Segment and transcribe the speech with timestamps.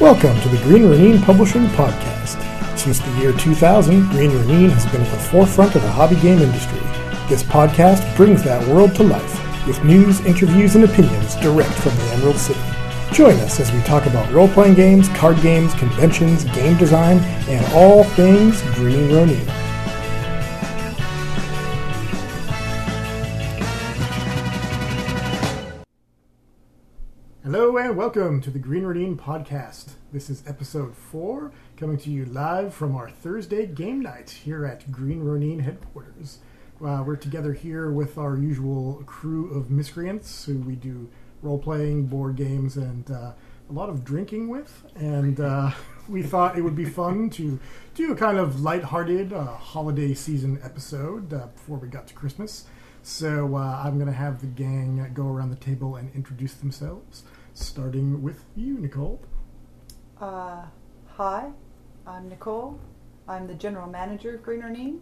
[0.00, 2.38] Welcome to the Green Ronin Publishing Podcast.
[2.78, 6.38] Since the year 2000, Green Ronin has been at the forefront of the hobby game
[6.38, 6.80] industry.
[7.28, 12.04] This podcast brings that world to life with news, interviews, and opinions direct from the
[12.14, 12.73] Emerald City.
[13.14, 17.18] Join us as we talk about role playing games, card games, conventions, game design,
[17.48, 19.46] and all things Green Ronin.
[27.44, 29.90] Hello and welcome to the Green Ronin podcast.
[30.12, 34.90] This is episode four, coming to you live from our Thursday game night here at
[34.90, 36.38] Green Ronin headquarters.
[36.84, 41.08] Uh, we're together here with our usual crew of miscreants who we do
[41.44, 43.32] role playing, board games, and uh,
[43.68, 44.82] a lot of drinking with.
[44.96, 45.70] And uh,
[46.08, 47.60] we thought it would be fun to
[47.94, 52.64] do a kind of lighthearted uh, holiday season episode uh, before we got to Christmas.
[53.02, 57.24] So uh, I'm going to have the gang go around the table and introduce themselves,
[57.52, 59.20] starting with you, Nicole.
[60.18, 60.62] Uh,
[61.08, 61.50] hi,
[62.06, 62.80] I'm Nicole.
[63.28, 65.00] I'm the general manager of Green Ronin,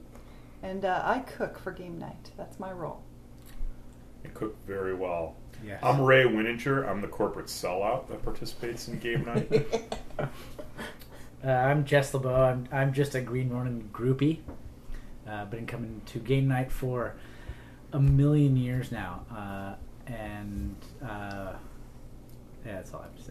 [0.63, 2.33] and uh, I cook for game night.
[2.37, 3.03] That's my role.
[4.25, 5.37] and cook very well.
[5.65, 5.81] Yes.
[5.83, 6.89] I'm Ray Winninger.
[6.89, 9.99] I'm the corporate sellout that participates in game night.
[11.45, 12.53] Uh, I'm Jess Lebow.
[12.53, 14.39] I'm, I'm just a Green Ronin groupie.
[15.29, 17.17] Uh, been coming to game night for
[17.93, 19.25] a million years now.
[19.29, 19.75] Uh,
[20.07, 21.55] and uh,
[22.65, 23.23] yeah, that's all I have to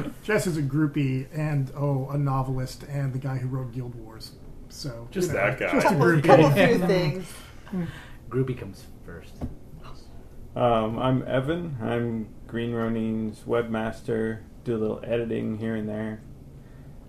[0.00, 0.12] say.
[0.22, 4.32] Jess is a groupie and oh, a novelist and the guy who wrote Guild Wars.
[4.70, 5.72] So Just you know, that guy.
[5.72, 6.24] Just a Couple, groupie.
[6.24, 7.26] couple few things.
[8.30, 9.34] Groupie comes first.
[10.56, 11.76] Um, I'm Evan.
[11.80, 14.40] I'm Green Ronin's webmaster.
[14.64, 16.20] Do a little editing here and there.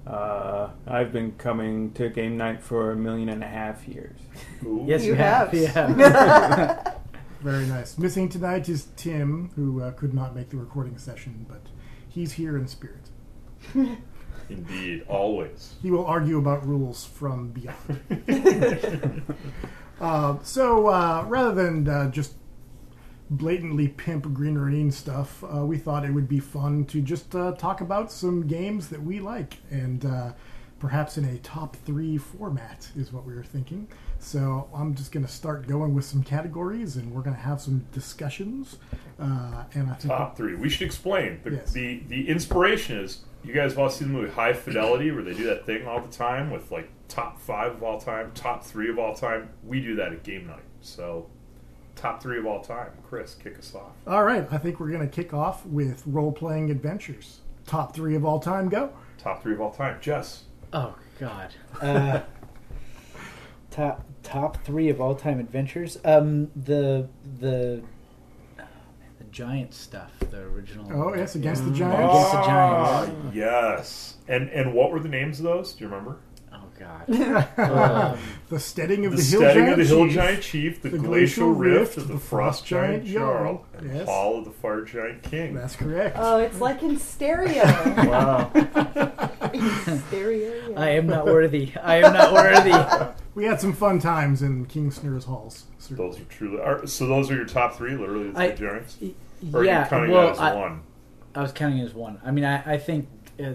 [0.06, 4.20] Uh, I've been coming to game night for a million and a half years.
[4.64, 4.83] Ooh.
[4.88, 5.52] Yes, You you, have.
[5.52, 6.00] have.
[6.00, 6.93] Yeah.
[7.42, 7.98] Very nice.
[7.98, 11.61] Missing tonight is Tim, who uh, could not make the recording session, but
[12.08, 13.10] he's here in spirit.
[14.49, 15.76] Indeed, always.
[15.82, 18.02] He will argue about rules from beyond.
[19.99, 22.33] uh, so uh, rather than uh, just
[23.31, 27.53] blatantly pimp Green Ronin stuff, uh, we thought it would be fun to just uh,
[27.53, 30.33] talk about some games that we like, and uh,
[30.80, 33.87] perhaps in a top three format is what we were thinking.
[34.20, 37.61] So I'm just going to start going with some categories, and we're going to have
[37.61, 38.77] some discussions.
[39.20, 40.55] Uh, and I think Top three.
[40.55, 41.39] We should explain.
[41.43, 41.71] The, Yes.
[41.71, 45.33] the the inspiration is you guys have all seen the movie High Fidelity where they
[45.33, 48.89] do that thing all the time with like top five of all time, top three
[48.89, 49.49] of all time.
[49.64, 50.64] We do that at game night.
[50.81, 51.27] So
[52.02, 52.89] top three of all time.
[53.04, 53.92] Chris, kick us off.
[54.08, 57.39] All right, I think we're going to kick off with role playing adventures.
[57.67, 58.92] Top three of all time, go.
[59.20, 59.98] Top three of all time.
[60.02, 60.44] Jess.
[60.73, 61.54] oh, God.
[61.80, 62.22] Uh,
[63.70, 65.98] top top three of all time adventures.
[66.04, 67.08] Um, the
[67.39, 67.82] the
[68.60, 68.68] oh, man,
[69.20, 70.12] the giant stuff.
[70.32, 70.88] The original.
[70.92, 71.76] Oh, yes, Against the Mm.
[71.76, 72.14] Giants.
[72.14, 73.36] Against the Ah, Giants.
[73.36, 74.16] yes.
[74.28, 75.73] And and what were the names of those?
[75.73, 76.18] Do you remember?
[76.81, 77.47] God.
[77.58, 78.17] Um,
[78.49, 80.89] The Steading of the, the, Hill Steading Giant of the Hill Chief, Giant Chief, the,
[80.89, 84.08] the Glacial Glacial Rift, Rift, of the the Frost Giant Jarl, and Yes.
[84.08, 85.53] Hall of the Fire Giant King.
[85.53, 86.17] That's correct.
[86.20, 87.64] Oh, it's like in stereo.
[87.64, 88.52] wow.
[89.53, 90.73] in stereo.
[90.75, 91.73] I am not worthy.
[91.81, 93.14] I am not worthy.
[93.36, 95.65] we had some fun times in King Snurre's halls.
[95.89, 96.61] those are truly.
[96.61, 98.97] Are, so those are your top three, literally the I- three giants?
[99.53, 99.83] Or are yeah.
[99.83, 100.81] you counting well, that as I, one?
[101.36, 102.20] I was counting as one.
[102.23, 103.08] I mean, I, I think
[103.39, 103.53] uh,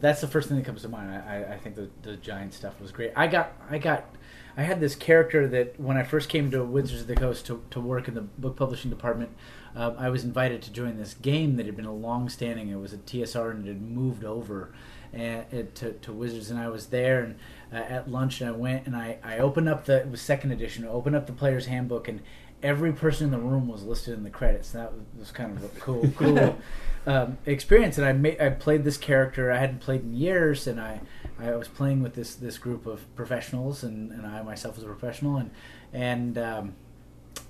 [0.00, 1.12] that's the first thing that comes to mind.
[1.12, 3.12] I, I, think the, the giant stuff was great.
[3.16, 4.06] I got, I got,
[4.56, 7.62] I had this character that when I first came to Wizards of the Coast to,
[7.70, 9.30] to work in the book publishing department,
[9.74, 12.68] um, I was invited to join this game that had been a long standing.
[12.68, 14.72] It was a TSR and it had moved over
[15.12, 17.36] and it, to, to Wizards, and I was there and
[17.70, 20.52] uh, at lunch, and I went and I, I opened up the it was second
[20.52, 20.86] edition.
[20.86, 22.20] Opened up the player's handbook and.
[22.64, 24.70] Every person in the room was listed in the credits.
[24.70, 26.56] That was, was kind of cool, cool
[27.06, 27.98] um, experience.
[27.98, 31.00] And I I played this character I hadn't played in years, and I,
[31.38, 34.88] I was playing with this this group of professionals, and, and I myself was a
[34.88, 35.50] professional, and
[35.92, 36.74] and um,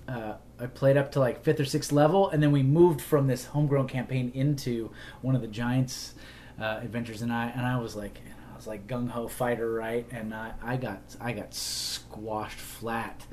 [0.08, 3.26] uh, I played up to like fifth or sixth level, and then we moved from
[3.26, 4.90] this homegrown campaign into
[5.20, 6.14] one of the Giants
[6.60, 8.20] uh, adventures, and I and I was like.
[8.50, 10.06] I was like gung ho fighter, right?
[10.12, 13.26] And I, I got I got squashed flat,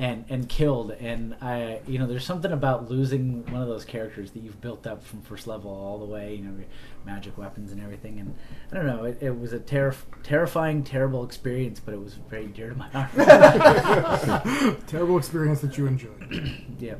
[0.00, 0.92] and and killed.
[0.92, 4.86] And I, you know, there's something about losing one of those characters that you've built
[4.86, 6.66] up from first level all the way, you know, your
[7.04, 8.18] magic weapons and everything.
[8.18, 8.34] And
[8.72, 12.46] I don't know, it, it was a terri- terrifying, terrible experience, but it was very
[12.46, 13.10] dear to my heart.
[14.86, 16.64] Terrible experience that you enjoyed.
[16.78, 16.94] yeah.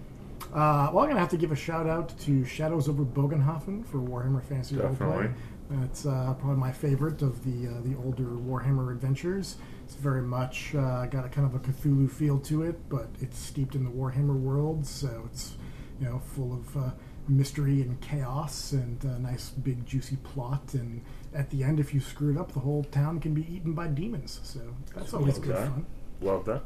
[0.53, 3.87] Uh, well, I'm going to have to give a shout out to Shadows over Bogenhafen
[3.87, 5.29] for Warhammer Fantasy Definitely.
[5.29, 5.35] Roleplay.
[5.71, 9.57] That's uh, probably my favorite of the uh, the older Warhammer adventures.
[9.91, 13.37] It's very much uh, got a kind of a Cthulhu feel to it, but it's
[13.37, 15.55] steeped in the Warhammer world, so it's
[16.01, 16.91] you know full of uh,
[17.27, 20.75] mystery and chaos and a nice big juicy plot.
[20.75, 21.03] And
[21.35, 23.89] at the end, if you screw it up, the whole town can be eaten by
[23.89, 24.39] demons.
[24.45, 24.61] So
[24.95, 25.65] that's always good Okay.
[25.65, 25.87] fun.
[26.21, 26.63] Love that.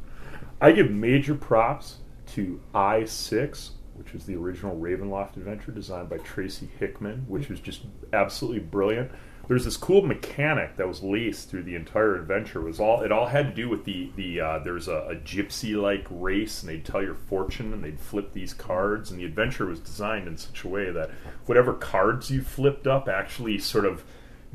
[0.60, 2.00] I give major props
[2.34, 7.58] to I Six, which was the original Ravenloft adventure designed by Tracy Hickman, which was
[7.58, 9.10] just absolutely brilliant.
[9.46, 12.60] There's this cool mechanic that was laced through the entire adventure.
[12.60, 15.16] It was all it all had to do with the the uh, there's a, a
[15.16, 19.24] gypsy like race, and they'd tell your fortune, and they'd flip these cards, and the
[19.24, 21.10] adventure was designed in such a way that
[21.46, 24.04] whatever cards you flipped up actually sort of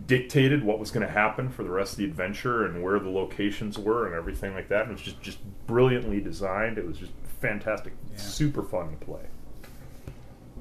[0.08, 3.10] dictated what was going to happen for the rest of the adventure and where the
[3.10, 4.84] locations were and everything like that.
[4.84, 6.78] And it was just just brilliantly designed.
[6.78, 9.22] It was just fantastic, super fun to play.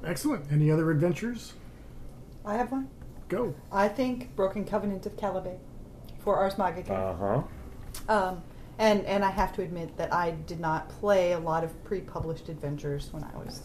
[0.05, 0.51] Excellent.
[0.51, 1.53] Any other adventures?
[2.45, 2.89] I have one.
[3.29, 3.53] Go.
[3.71, 5.59] I think Broken Covenant of Calebais
[6.19, 6.89] for Ars Magica.
[6.89, 7.43] Uh huh.
[8.11, 8.43] Um,
[8.79, 12.49] and and I have to admit that I did not play a lot of pre-published
[12.49, 13.61] adventures when I was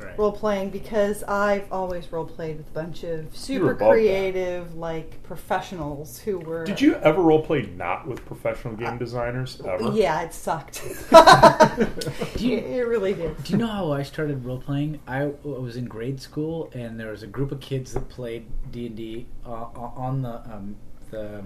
[0.00, 0.16] Right.
[0.16, 3.90] role playing because I've always role played with a bunch of super above that.
[3.90, 6.64] creative like professionals who were.
[6.64, 9.90] Did you ever role play not with professional game designers ever?
[9.92, 10.82] Yeah, it sucked.
[12.38, 13.42] you- it, it really did.
[13.42, 15.00] Do you know how I started role playing?
[15.08, 18.86] I was in grade school, and there was a group of kids that played D
[18.86, 20.76] and D uh, on the um,
[21.10, 21.42] the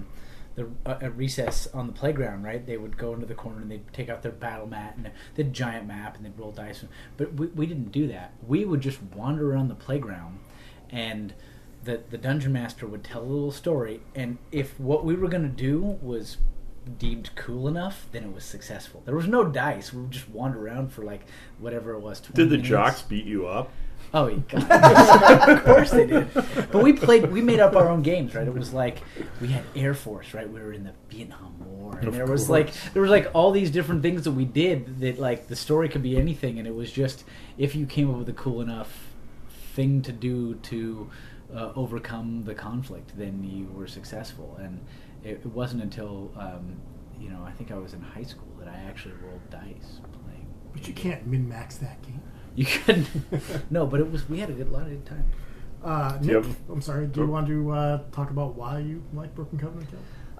[0.55, 2.43] the uh, at recess on the playground.
[2.43, 2.65] Right?
[2.65, 5.43] They would go into the corner and they'd take out their battle mat and the
[5.43, 6.83] giant map, and they'd roll dice.
[7.17, 8.33] But we, we didn't do that.
[8.47, 10.39] We would just wander around the playground,
[10.89, 11.33] and
[11.83, 14.01] the the dungeon master would tell a little story.
[14.15, 16.37] And if what we were going to do was
[16.97, 19.01] deemed cool enough, then it was successful.
[19.05, 19.93] There was no dice.
[19.93, 21.21] We would just wander around for like
[21.59, 22.19] whatever it was.
[22.19, 22.69] 20 Did the minutes.
[22.69, 23.71] jocks beat you up?
[24.15, 24.69] Oh, you God.
[25.49, 26.31] of course they did.
[26.33, 27.31] But we played.
[27.31, 28.45] We made up our own games, right?
[28.47, 28.99] It was like
[29.41, 30.47] we had Air Force, right?
[30.47, 32.49] We were in the Vietnam War, and Of there was course.
[32.49, 34.99] like there was like all these different things that we did.
[35.01, 37.23] That like the story could be anything, and it was just
[37.57, 39.07] if you came up with a cool enough
[39.73, 41.09] thing to do to
[41.55, 44.57] uh, overcome the conflict, then you were successful.
[44.61, 44.79] And
[45.23, 46.75] it, it wasn't until um,
[47.19, 50.45] you know I think I was in high school that I actually rolled dice playing.
[50.71, 52.21] But you can't min max that game.
[52.55, 53.07] You couldn't.
[53.71, 54.27] no, but it was.
[54.29, 55.25] We had a good lot of time.
[55.83, 57.07] Uh, Nick, have- I'm sorry.
[57.07, 59.89] Do you want to uh, talk about why you like Broken Covenant?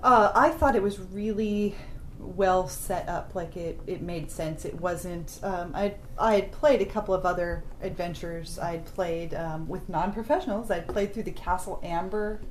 [0.01, 1.75] Uh, I thought it was really
[2.19, 3.33] well set up.
[3.35, 4.63] Like it, it made sense.
[4.63, 5.39] It wasn't.
[5.43, 8.59] Um, I I had played a couple of other adventures.
[8.59, 10.69] I'd played um, with non-professionals.
[10.71, 12.41] I'd played through the Castle Amber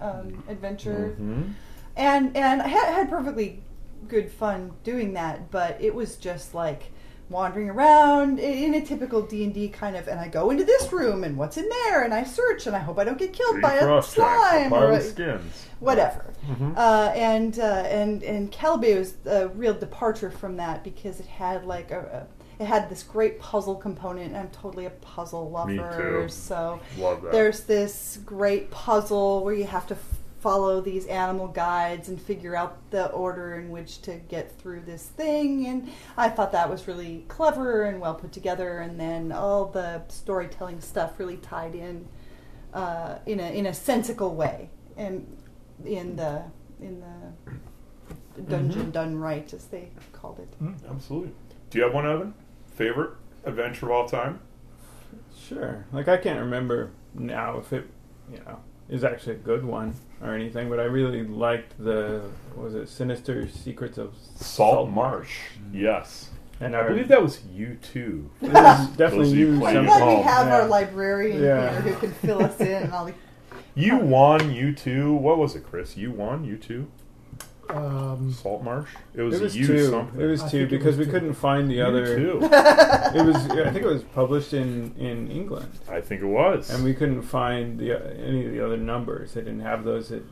[0.00, 1.52] um, adventure, Mhm.
[1.96, 3.62] and and I had, had perfectly
[4.08, 5.50] good fun doing that.
[5.50, 6.92] But it was just like
[7.34, 10.06] wandering around in a typical D and D kind of.
[10.08, 12.78] And I go into this room, and what's in there, and I search, and I
[12.78, 15.66] hope I don't get killed Three by a cross tracks, a slime or a- skins.
[15.80, 16.24] whatever.
[16.48, 16.76] Mhm.
[16.76, 17.62] Uh, and uh,
[18.00, 22.62] and and Calebais was a real departure from that because it had like a, a
[22.62, 24.28] it had this great puzzle component.
[24.28, 26.28] and I'm totally a puzzle Me lover, too.
[26.28, 27.32] so Love that.
[27.32, 32.54] there's this great puzzle where you have to f- follow these animal guides and figure
[32.54, 36.86] out the order in which to get through this thing and i thought that was
[36.86, 42.06] really clever and well put together and then all the storytelling stuff really tied in
[42.74, 44.68] uh, in a in a sensical way
[44.98, 45.26] and
[45.86, 46.42] in the
[46.78, 47.02] in
[48.36, 50.52] the dungeon done right as they called it
[50.90, 51.32] Absolutely.
[51.70, 52.34] Do you have one, Evan?
[52.76, 53.12] Favorite
[53.44, 54.40] adventure of all time?
[55.48, 55.86] Sure.
[55.90, 57.88] Like I can't remember now if it,
[58.30, 59.94] you know, is actually a good one
[60.24, 62.22] or anything, but I really liked the
[62.56, 65.36] was it Sinister Secrets of Salt Marsh.
[65.70, 65.80] Mm.
[65.82, 66.30] Yes.
[66.60, 68.30] and I our- believe that was you too.
[68.40, 69.66] it was definitely you you.
[69.66, 70.16] I'm at glad home.
[70.18, 70.54] we have Yeah.
[70.56, 71.72] our librarian Yeah.
[71.82, 73.14] here who can fill us in and all the
[73.74, 75.12] You won, you two.
[75.14, 75.96] What was it, Chris?
[75.96, 76.86] You won, you two?
[77.70, 78.88] Um, Salt Marsh?
[79.14, 79.90] It was, It was you two.
[79.90, 80.20] something.
[80.20, 81.10] It was I two because was we two.
[81.12, 82.16] couldn't find the You other.
[82.16, 82.38] two.
[83.14, 83.36] It was.
[83.36, 86.70] I think it was published in in England, I think it was.
[86.70, 89.34] and we couldn't find the any of the other numbers.
[89.34, 90.22] They didn't have those at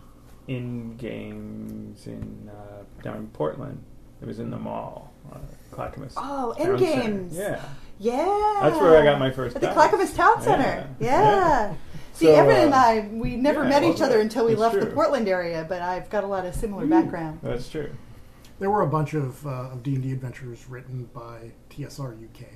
[0.49, 3.83] in games in uh, down in Portland.
[4.21, 5.39] It was in the mall, uh,
[5.71, 6.15] Clackamas.
[6.17, 7.03] Oh, Town End Center.
[7.03, 7.37] Games.
[7.37, 7.63] Yeah,
[7.99, 8.59] Yeah.
[8.63, 9.69] That's where I got my first At the.
[9.73, 10.89] Clackamas Town Center.
[11.01, 11.07] Yeah.
[11.09, 11.21] Yeah.
[11.21, 11.75] Yeah.
[12.23, 14.53] See, So, Evan and uh, I, we never yeah, met each other that- until we
[14.55, 14.87] that's left the.
[14.87, 16.89] Portland area, but I've got a lot of similar Ooh.
[16.91, 17.41] background.
[17.43, 17.91] that's true.
[18.59, 22.47] there were a bunch of uh, of D and D adventures written by TSR UK.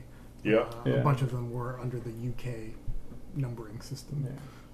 [0.44, 0.56] Yeah.
[0.58, 0.92] Uh, Yeah.
[0.94, 2.74] A bunch of them were under the UK
[3.34, 4.24] numbering system.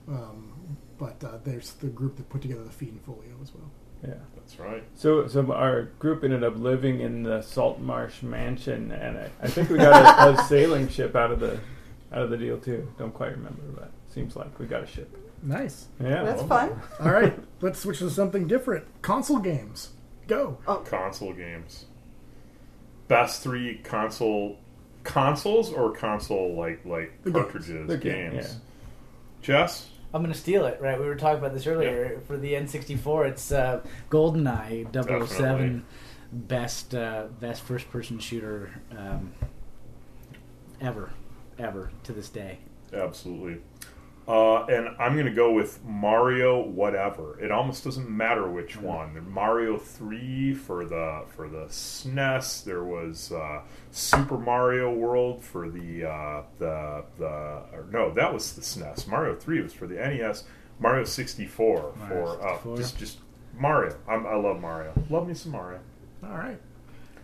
[0.08, 3.70] Yeah, Um, but uh, there's the group that put together the Fiend Folio as well.
[4.06, 4.14] yeah.
[4.37, 4.82] That's right.
[4.94, 9.46] So, so our group ended up living in the Salt Marsh Mansion, and I, I
[9.49, 11.58] think we got a, a sailing ship out of the
[12.12, 12.87] out of the deal too.
[12.99, 15.16] Don't quite remember, but seems like we got a ship.
[15.42, 15.87] Nice.
[16.00, 16.23] Yeah.
[16.23, 16.81] That's fun.
[17.00, 18.85] All right, let's switch to something different.
[19.02, 19.90] Console games.
[20.28, 20.59] Go.
[20.69, 21.87] Oh, console games.
[23.09, 24.59] Best three console
[25.04, 28.47] consoles or console like like The cartridges The game, games.
[28.52, 28.59] yeah.
[29.42, 30.78] Jess, I'm gonna steal it.
[30.81, 32.21] Right, we were talking about this earlier.
[32.28, 35.83] For the N64, it's uh, GoldenEye 007, Definitely.
[36.33, 39.33] best uh, best first person shooter um,
[40.81, 41.11] ever,
[41.59, 42.59] ever to this day.
[42.95, 43.61] absolutely.
[44.32, 46.62] Uh, and I'm gonna go with Mario.
[46.62, 47.38] Whatever.
[47.38, 49.30] It almost doesn't matter which one.
[49.30, 52.64] Mario Three for the for the SNES.
[52.64, 53.60] There was uh,
[53.90, 57.26] Super Mario World for the uh, the the.
[57.26, 59.06] Or no, that was the SNES.
[59.06, 60.44] Mario Three was for the NES.
[60.80, 62.76] Mario 64 Mario for uh, 64.
[62.78, 63.18] just just
[63.54, 63.94] Mario.
[64.08, 64.94] I'm, I love Mario.
[65.10, 65.80] Love me some Mario.
[66.24, 66.58] All right.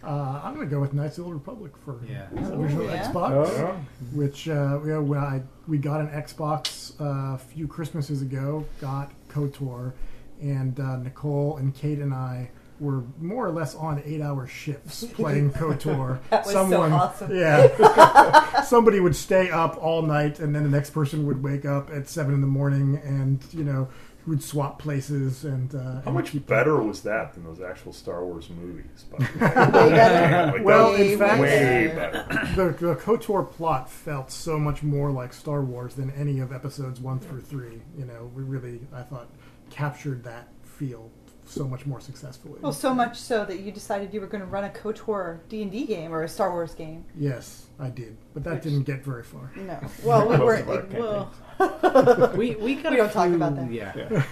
[0.05, 2.27] Uh, I'm going to go with Knights of the Old Republic for Yeah.
[2.33, 3.11] the original yeah.
[3.13, 3.77] Xbox, Oh.
[4.13, 9.11] which uh, yeah, when I, we got an Xbox uh, a few Christmases ago, got
[9.29, 9.93] KOTOR,
[10.41, 12.51] and uh, Nicole and Kate and I
[12.81, 16.21] were more or less on eight-hour shifts playing KOTOR.
[16.31, 17.35] That was so awesome.
[17.37, 18.63] Yeah.
[18.63, 22.09] Somebody would stay up all night, and then the next person would wake up at
[22.09, 23.89] seven in the morning, and you know,
[24.27, 25.75] would swap places and.
[25.75, 29.05] Uh, How and much keep- better was that than those actual Star Wars movies?
[29.11, 29.93] by the way?
[29.93, 30.53] Way.
[30.53, 32.27] Like, Well, that in fact- way Way better.
[32.57, 37.01] the, the KOTOR plot felt so much more like Star Wars than any of episodes
[37.01, 37.81] one through three.
[37.97, 39.29] You know, we really, I thought,
[39.71, 41.11] captured that feel
[41.47, 42.59] so much more successfully.
[42.61, 45.63] Well, so much so that you decided you were going to run a KOTOR D
[45.63, 47.07] and D game or a Star Wars game.
[47.17, 49.51] yes, I did, but that Which- didn't get very far.
[49.57, 50.69] No, well, we weren't.
[50.69, 53.73] of well, We we, got we don't talk about that.
[53.73, 53.93] Yeah.
[53.97, 54.25] Yeah.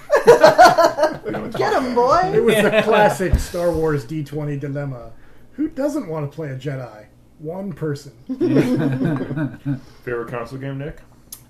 [1.25, 2.31] We don't get talk boy.
[2.33, 5.11] It was the classic Star Wars D20 dilemma.
[5.53, 7.07] Who doesn't want to play a Jedi?
[7.39, 8.13] One person.
[10.05, 11.01] Favorite console game, Nick?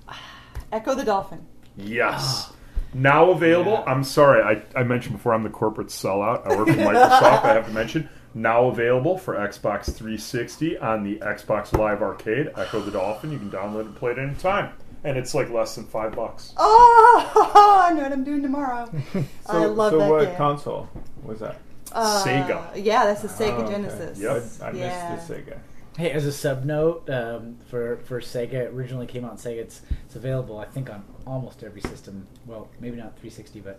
[0.72, 1.46] Ecco the Dolphin.
[1.76, 2.52] Yes.
[2.94, 3.72] Now available.
[3.72, 3.92] Yeah.
[3.92, 6.46] I'm sorry, I, I mentioned before I'm the corporate sellout.
[6.46, 7.44] I work for Microsoft.
[7.44, 8.08] I have to mention.
[8.34, 12.48] Now available for Xbox 360 on the Xbox Live Arcade.
[12.56, 13.32] Ecco the Dolphin.
[13.32, 14.72] You can download and play it anytime.
[15.06, 16.52] And it's like less than five bucks.
[16.56, 18.90] Oh, I know what I'm doing tomorrow.
[19.14, 20.36] I So, love so that what game.
[20.36, 20.88] console
[21.22, 21.60] was that?
[21.92, 22.72] Uh, Sega.
[22.74, 23.72] Yeah, that's the Sega Oh, okay.
[23.72, 24.18] Genesis.
[24.18, 24.42] Yep.
[24.60, 25.14] I, I Yeah.
[25.14, 25.58] missed the Sega.
[25.96, 29.58] Hey, as a sub note um, for for Sega, it originally came out on Sega.
[29.58, 32.26] It's it's available, I think, on almost every system.
[32.44, 33.78] Well, maybe not 360, but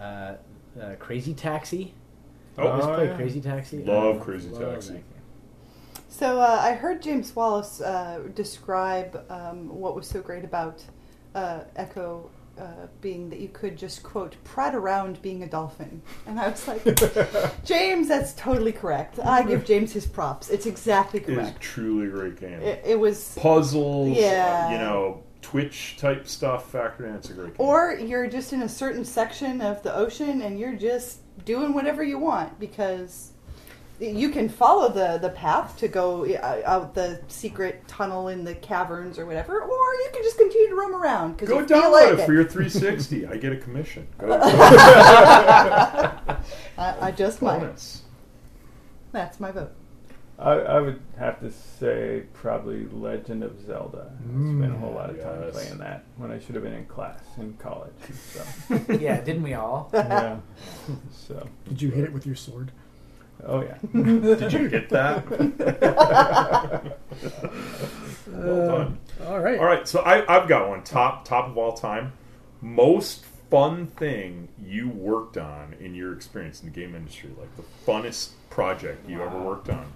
[0.00, 0.36] uh,
[0.80, 1.92] uh, Crazy Taxi.
[2.56, 3.16] Oh, Always Oh, play yeah.
[3.16, 3.84] Crazy Taxi.
[3.84, 5.04] Love Uh, Crazy love Taxi.
[6.12, 10.84] So uh, I heard James Wallis uh, describe um, what was so great about
[11.34, 12.28] uh, Ecco
[12.58, 12.64] uh,
[13.00, 16.84] being that you could just quote prat around being a dolphin, and I was like,
[17.64, 19.18] James, that's totally correct.
[19.20, 20.50] I give James his props.
[20.50, 21.30] It's exactly correct.
[21.30, 21.60] It is correct.
[21.62, 22.60] truly a great game.
[22.60, 23.34] It, it was.
[23.40, 24.66] Puzzles, Yeah.
[24.68, 27.14] uh, you know, Twitch type stuff factored in.
[27.14, 27.66] It's a great game.
[27.66, 32.04] Or you're just in a certain section of the ocean and you're just doing whatever
[32.04, 33.31] you want because
[34.02, 38.54] you can follow the, the path to go uh, out the secret tunnel in the
[38.56, 42.12] caverns or whatever, or you can just continue to roam around Go you download like
[42.14, 42.26] it it.
[42.26, 43.26] for your 360.
[43.26, 44.08] I get a commission.
[44.18, 46.36] Go I,
[46.76, 47.62] I just might.
[49.12, 49.72] That's my vote.
[50.38, 54.10] I, I would have to say probably Legend of Zelda.
[54.18, 56.86] I spent a whole lot of time playing that when I should have been in
[56.86, 57.92] class in college.
[58.32, 58.42] So
[58.98, 59.90] yeah, didn't we all?
[59.94, 60.38] yeah.
[61.12, 62.72] So Did you hit it with your sword?
[63.44, 63.78] Oh yeah.
[63.92, 65.28] Did you get that?
[68.26, 68.98] well uh, done.
[69.26, 69.58] All right.
[69.58, 72.12] All right, so I, I've got one top top of all time.
[72.60, 77.64] Most fun thing you worked on in your experience in the game industry, like the
[77.86, 79.92] funnest project you ever worked on.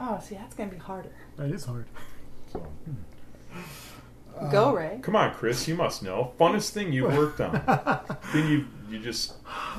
[0.00, 1.10] Oh, see, that's going to be harder.
[1.36, 1.86] That is hard.
[2.52, 3.60] So, hmm.
[4.50, 4.98] Go, Ray.
[5.02, 7.52] come on, Chris, you must know funnest thing you've worked on.
[8.32, 9.34] then you you just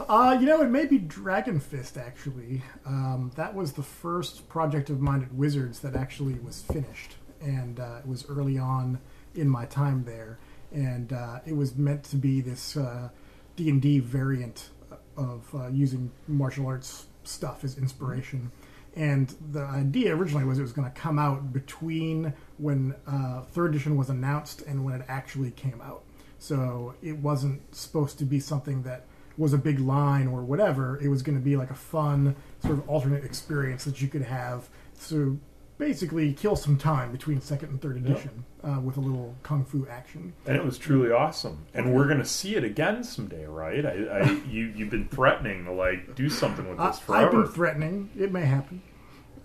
[0.07, 2.63] Uh, you know, it may be Dragon Fist, actually.
[2.85, 7.15] Um, that was the first project of mine at Wizards that actually was finished.
[7.41, 8.99] And uh, it was early on
[9.35, 10.39] in my time there.
[10.71, 13.09] And uh, it was meant to be this uh,
[13.55, 14.69] D&D variant
[15.17, 18.51] of uh, using martial arts stuff as inspiration.
[18.95, 23.71] And the idea originally was it was going to come out between when uh, third
[23.71, 26.03] edition was announced and when it actually came out.
[26.37, 29.05] So it wasn't supposed to be something that
[29.37, 30.99] was a big line or whatever.
[31.01, 34.23] It was going to be like a fun sort of alternate experience that you could
[34.23, 34.69] have
[35.07, 35.39] to
[35.77, 39.87] basically kill some time between second and third edition uh, with a little kung fu
[39.89, 40.33] action.
[40.45, 41.65] and it was truly awesome.
[41.73, 43.85] And we're gonna see it again someday, right?
[43.85, 48.09] I, I you you've been threatening to like do something with this I've been threatening.
[48.19, 48.81] It may happen.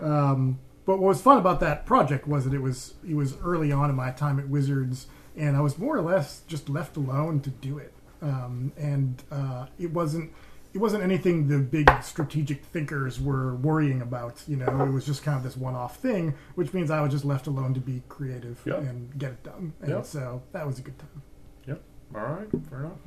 [0.00, 3.72] Um, but what was fun about that project was that it was it was early
[3.72, 5.06] on in my time at Wizards.
[5.36, 7.92] and I was more or less just left alone to do it.
[8.22, 10.30] Um, and uh, it wasn't
[10.72, 14.42] it wasn't anything the big strategic thinkers were worrying about.
[14.48, 17.24] You know, it was just kind of this one-off thing, which means I was just
[17.24, 18.78] left alone to be creative Yep.
[18.78, 19.72] and get it done.
[19.80, 20.04] And Yep.
[20.06, 21.22] so that was a good time.
[21.66, 21.82] Yep.
[22.16, 22.98] All right, fair enough.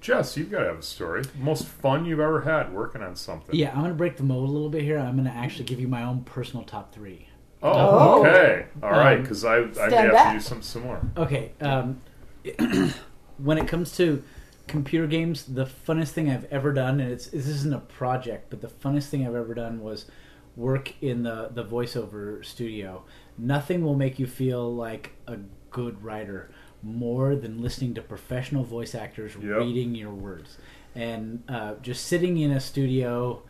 [0.00, 1.22] Jess, you've got to have a story.
[1.38, 3.54] Most fun you've ever had working on something.
[3.54, 4.98] Yeah, I'm gonna break the mold a little bit here.
[4.98, 7.28] I'm gonna actually give you my own personal top three.
[7.62, 8.20] Oh, Oh.
[8.20, 8.66] okay.
[8.82, 10.32] All right, Um, because I, I may have back.
[10.32, 11.00] to do some similar.
[11.16, 11.52] Okay.
[11.60, 12.00] Um,
[13.38, 14.22] when it comes to
[14.68, 18.60] computer games, the funnest thing I've ever done, and it's this isn't a project, but
[18.60, 20.06] the funnest thing I've ever done was
[20.54, 23.04] work in the the voiceover studio.
[23.38, 25.38] Nothing will make you feel like a
[25.70, 26.50] good writer
[26.86, 29.42] more than listening to professional voice actors Yep.
[29.58, 30.58] reading your words,
[30.94, 33.42] and uh, just sitting in a studio.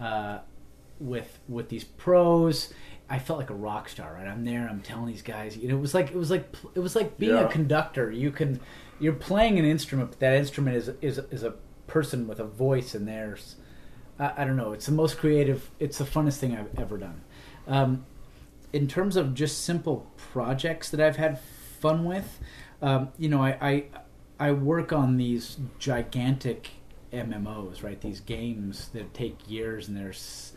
[0.00, 0.38] Uh,
[1.00, 2.72] with with these pros
[3.10, 4.26] I felt like a rock star, right?
[4.26, 4.66] I'm there.
[4.70, 5.56] I'm telling these guys.
[5.56, 7.42] You know, it was like it was like it was like being Yeah.
[7.46, 8.10] a conductor.
[8.10, 8.60] You can
[9.00, 11.54] you're playing an instrument, but that instrument is is is a
[11.88, 13.56] person with a voice, and there's
[14.18, 14.72] I, I don't know.
[14.72, 15.70] It's the most creative.
[15.80, 17.20] It's the funnest thing I've ever done.
[17.66, 18.06] Um,
[18.72, 21.38] in terms of just simple projects that I've had
[21.80, 22.38] fun with,
[22.82, 23.84] um, you know, I, I
[24.38, 26.70] I work on these gigantic
[27.12, 28.00] MMOs, right?
[28.00, 30.52] These games that take years, and there's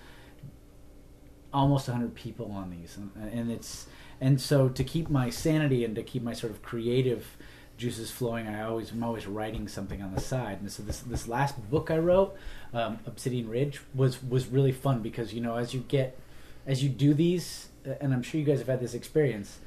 [1.56, 3.88] almost 100 people on these and, and it's
[4.20, 7.38] and so to keep my sanity and to keep my sort of creative
[7.78, 11.30] juices flowing i always i'm always writing something on the side and so this this
[11.30, 12.36] last book i wrote
[12.74, 16.20] um, obsidian ridge was was really fun because you know as you get
[16.68, 17.70] as you do these
[18.02, 19.60] and i'm sure you guys have had this experience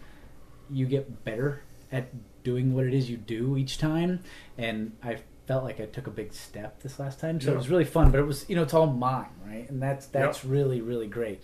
[0.70, 2.08] you get better at
[2.42, 4.20] doing what it is you do each time
[4.56, 7.40] and i felt like i took a big step this last time.
[7.40, 9.68] So it was really fun but it was you know it's all mine right?
[9.68, 11.42] And that's that's really really great.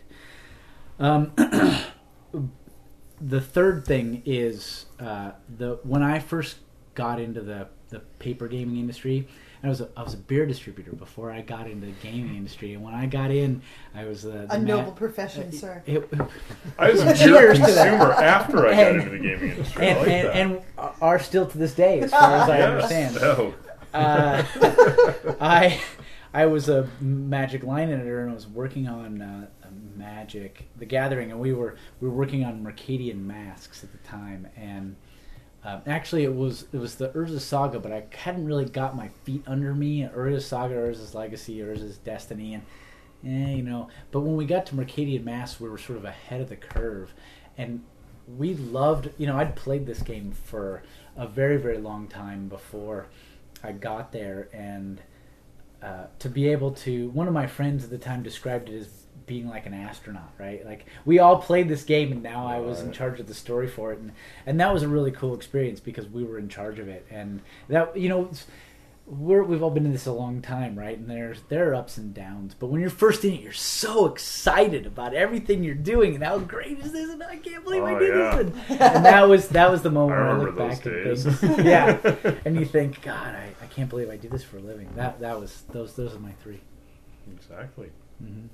[0.98, 1.32] Um,
[3.20, 6.56] the third thing is uh, the when I first
[6.94, 9.26] got into the, the paper gaming industry,
[9.64, 12.74] I was a, I was a beer distributor before I got into the gaming industry,
[12.74, 13.62] and when I got in,
[13.94, 15.82] I was uh, the A ma- noble profession, sir.
[15.86, 16.08] It,
[16.78, 17.88] I was a beer Cheers to that.
[17.90, 19.86] consumer after I got And- into the gaming industry.
[19.86, 20.60] and, like and, and
[21.00, 22.70] are still to this day, as far as I Yes.
[22.70, 23.18] understand.
[23.22, 23.54] Oh,
[23.94, 24.42] uh,
[25.40, 25.80] I
[26.34, 29.46] I was a Magic line editor and I was working on uh,
[29.96, 34.46] Magic the Gathering, and we were we were working on Mercadian Masques at the time,
[34.56, 34.96] and
[35.64, 39.08] um, actually it was it was the Urza Saga, but I hadn't really got my
[39.24, 40.02] feet under me.
[40.02, 42.62] Urza Saga, Urza's Legacy, Urza's Destiny, and
[43.24, 43.88] eh, you know.
[44.10, 47.14] But when we got to Mercadian Masques, we were sort of ahead of the curve,
[47.56, 47.82] and
[48.36, 49.10] we loved.
[49.16, 50.82] You know, I'd played this game for
[51.16, 53.06] a very very long time before
[53.62, 55.00] I got there, and
[55.84, 59.03] uh, to be able to, one of my friends at the time described it as
[59.26, 60.64] being like an astronaut, right?
[60.64, 63.68] Like we all played this game, and now I was in charge of the story
[63.68, 64.12] for it, and
[64.46, 67.40] and that was a really cool experience because we were in charge of it, and
[67.68, 68.30] that you know.
[69.06, 70.96] We're, we've all been in this a long time, right?
[70.96, 74.06] And there's there are ups and downs, but when you're first in it, you're so
[74.06, 77.92] excited about everything you're doing and how great is this, and I can't believe I
[77.96, 78.36] Oh, did yeah.
[78.36, 81.04] this, and, and that was that was the moment I where I look back and
[81.04, 81.26] days.
[81.38, 81.98] think, yeah,
[82.46, 84.88] and you think, God, I, I can't believe I do this for a living.
[84.96, 86.60] That that was those those are my three.
[87.36, 87.90] exactly.
[88.20, 88.46] hmm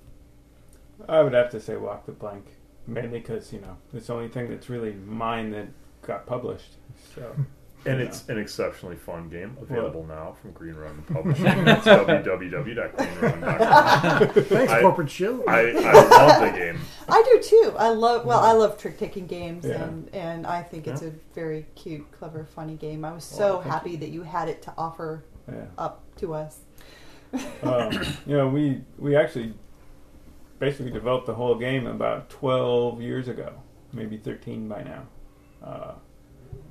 [1.08, 2.44] I would have to say Walk the Plank,
[2.86, 5.68] mainly because you know it's the only thing that's really mine that
[6.02, 6.76] got published.
[7.14, 7.34] So
[7.86, 8.06] And Yeah.
[8.06, 11.46] it's an exceptionally fun game, available now from Green Ronin Publishing.
[11.46, 14.44] It's www.greenronin.com.
[14.44, 15.42] Thanks, I- corporate shill.
[15.48, 16.78] I, I love the game.
[17.08, 17.74] I do too.
[17.78, 19.82] I love well, I love trick taking games, Yeah.
[19.84, 21.08] and and I think it's Yeah.
[21.08, 23.04] a very cute, clever, funny game.
[23.04, 25.64] I was Well, so thank happy that you had it to offer yeah.
[25.78, 26.60] up to us.
[27.62, 27.92] um,
[28.26, 29.54] you know, we we actually
[30.60, 33.54] basically developed the whole game about 12 years ago,
[33.92, 35.02] maybe 13 by now,
[35.64, 35.94] uh,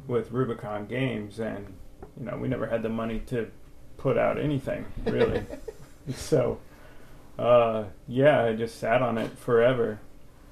[0.08, 1.73] with Rubicon Games, and
[2.17, 3.52] you know, we never had the money to
[3.97, 5.43] put out anything really.
[6.15, 6.60] so,
[7.38, 9.99] uh, yeah, I just sat on it forever.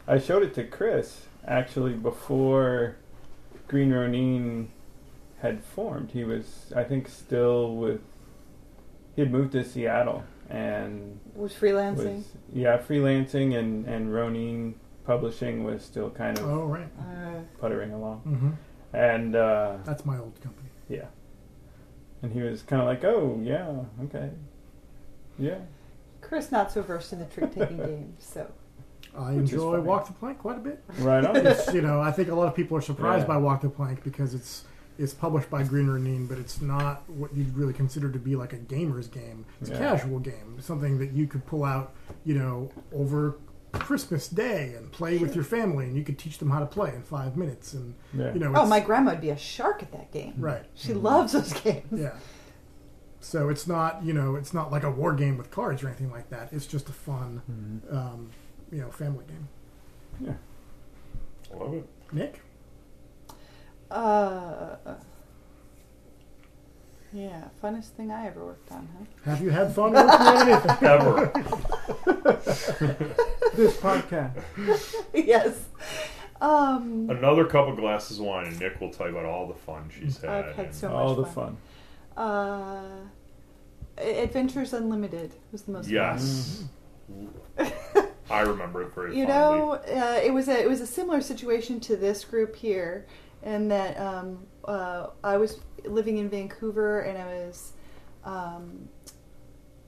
[0.08, 2.98] I showed it to Chris actually before
[3.68, 4.70] Green Ronin
[5.42, 6.12] had formed.
[6.12, 8.02] He was, I think, still with.
[9.16, 12.18] He had moved to Seattle and Was freelancing.
[12.18, 16.90] was yeah freelancing and and Ronin publishing was still kind of oh, right.
[17.00, 18.50] Uh, puttering along hmm
[18.94, 20.70] and uh, That's my old company.
[20.90, 21.06] yeah
[22.22, 23.68] and he was kind of like oh yeah
[24.06, 24.30] okay
[25.38, 25.60] yeah
[26.22, 28.52] Chris not so versed in the trick taking games, so
[29.18, 29.80] I Which enjoy.
[29.80, 30.84] Walk the Plank quite a bit.
[31.00, 31.36] right on
[31.74, 33.28] you know, I think a lot of people are surprised Yeah.
[33.34, 34.64] by Walk the Plank because it's
[34.98, 38.54] it's published by Green Ronin, but it's not what you'd really consider to be like
[38.54, 39.46] a gamer's game.
[39.62, 41.94] It's a casual game, something that you could pull out,
[42.26, 43.38] you know, over
[43.74, 46.94] Christmas Day and play with your family, and you could teach them how to play
[46.96, 47.74] in five minutes.
[47.74, 48.34] And Yeah.
[48.34, 50.34] you know, Oh, my grandma would be a shark at that game.
[50.38, 51.86] right, She loves those games.
[51.92, 52.14] yeah.
[53.20, 56.12] So it's not you know it's not like a war game with cards or anything
[56.12, 56.50] like that.
[56.54, 58.30] It's just a fun, um,
[58.72, 59.48] you know, family game.
[60.20, 60.34] Yeah.
[61.58, 61.90] Love it.
[62.12, 62.42] Nick,
[63.90, 64.76] Uh,
[67.14, 69.06] yeah, funnest thing I ever worked on, huh?
[69.32, 70.78] have you had fun working on anything?
[70.88, 71.32] Ever.
[73.58, 74.34] This podcast.
[75.16, 75.64] yes.
[76.40, 79.90] Um, Another couple glasses of wine, and Nick will tell you about all the fun
[79.92, 80.30] she's had.
[80.30, 81.58] I've had and- so All the fun.
[82.16, 82.24] fun.
[82.26, 85.94] Uh, Adventures Unlimited was the most fun.
[85.96, 86.66] Yes.
[88.30, 89.58] I remember it very you fondly.
[89.60, 93.08] know uh, it was a it was a similar situation to this group here
[93.44, 97.74] in that um, uh, I was living in Vancouver and I was
[98.24, 98.90] um,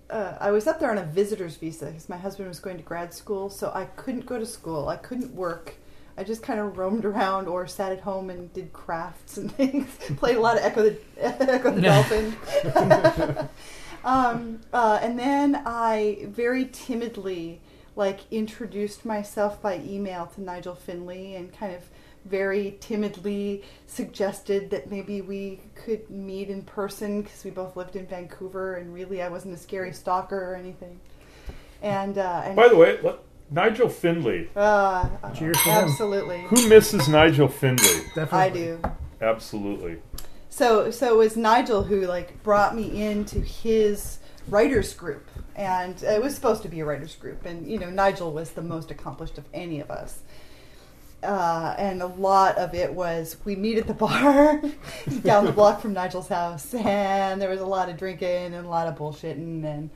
[0.10, 2.84] uh, I was up there on a visitor's visa because my husband was going to
[2.84, 4.88] grad school so I couldn't go to school.
[4.88, 5.76] I couldn't work.
[6.18, 9.88] I just kind of roamed around or sat at home and did crafts and things.
[10.18, 13.50] Played a lot of Ecco the Ecco the Dolphin.
[14.04, 17.62] Um, uh, and then I very timidly
[17.96, 21.90] like introduced myself by email to Nigel Findley and kind of
[22.30, 28.06] very timidly suggested that maybe we could meet in person because we both lived in
[28.06, 31.00] Vancouver and really I wasn't a scary stalker or anything.
[31.82, 33.20] And, uh, and By the way, let,
[33.52, 34.50] Nigel Findley.
[34.56, 35.84] uh, Cheers to him.
[35.86, 38.04] absolutely, Who misses Nigel Findley?
[38.16, 38.38] Definitely.
[38.38, 38.82] I do.
[39.22, 39.98] Absolutely.
[40.52, 46.22] So so it was Nigel who like brought me into his writers group, and it
[46.22, 49.38] was supposed to be a writers group, and you know Nigel was the most accomplished
[49.38, 50.20] of any of us.
[51.22, 54.62] Uh, and a lot of it was we meet at the bar
[55.22, 58.70] down the block from Nigel's house, and there was a lot of drinking and a
[58.70, 59.90] lot of bullshitting, and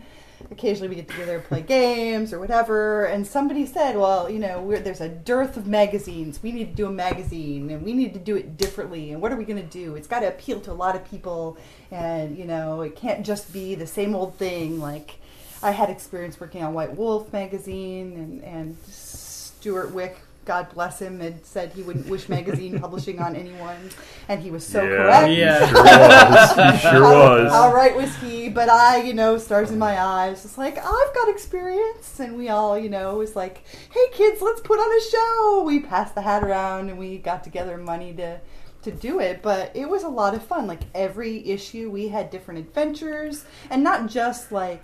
[0.51, 3.05] occasionally we get together and play games or whatever.
[3.05, 6.43] And somebody said, "Well, you know, there's a dearth of magazines.
[6.43, 9.11] We need to do a magazine, and we need to do it differently.
[9.11, 9.95] And what are we going to do?
[9.95, 11.57] It's got to appeal to a lot of people,
[11.89, 14.79] and you know, it can't just be the same old thing.
[14.79, 15.19] Like
[15.61, 21.21] I had experience working on White Wolf magazine, and and Stewart Wieck." God bless him,
[21.21, 23.89] and said he wouldn't wish magazine publishing on anyone,
[24.27, 25.31] and he was so yeah, correct.
[25.31, 25.65] Yeah.
[25.65, 26.73] He sure was.
[26.73, 27.51] He sure How, was.
[27.51, 28.49] how right was he?
[28.49, 32.49] But I, you know, stars in my eyes, just like I've got experience, and we
[32.49, 35.63] all, you know, was like, hey kids, let's put on a show.
[35.65, 38.39] We passed the hat around, and we got together money to
[38.83, 39.41] to do it.
[39.41, 40.67] But it was a lot of fun.
[40.67, 44.83] Like every issue, we had different adventures, and not just like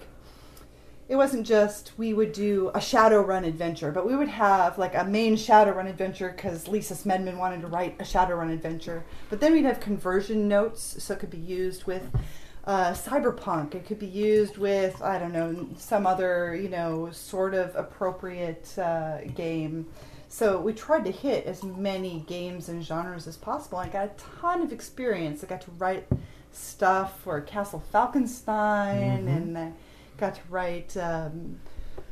[1.09, 5.03] it wasn't just we would do a Shadowrun adventure, but we would have like a
[5.03, 9.03] main Shadowrun adventure because Lisa Smedman wanted to write a Shadowrun adventure.
[9.27, 12.07] But then we'd have conversion notes, so it could be used with
[12.65, 13.73] uh, cyberpunk.
[13.73, 18.77] It could be used with I don't know some other you know sort of appropriate
[18.77, 19.87] uh, game.
[20.27, 23.79] So we tried to hit as many games and genres as possible.
[23.79, 25.43] I got a ton of experience.
[25.43, 26.05] I got to write
[26.51, 29.57] stuff for Castle Falkenstein and.
[29.57, 29.69] Uh,
[30.19, 31.59] got to write um,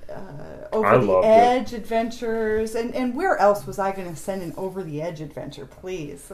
[0.10, 1.30] uh, over I the loved it.
[1.30, 5.20] edge adventures and, and where else was i going to send an over the edge
[5.22, 6.32] adventure please?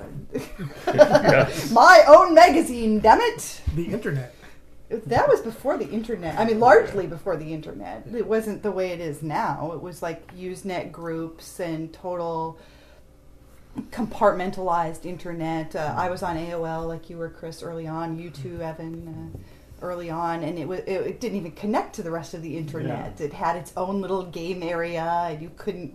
[1.72, 3.62] My own magazine damn it!
[3.76, 4.36] The internet.
[4.90, 8.06] that was before the internet i mean largely before the internet.
[8.14, 9.72] It wasn't the way it is now.
[9.74, 12.60] It was like usenet groups and total
[13.90, 15.76] compartmentalized internet.
[15.76, 18.20] Uh, i was on aol like you were chris early on.
[18.20, 19.38] You too evan uh,
[19.84, 22.58] early on and it, was, it, it didn't even connect to the rest of the
[22.58, 25.94] internet it had its own little game area and you couldn't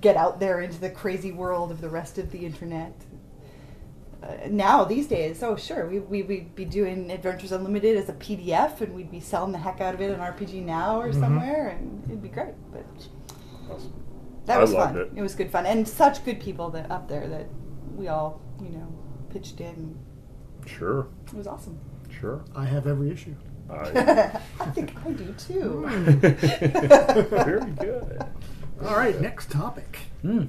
[0.00, 2.94] get out there into the crazy world of the rest of the internet
[4.20, 8.14] uh, now these days, oh sure, we, we we'd be doing Adventures Unlimited as a
[8.14, 11.68] PDF, and we'd be selling the heck out of it on RPG Now or somewhere,
[11.68, 12.54] and it'd be great.
[12.72, 12.84] But
[13.70, 13.92] Awesome.
[14.46, 14.96] that was fun.
[14.96, 15.20] it.
[15.20, 17.46] was good fun, and such good people that up there that
[17.94, 18.92] we all you know
[19.30, 19.96] pitched in.
[20.66, 21.06] Sure.
[21.28, 21.78] It was awesome.
[22.20, 22.44] Sure.
[22.54, 23.34] I have every issue.
[23.70, 25.86] I- I think I do too.
[27.30, 28.22] very good.
[28.84, 29.98] All right, next topic.
[30.22, 30.44] Hmm.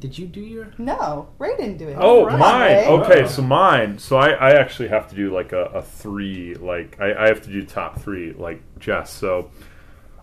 [0.00, 0.72] Did you do your?
[0.78, 1.96] No, Ray didn't do it.
[2.00, 2.70] Oh, Come on, mine.
[2.72, 2.86] Ray.
[2.88, 3.98] Okay, so mine.
[3.98, 6.54] So I, I actually have to do like a, a three.
[6.54, 9.12] Like I, I have to do top three, like Jess.
[9.12, 9.50] So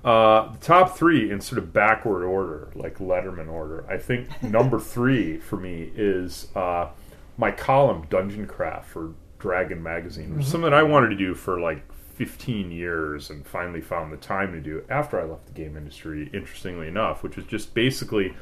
[0.04, 3.86] uh, the top three in sort of backward order, like Letterman order.
[3.88, 6.90] I think number three for me is uh,
[7.38, 11.84] my column Dungeon Craft for Dragon Magazine, is something I wanted to do for like
[12.16, 16.30] 15 years and finally found the time to do after I left the game industry.
[16.34, 18.36] Interestingly enough, which was just basically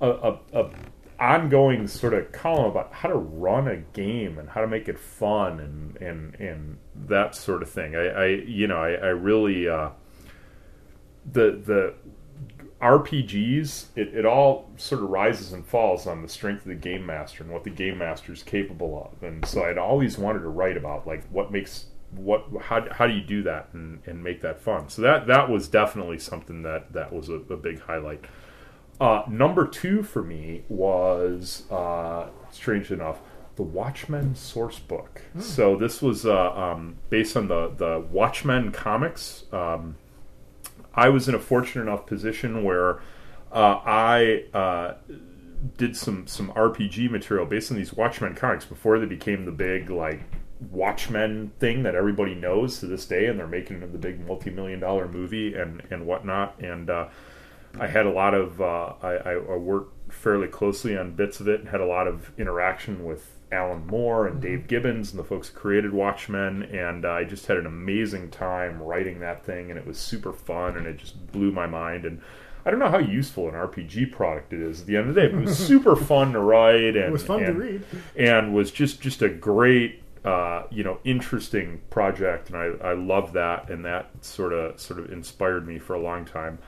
[0.00, 0.70] a, a, a
[1.18, 4.98] ongoing sort of column about how to run a game and how to make it
[4.98, 7.94] fun and and and that sort of thing.
[7.94, 9.90] I, I you know I, I really uh,
[11.30, 11.94] the the
[12.82, 17.06] RPGs, it, it all sort of rises and falls on the strength of the game
[17.06, 19.22] master and what the game master is capable of.
[19.22, 23.14] And so I'd always wanted to write about like what makes what how, how do
[23.14, 24.88] you do that and, and make that fun.
[24.88, 28.24] So that that was definitely something that that was a, a big highlight.
[29.00, 33.20] Uh, number two for me was uh, strange enough
[33.56, 35.22] the Watchmen source book.
[35.38, 39.44] So this was uh, um, based on the the Watchmen comics.
[39.52, 39.96] Um,
[40.94, 43.00] I was in a fortunate enough position where
[43.50, 44.94] uh, I uh,
[45.76, 49.90] did some some RPG material based on these Watchmen comics before they became the big
[49.90, 50.20] like
[50.70, 54.80] Watchmen thing that everybody knows to this day, and they're making the big multi million
[54.80, 56.58] dollar movie and and whatnot.
[56.60, 57.08] And uh,
[57.78, 61.48] I had a lot of uh, I, I I worked fairly closely on bits of
[61.48, 65.24] it and had a lot of interaction with Alan Moore and Dave Gibbons and the
[65.24, 69.70] folks who created Watchmen, and uh, I just had an amazing time writing that thing,
[69.70, 72.04] and it was super fun, and it just blew my mind.
[72.04, 72.20] And
[72.64, 75.20] I don't know how useful an RPG product it is at the end of the
[75.20, 77.82] day, but it was super fun to write, and It was fun and, to read.
[78.16, 83.32] and was just just a great uh, you know interesting project and I, I love
[83.32, 86.60] that and that sort of sort of inspired me for a long time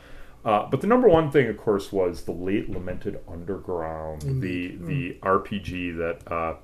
[0.45, 4.81] uh, but the number one thing of course was the late lamented underground Indeed.
[4.85, 6.55] the the RPG that uh,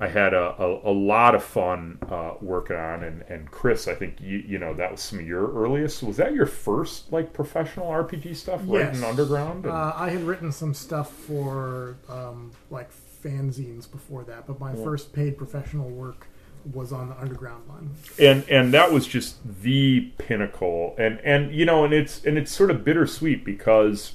[0.00, 3.94] I had a, a, a lot of fun uh, working on and, and Chris I
[3.94, 7.32] think you you know that was some of your earliest was that your first like
[7.32, 9.02] professional RPG stuff Yes.
[9.02, 12.88] underground and- Uh, I had written some stuff for um, like
[13.22, 16.26] fanzines before that, but my first paid professional work
[16.74, 17.90] was on the underground line.
[18.18, 22.50] and and that was just the pinnacle and and you know and it's and it's
[22.52, 24.12] sort of bittersweet because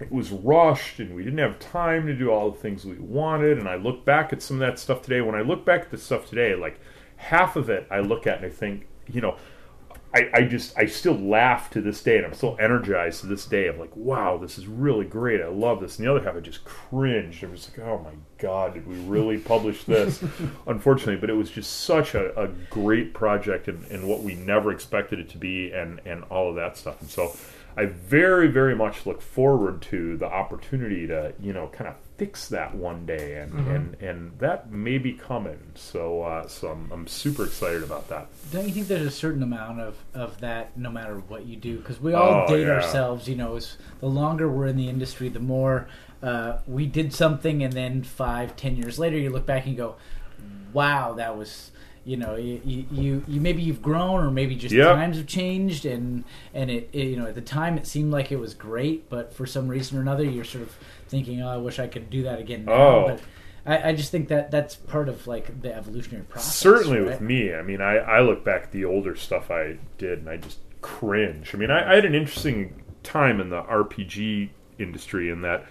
[0.00, 3.58] it was rushed and we didn't have time to do all the things we wanted
[3.58, 5.90] and i look back at some of that stuff today when i look back at
[5.90, 6.80] the stuff today like
[7.16, 9.36] half of it i look at and i think you know
[10.14, 13.44] I, I just I still laugh to this day, and I'm still energized to this
[13.44, 13.66] day.
[13.66, 15.42] of like, wow, this is really great.
[15.42, 15.98] I love this.
[15.98, 17.44] And the other half, I just cringed.
[17.44, 20.22] I was like, oh my god, did we really publish this?
[20.66, 24.70] Unfortunately, but it was just such a, a great project, and, and what we never
[24.70, 27.00] expected it to be, and and all of that stuff.
[27.02, 27.36] And so,
[27.78, 32.48] I very very much look forward to the opportunity to you know kind of fix
[32.48, 35.60] that one day, and and and that may be coming.
[35.76, 38.26] So uh, so I'm, I'm super excited about that.
[38.50, 41.78] Don't you think there's a certain amount of, of that no matter what you do?
[41.78, 42.72] Because we all Oh, date yeah.
[42.74, 45.88] ourselves, you know, as the longer we're in the industry, the more
[46.20, 49.78] uh, we did something, and then five, ten years later, you look back and you
[49.78, 49.94] go,
[50.72, 51.70] wow, that was.
[52.08, 54.96] You know, you, you, you, maybe you've grown, or maybe just Yep.
[54.96, 58.32] times have changed, and and it, it, you know at the time it seemed like
[58.32, 60.74] it was great, but for some reason or another, you're sort of
[61.08, 62.72] thinking, oh, I wish I could do that again now.
[62.72, 63.04] Oh.
[63.08, 63.20] But
[63.68, 66.56] I, I just think that that's part of like the evolutionary process.
[66.56, 67.06] Certainly right?
[67.08, 67.52] with me.
[67.54, 70.58] I mean, I, I look back at the older stuff I did and I just
[70.80, 71.54] cringe.
[71.54, 75.66] I mean, I, I had an interesting time in the RPG industry in that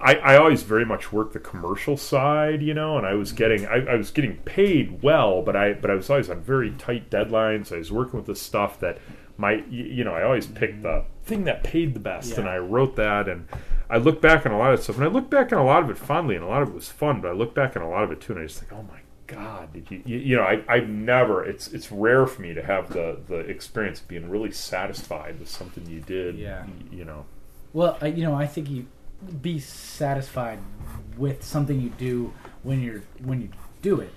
[0.00, 3.36] I, I always very much worked the commercial side, you know, and I was mm-hmm.
[3.36, 6.70] getting I, I was getting paid well, but I but I was always on very
[6.72, 7.72] tight deadlines.
[7.72, 8.98] I was working with the stuff that
[9.36, 11.24] my you know I always picked the mm-hmm.
[11.24, 13.46] thing that paid the best, and I wrote that, and
[13.90, 15.82] I look back on a lot of stuff, and I look back on a lot
[15.82, 17.82] of it fondly, and a lot of it was fun, but I look back on
[17.82, 20.18] a lot of it too, and I just think, oh my god, did you you,
[20.18, 24.00] you know I I've never it's it's rare for me to have the the experience
[24.00, 26.64] of being really satisfied with something you did, Yeah.
[26.64, 27.26] y- you know.
[27.72, 28.86] Well, I, you know, I think you
[29.42, 30.58] be satisfied
[31.16, 33.48] with something you do when you're when you
[33.82, 34.12] do it.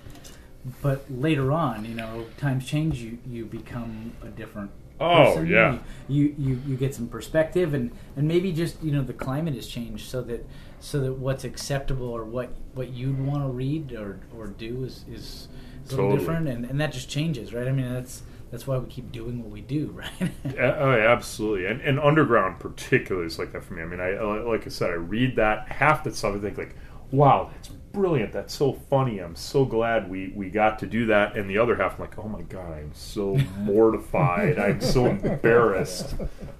[0.80, 3.00] But later on, you know, times change.
[3.00, 4.70] You you become a different.
[5.00, 5.48] Oh, person.
[5.48, 5.78] yeah.
[6.08, 9.66] You, you you get some perspective, and and maybe just you know the climate has
[9.66, 10.46] changed, so that
[10.80, 15.04] so that what's acceptable or what what you'd want to read or or do is
[15.10, 15.48] is
[15.88, 16.18] a little Totally.
[16.20, 17.66] different, and and that just changes, right?
[17.66, 18.22] I mean, that's
[18.54, 20.30] that's why we keep doing what we do, right?
[20.60, 23.82] Oh, yeah, absolutely, and, and underground particularly is like that for me.
[23.82, 26.36] I mean, I uh, like I said, I read that half that stuff.
[26.36, 26.76] I think like,
[27.10, 28.32] wow, that's brilliant.
[28.32, 29.18] That's so funny.
[29.18, 31.36] I'm so glad we we got to do that.
[31.36, 34.56] And the other half, I'm like, oh my god, I'm so mortified.
[34.56, 36.14] I'm so embarrassed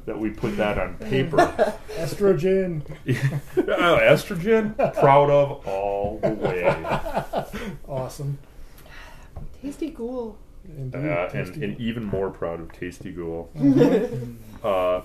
[0.05, 1.37] that we put that on paper.
[1.91, 2.83] Estrogen.
[3.07, 8.39] oh, estrogen, proud of all the way, Awesome.
[9.63, 10.39] Tasty ghoul.
[10.77, 11.07] Indeed.
[11.11, 13.51] uh, and, and even more proud of Tasty Ghoul.
[14.65, 15.03] Uh,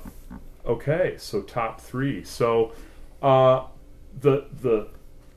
[0.65, 2.23] okay, so top three.
[2.23, 2.71] So
[3.21, 3.65] uh,
[4.21, 4.87] the the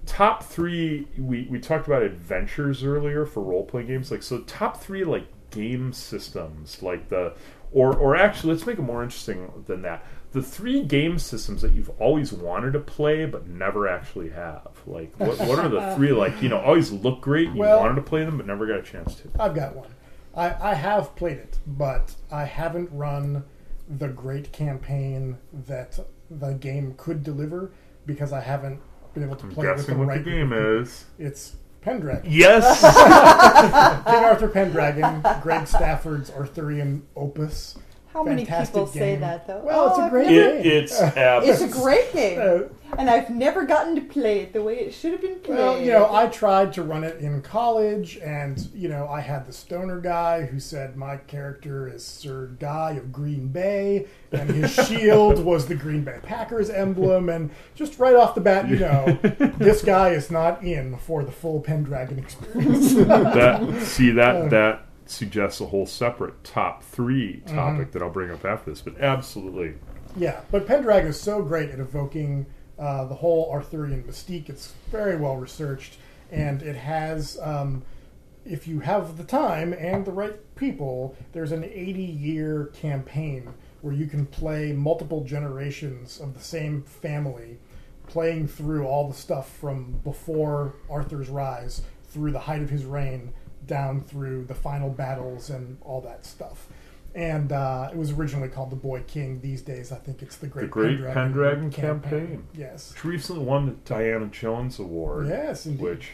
[0.07, 4.13] top three we, we talked about adventures earlier for role playing games.
[4.13, 7.35] Like so, top three like game systems, like the
[7.73, 10.05] or or actually let's make it more interesting than that.
[10.31, 14.69] The three game systems that you've always wanted to play but never actually have.
[14.87, 17.49] Like what, what are the three like you know always look great.
[17.49, 19.31] You Well- wanted to play them but never got a chance to.
[19.41, 19.89] I've got one.
[20.35, 23.45] I, I have played it, but I haven't run
[23.89, 25.99] the great campaign that
[26.31, 27.73] the game could deliver
[28.07, 28.81] because I haven't
[29.15, 31.05] been able to I'm play it with the what right the game is.
[31.19, 32.31] It's Pendragon.
[32.31, 32.81] Yes.
[34.07, 37.77] King Arthur Pendragon, Greg Stafford's Arthurian opus.
[38.13, 39.63] How many Fantastic people say that though?
[39.65, 43.31] Well, it's a I've great never- it, it's It's a great game, Uh, and I've
[43.31, 45.57] never gotten to play it the way it should have been played.
[45.57, 49.47] Well, you know, I tried to run it in college, and you know, I had
[49.47, 54.75] the stoner guy who said my character is Sir Guy of Green Bay, and his
[54.89, 59.07] shield was the Green Bay Packers emblem, and just right off the bat, you know,
[59.59, 62.93] this guy is not in for the full Pendragon experience.
[62.95, 68.45] that see that that suggests a whole separate top 3 topic that I'll bring up
[68.45, 68.81] after this.
[68.81, 69.75] But absolutely,
[70.17, 72.47] yeah, but Pendragon is so great at evoking
[72.79, 74.49] uh, the whole Arthurian mystique.
[74.49, 75.99] It's very well researched,
[76.31, 77.39] and it has.
[77.41, 77.83] Um,
[78.45, 83.95] if you have the time and the right people, there's an 80 year campaign where
[83.95, 87.59] you can play multiple generations of the same family,
[88.07, 93.33] playing through all the stuff from before Arthur's rise, through the height of his reign,
[93.67, 96.67] down through the final battles and all that stuff.
[97.15, 99.41] And uh, it was originally called the Boy King.
[99.43, 102.47] These days, I think it's the Great, Great Pendragon Campaign.
[102.55, 102.93] Yes.
[102.95, 105.29] which recently won the Diana Jones Award.
[105.29, 105.81] Yes, indeed.
[105.83, 106.09] which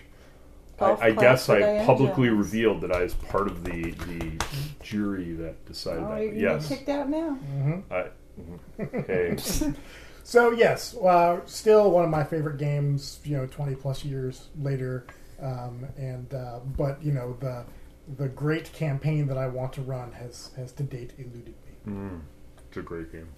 [0.77, 2.39] Golf I, I guess I Diana publicly Jones.
[2.39, 4.33] revealed that I was part of the the
[4.83, 6.25] jury that decided Oh, that.
[6.25, 7.31] you're yes, kicked out now.
[7.31, 8.07] hmm I,
[9.07, 9.37] hey,
[10.25, 13.19] So yes, uh, still one of my favorite games.
[13.25, 15.07] You know, twenty plus years later,
[15.43, 17.65] um, and uh, but you know the
[18.17, 21.93] the great campaign that I want to run has has to date eluded me.
[21.93, 22.21] mm,
[22.69, 23.29] it's a great game.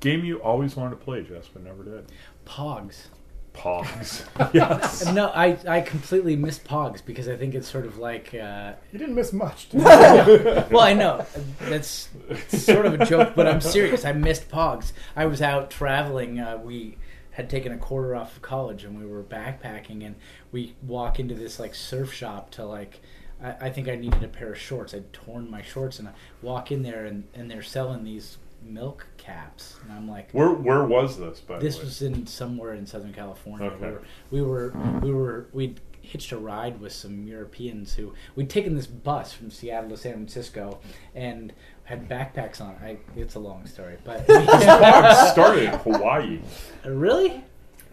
[0.00, 2.12] Game you always wanted to play, Jess, but never did.
[2.46, 3.06] Pogs.
[3.54, 4.24] Pogs.
[4.52, 5.06] yes.
[5.12, 8.98] No, I, I completely missed Pogs because I think it's sort of like uh, You
[8.98, 9.70] didn't miss much.
[9.70, 9.84] did you?
[10.70, 11.24] well, I know
[11.60, 12.08] that's
[12.48, 14.04] sort of a joke, but I'm serious.
[14.04, 14.92] I missed Pogs.
[15.16, 16.38] I was out traveling.
[16.38, 16.98] Uh, we
[17.34, 20.14] had taken a quarter off of college, and we were backpacking, and
[20.52, 23.00] we walk into this like surf shop to like.
[23.42, 24.94] I, I think I needed a pair of shorts.
[24.94, 29.06] I'd torn my shorts, and I walk in there, and, and they're selling these milk
[29.16, 31.40] caps, and I'm like, Where where was this?
[31.40, 33.66] By this was in somewhere in Southern California.
[33.66, 33.96] Okay.
[34.30, 38.50] We were we were we were we'd hitched a ride with some Europeans who we'd
[38.50, 40.78] taken this bus from Seattle to San Francisco
[41.14, 41.52] and
[41.84, 42.76] had backpacks on.
[42.82, 46.40] I it's a long story, but Pogs started in Hawaii.
[46.84, 47.44] really.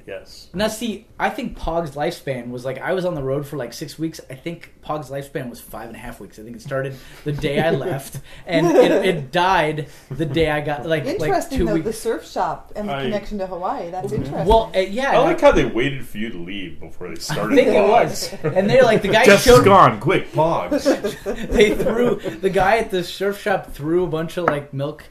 [0.07, 0.47] Yes.
[0.53, 3.73] Now, see, I think Pog's lifespan was like I was on the road for like
[3.73, 4.19] six weeks.
[4.29, 6.39] I think Pog's lifespan was five and a half weeks.
[6.39, 10.61] I think it started the day I left, and it, it died the day I
[10.61, 11.99] got like like Interesting two though, the weeks.
[11.99, 13.91] surf shop and the I- connection to Hawaii.
[13.91, 14.45] That's interesting.
[14.47, 17.53] Well, uh, yeah, I like how they waited for you to leave before they started.
[17.59, 19.99] I think it was, and they're like the guy Jess is showed gone.
[19.99, 20.83] Quick, Pogs.
[21.49, 25.03] they threw the guy at the surf shop threw a bunch of like milk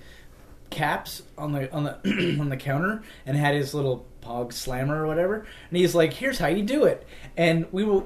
[0.70, 5.06] caps on the on the on the counter and had his little pog slammer or
[5.06, 7.06] whatever and he's like here's how you do it
[7.36, 8.02] and we were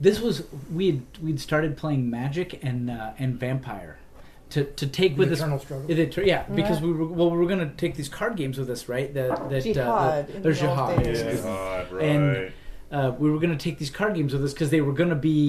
[0.00, 3.98] this was we'd we'd started playing magic and uh, and vampire
[4.50, 5.90] to to take The with us struggle.
[5.90, 8.58] it- it- yeah, because we were well, we were going to take these card games
[8.58, 9.14] with us, right?
[9.14, 9.78] That that Jyhad
[10.28, 11.04] uh, in there's the old Jyhad.
[11.04, 11.20] days.
[11.20, 11.48] excuse me.
[11.50, 12.04] God, right.
[12.04, 12.52] And-
[12.92, 15.08] Uh, we were going to take these card games with us because they were going
[15.08, 15.48] to be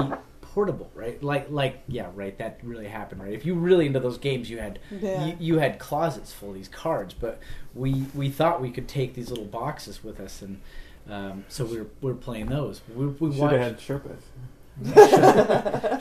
[0.54, 1.22] portable, right?
[1.24, 2.38] Like like yeah, right.
[2.38, 3.34] That really happened, right?
[3.34, 5.26] If you really into those games, you had Yeah.
[5.26, 7.40] you, you had closets full of these cards, but
[7.74, 10.62] we we thought we could take these little boxes with us, and
[11.10, 12.82] um, so we were we were playing those.
[12.96, 13.54] We, we Should watched.
[13.54, 14.22] have had Sherpas.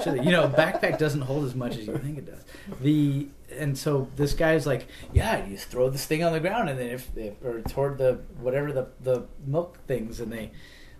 [0.02, 2.42] Should- you know, backpack doesn't hold as much as you think it does.
[2.80, 6.78] The and so this guy's like, yeah, you throw this thing on the ground, and
[6.78, 10.50] then if, if or toward the whatever the the milk things, and they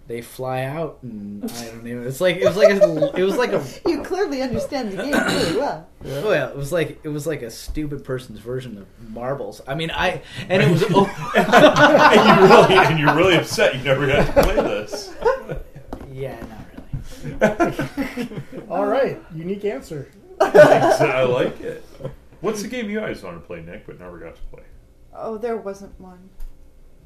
[0.06, 2.02] they fly out, and I don't know.
[2.02, 5.12] It's like it was like a, it was like a you clearly understand the game
[5.12, 5.88] really well.
[6.04, 9.60] Oh, well, it was like it was like a stupid person's version of marbles.
[9.66, 13.84] I mean, I and it was oh, and you really and you're really upset you
[13.84, 15.14] never got to play this.
[16.10, 16.44] yeah,
[17.30, 18.42] not really.
[18.68, 20.10] All right, unique answer.
[20.40, 21.84] I like it.
[22.40, 24.64] What's the game you guys want to play, Nick, but never got to play?
[25.14, 26.30] Oh, there wasn't one.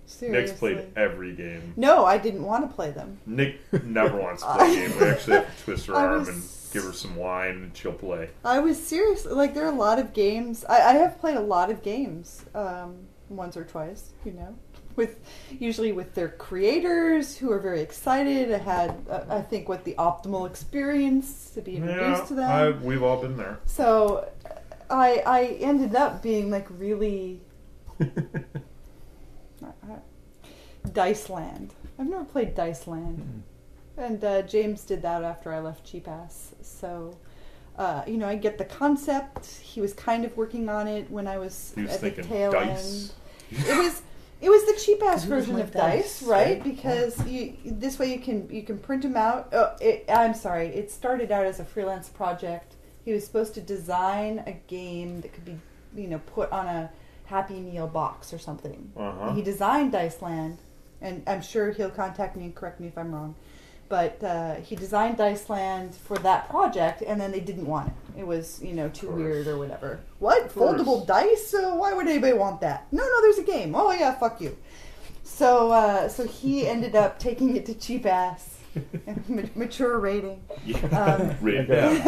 [0.07, 0.41] Seriously.
[0.41, 1.75] Nick's played every game.
[1.77, 3.19] No, I didn't want to play them.
[3.27, 4.99] Nick never wants to play a game.
[5.01, 6.43] We actually have to twist her I arm was- and
[6.73, 8.31] give her some wine, and she'll play.
[8.45, 9.25] I was serious.
[9.27, 10.65] Like there are a lot of games.
[10.69, 12.97] I, I have played a lot of games, um,
[13.29, 14.11] once or twice.
[14.25, 14.55] You know,
[14.95, 15.19] with
[15.59, 18.53] usually with their creators who are very excited.
[18.53, 22.51] I had, uh, I think, what the optimal experience to be introduced to them.
[22.51, 23.59] I, we've all been there.
[23.65, 24.29] So,
[24.91, 27.41] I I ended up being like really
[30.93, 31.71] Diceland.
[31.99, 33.43] I've never played Diceland,
[33.97, 36.55] and uh, James did that after I left Cheap Ass.
[36.63, 37.17] So,
[37.79, 39.47] uh, you know, I get the concept.
[39.47, 42.53] He was kind of working on it when I was, He was at the tail
[42.53, 43.13] dice.
[43.51, 43.67] end.
[43.67, 44.03] It was
[44.41, 46.47] it was the cheap ass version like of dice, dice, right?
[46.47, 46.65] right?
[46.65, 49.49] Because you this way you can you can print them out.
[49.53, 52.75] Oh, it, I'm sorry, it started out as a freelance project.
[53.05, 55.59] He was supposed to design a game that could be
[55.95, 56.91] you know put on a
[57.27, 58.93] Happy Meal box or something.
[58.97, 59.33] Uh-huh.
[59.33, 60.59] He designed Diceland,
[61.07, 63.35] and I'm sure he'll contact me and correct me if I'm wrong.
[63.89, 68.21] But uh, he designed Diceland for that project, and then they didn't want it.
[68.21, 70.01] It was, you know, too weird or whatever.
[70.19, 71.55] What foldable dice?
[71.55, 72.89] Uh, why would anybody want that?
[72.91, 73.77] No, no, there's a game.
[73.77, 74.57] Oh yeah, fuck you.
[75.23, 78.59] So, uh, so he ended up taking it to cheap ass,
[79.29, 80.43] ma- mature rating.
[80.91, 82.03] Um, Rated down.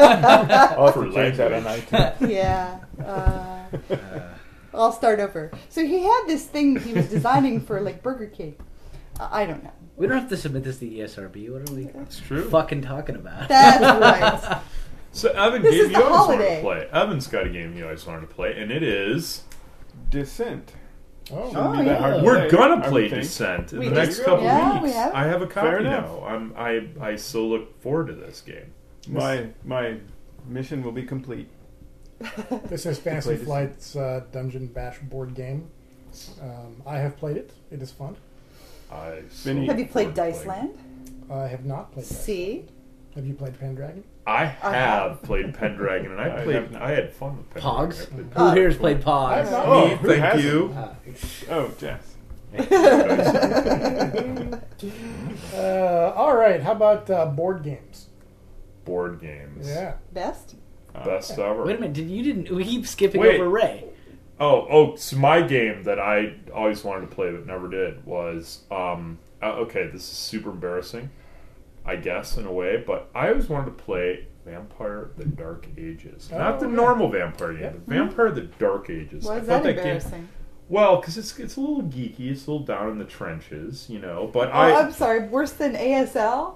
[0.00, 2.28] I'll have For to change that on iTunes.
[2.28, 2.80] Yeah.
[2.98, 4.34] Uh, Uh,
[4.74, 5.50] I'll start over.
[5.68, 8.56] So he had this thing he was designing for like Burger King.
[9.18, 9.72] I I don't know.
[9.96, 11.50] we don't have to submit this to ESRB.
[11.50, 12.48] What are we That's true.
[12.48, 13.48] fucking talking about?
[13.48, 13.82] That's
[14.50, 14.62] right.
[15.12, 16.56] So Evan, This game is you the always wanted holiday.
[16.56, 16.88] to play.
[17.02, 19.42] Evan's got a game you always wanted to play, and it is.
[20.08, 20.72] Descent.
[21.32, 23.22] Oh, Shouldn't be Oh, that hard to We're gonna I play would think.
[23.22, 23.98] Descent in We the did.
[24.04, 24.82] next couple Yeah, weeks.
[24.84, 25.14] we have.
[25.14, 26.06] I have a Fair copy enough.
[26.10, 26.24] now.
[26.24, 28.72] I'm, I I so look forward to this game.
[29.08, 29.96] My my
[30.48, 31.48] mission will be complete.
[32.66, 35.70] This is Fantasy Flight's uh, Dungeon Bash board game.
[36.42, 37.52] Um, I have played it.
[37.70, 38.16] It is fun.
[38.92, 40.44] I so Have you played Dice.
[40.44, 40.76] Land?
[41.30, 42.14] I have not played that.
[42.14, 42.66] See?
[43.14, 44.04] Have you played Pendragon?
[44.26, 44.72] I have.
[45.12, 46.56] have played Pendragon, and I I played.
[46.56, 46.76] have.
[46.76, 47.90] I had fun with Pendragon.
[47.90, 48.02] Pogs?
[48.02, 49.34] I played Who here has played I Pogs?
[49.44, 49.66] have not.
[49.66, 50.44] Oh, Me, who thank hasn't?
[50.44, 50.74] you.
[50.76, 50.94] Uh,
[51.50, 52.16] Oh, Jess.
[55.54, 56.62] Uh, all right.
[56.62, 58.06] How about uh, board games?
[58.84, 59.68] Board games.
[59.68, 59.94] Yeah.
[60.12, 60.56] Best?
[60.92, 61.64] Best ever.
[61.64, 61.92] wait a minute.
[61.94, 62.50] Did you didn't?
[62.50, 63.40] We keep skipping Wait.
[63.40, 63.84] over Ray.
[64.38, 68.62] Oh, oh, so my game that I always wanted to play but never did was
[68.70, 71.10] um uh, okay, this is super embarrassing,
[71.86, 76.30] I guess in a way, but I always wanted to play Vampire the Dark Ages.
[76.30, 76.74] Not the Oh, yeah.
[76.76, 77.70] normal Vampire game, Yeah.
[77.70, 79.24] but Vampire the Dark Ages.
[79.24, 80.28] Why I is thought that game- embarrassing?
[80.68, 83.98] well, because it's it's a little geeky, it's a little down in the trenches, you
[83.98, 84.30] know.
[84.32, 85.20] But Oh, I I'm sorry.
[85.28, 86.54] Worse than ASL?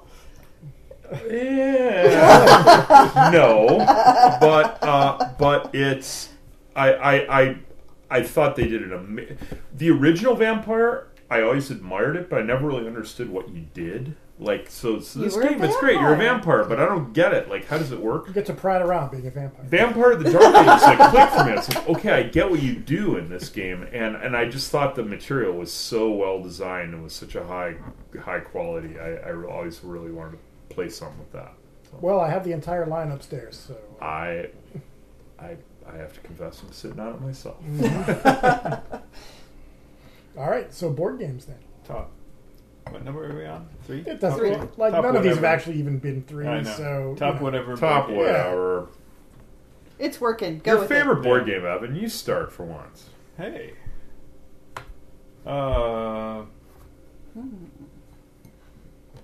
[1.26, 3.00] Yeah.
[3.32, 3.78] no,
[4.40, 6.30] but uh, but it's
[6.74, 7.56] I I I
[8.10, 9.36] I thought they did an ama-
[9.74, 11.08] the original Vampire.
[11.30, 14.14] I always admired it, but I never really understood what you did.
[14.38, 15.94] Like so, so this game, it's great.
[16.00, 16.64] You're a vampire.
[16.64, 17.48] vampire, but I don't get it.
[17.48, 18.26] Like, how does it work?
[18.26, 19.64] You get to pride around being a vampire.
[19.64, 21.52] Vampire the Dark Ages like click for me.
[21.52, 24.72] It's like, okay, I get what you do in this game, and and I just
[24.72, 27.76] thought the material was so well designed and was such a high
[28.20, 28.98] high quality.
[28.98, 30.38] I, I always really wanted to
[30.68, 31.52] play something with that.
[31.90, 31.98] So.
[32.00, 34.48] Well, I have the entire line upstairs, so I,
[35.38, 35.56] I,
[35.86, 37.56] I have to confess, I'm sitting on it myself.
[40.36, 40.72] all right.
[40.72, 41.58] So board games then.
[41.84, 42.10] Top.
[42.90, 43.66] What number are we on?
[43.84, 44.00] Three?
[44.06, 44.50] It doesn't Three.
[44.76, 46.46] like Top none of these have actually even been three.
[46.46, 46.70] I know.
[46.76, 47.44] So Top you know.
[47.44, 47.76] whatever.
[47.76, 48.26] Top board game.
[48.26, 48.88] whatever.
[49.98, 50.58] It's working.
[50.58, 51.22] Go Your with favorite it.
[51.22, 51.94] board game, Evan?
[51.96, 53.08] You start for once.
[53.38, 53.72] Hey.
[55.46, 56.42] Uh.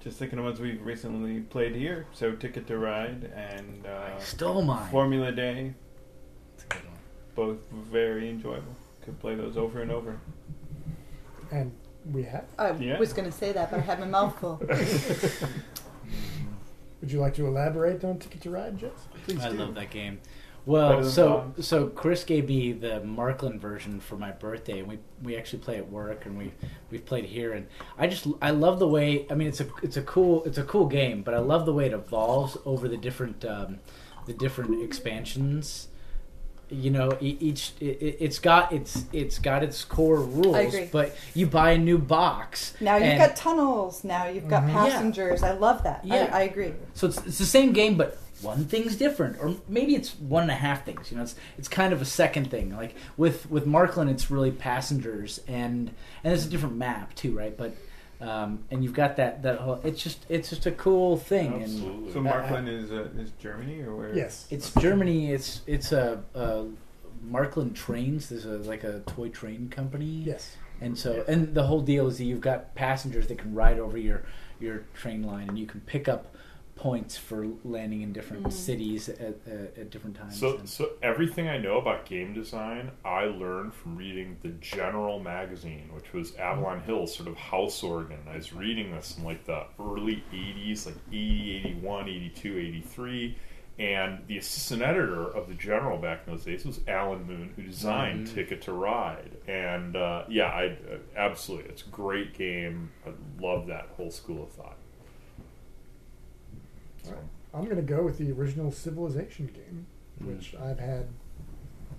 [0.00, 2.06] Just thinking of ones we've recently played here.
[2.12, 4.88] So Ticket to Ride and uh, Stole mine.
[4.90, 5.74] Formula Dé.
[6.56, 6.94] That's a good one.
[7.34, 8.74] Both very enjoyable.
[9.02, 10.18] Could play those over and over.
[11.50, 11.72] And
[12.12, 12.44] we have.
[12.58, 12.98] I Yeah.
[12.98, 14.56] was going to say that, but I had my mouth full.
[17.00, 18.90] Would you like to elaborate on Ticket to Ride, Jess?
[19.26, 19.56] Please I do.
[19.56, 20.20] love that game.
[20.70, 21.64] Better Well, so Pogs.
[21.64, 25.76] so Chris gave me the Märklin version for my birthday, and we we actually play
[25.76, 26.52] at work, and we
[26.90, 27.66] we've played here, and
[27.98, 29.26] I just I love the way.
[29.30, 31.72] I mean, it's a it's a cool it's a cool game, but I love the
[31.72, 33.78] way it evolves over the different um,
[34.26, 35.88] the different expansions.
[36.72, 40.88] You know, e- each it, it- it's got it's it's got its core rules, agree.
[40.92, 42.74] but you buy a new box.
[42.80, 44.04] Now you've and- got tunnels.
[44.04, 44.68] Now you've got Mhm.
[44.68, 44.74] Yeah.
[44.74, 45.42] passengers.
[45.42, 46.04] I love that.
[46.04, 46.30] Yeah.
[46.32, 46.74] I, I agree.
[46.94, 50.50] So it's, it's the same game, but one thing's different, or maybe it's one and
[50.50, 51.10] a half things.
[51.10, 52.74] You know, it's it's kind of a second thing.
[52.74, 55.90] Like with with Märklin, it's really passengers, and
[56.24, 57.56] and it's a different map too, right?
[57.56, 57.74] But
[58.20, 59.80] um, and you've got that that whole.
[59.82, 62.12] It's just it's just a cool thing, and Absolutely.
[62.12, 64.14] So Märklin is uh, is Germany or where?
[64.14, 64.46] Yes.
[64.50, 65.32] it's Germany.
[65.32, 66.66] It's it's a, a
[67.26, 68.28] Märklin Trains.
[68.28, 70.22] There's a like a toy train company.
[70.26, 70.56] Yes.
[70.82, 73.96] And so, and the whole deal is that you've got passengers that can ride over
[73.96, 74.24] your
[74.60, 76.34] your train line, and you can pick up
[76.80, 78.52] points for landing in different Mm.
[78.52, 80.38] cities at, at, at different times.
[80.40, 85.20] So, And- so everything I know about game design, I learned from reading the General
[85.20, 88.18] magazine, which was Avalon Hill, sort of house organ.
[88.32, 93.36] I was reading this in like the early 80s, like 80, 81, 82, 83.
[93.78, 97.62] And the assistant editor of the General back in those days was Alan Moon, who
[97.62, 98.34] designed Mhm.
[98.34, 99.36] Ticket to Ride.
[99.46, 102.90] And uh, yeah, I uh, absolutely, it's a great game.
[103.06, 104.76] I love that whole school of thought.
[107.04, 107.14] So,
[107.54, 109.86] I'm going to go with the original Civilization game,
[110.20, 111.06] which I've had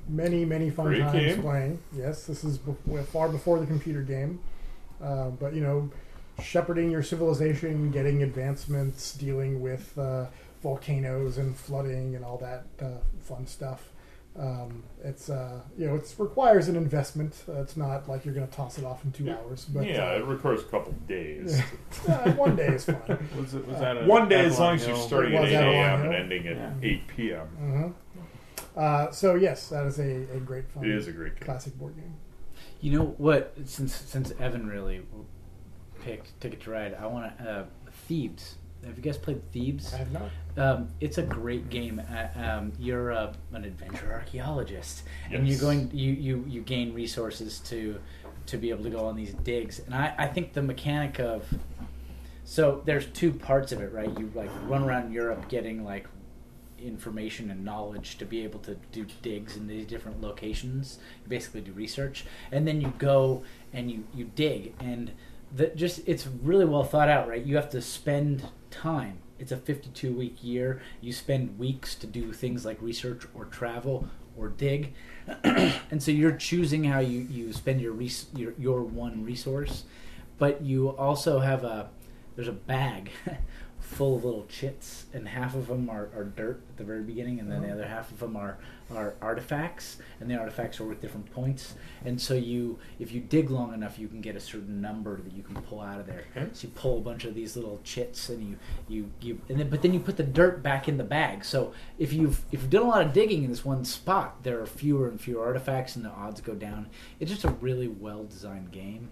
[0.07, 1.41] many, many fun Great times game.
[1.41, 1.79] playing.
[1.95, 4.39] Yes, this is bef- far before the computer game.
[5.01, 5.89] Uh, but, you know,
[6.41, 10.25] shepherding your civilization, getting advancements, dealing with uh,
[10.61, 13.89] volcanoes and flooding and all that uh, fun stuff.
[14.39, 17.35] Um, it's uh, you know it requires an investment.
[17.49, 19.65] Uh, it's not like you're going to toss it off in two hours.
[19.65, 21.61] But yeah, uh, it requires a couple days.
[22.07, 23.27] uh, one day is fine.
[23.37, 23.67] Was it?
[23.67, 26.01] Was that a One day, as long as you're starting at 8 a.m.
[26.01, 26.21] and Hill.
[26.21, 26.73] ending at Yeah.
[26.81, 27.47] 8 p.m.
[27.47, 27.87] hmm
[28.79, 30.85] Uh, so yes, that is a, a great fun.
[30.85, 31.43] It is a great game.
[31.45, 32.13] classic board game.
[32.79, 33.53] You know what?
[33.65, 35.01] Since since Evan really
[36.03, 37.65] picked Ticket to Ride, I want to uh,
[38.07, 38.55] Thebes.
[38.85, 39.93] Have you guys played Thebes?
[39.93, 40.29] I have not.
[40.57, 42.01] Um, it's a great game.
[42.11, 45.89] Uh, um, you're uh, an adventure archaeologist, and you're going.
[45.93, 47.99] You, you you gain resources to
[48.47, 49.79] to be able to go on these digs.
[49.79, 51.47] And I, I think the mechanic of
[52.43, 54.09] so there's two parts of it, right?
[54.17, 56.07] You like run around Europe getting like
[56.79, 60.97] information and knowledge to be able to do digs in these different locations.
[61.23, 65.11] You basically do research, and then you go and you you dig, and
[65.55, 67.45] the, just it's really well thought out, right?
[67.45, 69.19] You have to spend time.
[69.39, 70.81] It's a 52 week year.
[71.01, 74.07] You spend weeks to do things like research or travel
[74.37, 74.93] or dig,
[75.43, 79.83] and so you're choosing how you you spend your res- your your one resource,
[80.37, 81.89] but you also have a
[82.35, 83.11] there's a bag
[83.79, 87.39] full of little chits, and half of them are, are dirt at the very beginning,
[87.39, 87.73] and then the Oh.
[87.73, 88.57] other half of them are,
[88.95, 91.75] are artifacts, and the artifacts are worth different points.
[92.05, 95.33] And so you, if you dig long enough, you can get a certain number that
[95.33, 96.25] you can pull out of there.
[96.35, 96.49] Okay.
[96.53, 99.69] So you pull a bunch of these little chits, and you, you, you, and then
[99.69, 101.45] but then you put the dirt back in the bag.
[101.45, 104.59] So if you've if you've done a lot of digging in this one spot, there
[104.61, 106.87] are fewer and fewer artifacts, and the odds go down.
[107.19, 109.09] It's just a really well designed game.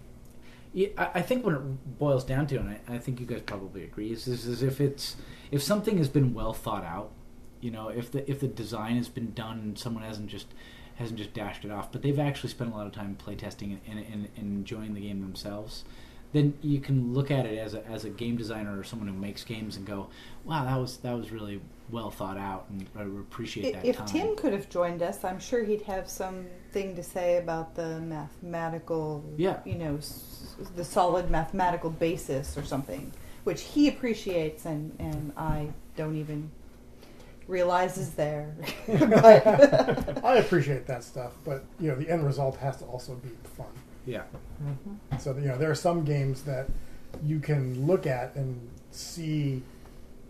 [0.76, 3.82] I I think when it boils down to, and I, I think you guys probably
[3.84, 5.16] agree, is, is, is if it's
[5.50, 7.10] if something has been well thought out,
[7.60, 10.46] you know, if the if the design has been done and someone hasn't just
[10.96, 13.80] hasn't just dashed it off, but they've actually spent a lot of time playtesting and,
[13.88, 15.84] and, and, and enjoying the game themselves,
[16.32, 19.14] then you can look at it as a, as a game designer or someone who
[19.14, 20.08] makes games and go,
[20.44, 24.06] wow, that was that was really well thought out, and I appreciate that If time.
[24.06, 29.24] Tim could have joined us, I'm sure he'd have something to say about the mathematical,
[29.36, 29.58] Yeah.
[29.64, 33.12] you know, s- the solid mathematical basis or something,
[33.44, 36.50] which he appreciates and, and I don't even
[37.50, 38.54] realize is there.
[38.86, 43.30] but, I appreciate that stuff, but you know the end result has to also be
[43.56, 43.66] fun.
[44.06, 44.22] yeah,
[44.62, 45.18] mm-hmm.
[45.18, 46.68] So you know there are some games that
[47.22, 49.62] you can look at and see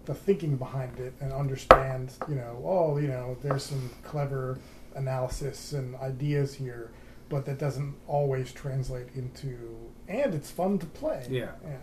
[0.07, 2.13] the thinking behind it and understand.
[2.29, 4.59] You know, oh, you know, there's some clever
[4.95, 6.91] analysis and ideas here,
[7.29, 9.77] but that doesn't always translate into.
[10.09, 11.27] And it's fun to play.
[11.31, 11.53] Yeah.
[11.65, 11.77] yeah.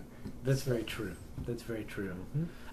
[0.44, 1.16] That's very true.
[1.46, 2.16] That's very true.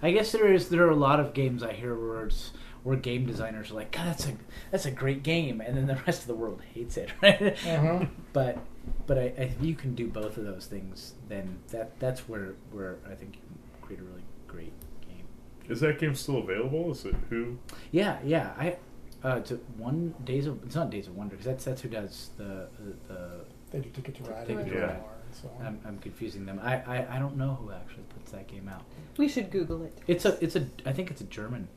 [0.01, 2.51] I guess there is there are a lot of games I hear where it's
[2.83, 4.33] where game designers are like, God, that's a
[4.71, 7.41] that's a great game, and then the rest of the world hates it, right?
[7.65, 8.05] Uh-huh.
[8.33, 8.59] But
[9.07, 12.55] but I, I, if you can do both of those things, then that that's where
[12.71, 15.25] where I think you can create a really great game.
[15.67, 16.91] Is that game still available?
[16.91, 17.57] Is it who?
[17.91, 18.53] Yeah, yeah.
[18.57, 18.77] I
[19.23, 21.89] uh, it's a one days of it's not Days of Wonder because that's that's who
[21.89, 22.67] does the
[23.07, 23.45] the.
[23.71, 24.45] They do Ticket to Ride.
[24.45, 25.01] Ticket to Ride.
[25.01, 25.49] War and so.
[25.63, 26.59] I'm, I'm confusing them.
[26.63, 28.83] I, I, I don't know who actually puts that game out.
[29.17, 29.97] we should Google it.
[30.07, 31.67] It's a it's a I think it's a German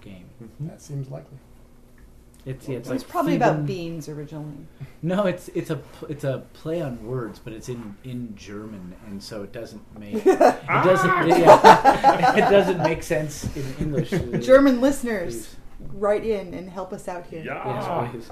[0.00, 0.28] game.
[0.60, 1.38] that seems likely.
[2.46, 4.66] It's yeah, it's it was like probably about beans originally.
[5.02, 9.22] No, it's it's a it's a play on words, but it's in in German, and
[9.22, 10.38] so it doesn't make it
[10.68, 14.10] doesn't yeah, it doesn't make sense in English.
[14.44, 15.56] German listeners, Please.
[15.94, 17.42] write in and help us out here.
[17.44, 17.66] Yeah.
[17.66, 18.30] Yes, please.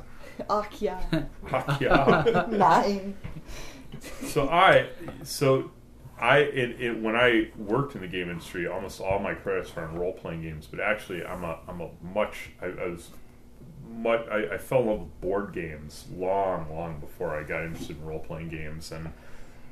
[0.48, 0.98] Ach ja.
[1.50, 2.46] Ah, yeah.
[2.50, 3.16] Nein.
[4.26, 4.88] So I,
[5.22, 5.70] so
[6.20, 9.84] I, it, it, when I worked in the game industry, almost all my credits are
[9.84, 10.66] on role playing games.
[10.66, 13.10] But actually, I'm a, I'm a much, I, I was
[13.88, 17.96] much, I, I fell in love with board games long, long before I got interested
[17.98, 19.12] in role playing games, and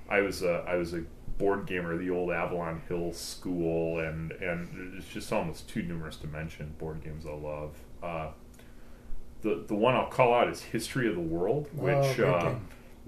[0.08, 1.02] I was a, I was a
[1.38, 6.16] board gamer of the old Avalon Hill school, and and it's just almost too numerous
[6.18, 7.76] to mention board games I love.
[8.02, 8.28] Uh,
[9.42, 12.54] the the one I'll call out is History of the World, Oh, which great uh.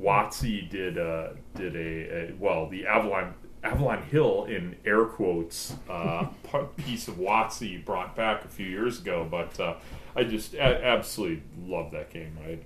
[0.01, 3.35] WotC did uh, did a, a well the Avalon
[3.65, 6.27] Avalon Hill in air quotes uh,
[6.77, 9.75] piece of WotC brought back a few years ago, but uh,
[10.15, 12.39] I just a- absolutely love that game.
[12.47, 12.59] I,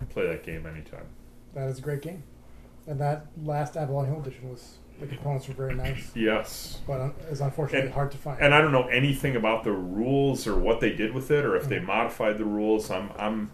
[0.00, 1.06] I play that game anytime.
[1.54, 2.22] That is a great game.
[2.86, 6.78] And that last Avalon Hill edition was the components were very nice, Yes.
[6.86, 8.40] but un- is unfortunately And- hard to find.
[8.40, 11.54] and I don't know anything about the rules or what they did with it, or
[11.54, 11.68] if Mm.
[11.68, 12.90] they modified the rules.
[12.90, 13.50] I'm I'm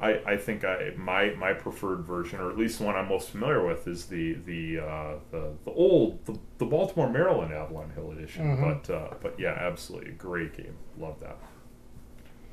[0.00, 3.30] I, I think I my my preferred version, or at least the one I'm most
[3.30, 8.12] familiar with, is the the uh, the, the old the, the Baltimore Maryland Avalon Hill
[8.12, 8.56] edition.
[8.56, 8.84] Mhm.
[8.86, 10.76] But uh, but yeah, absolutely a great game.
[10.98, 11.36] Love that.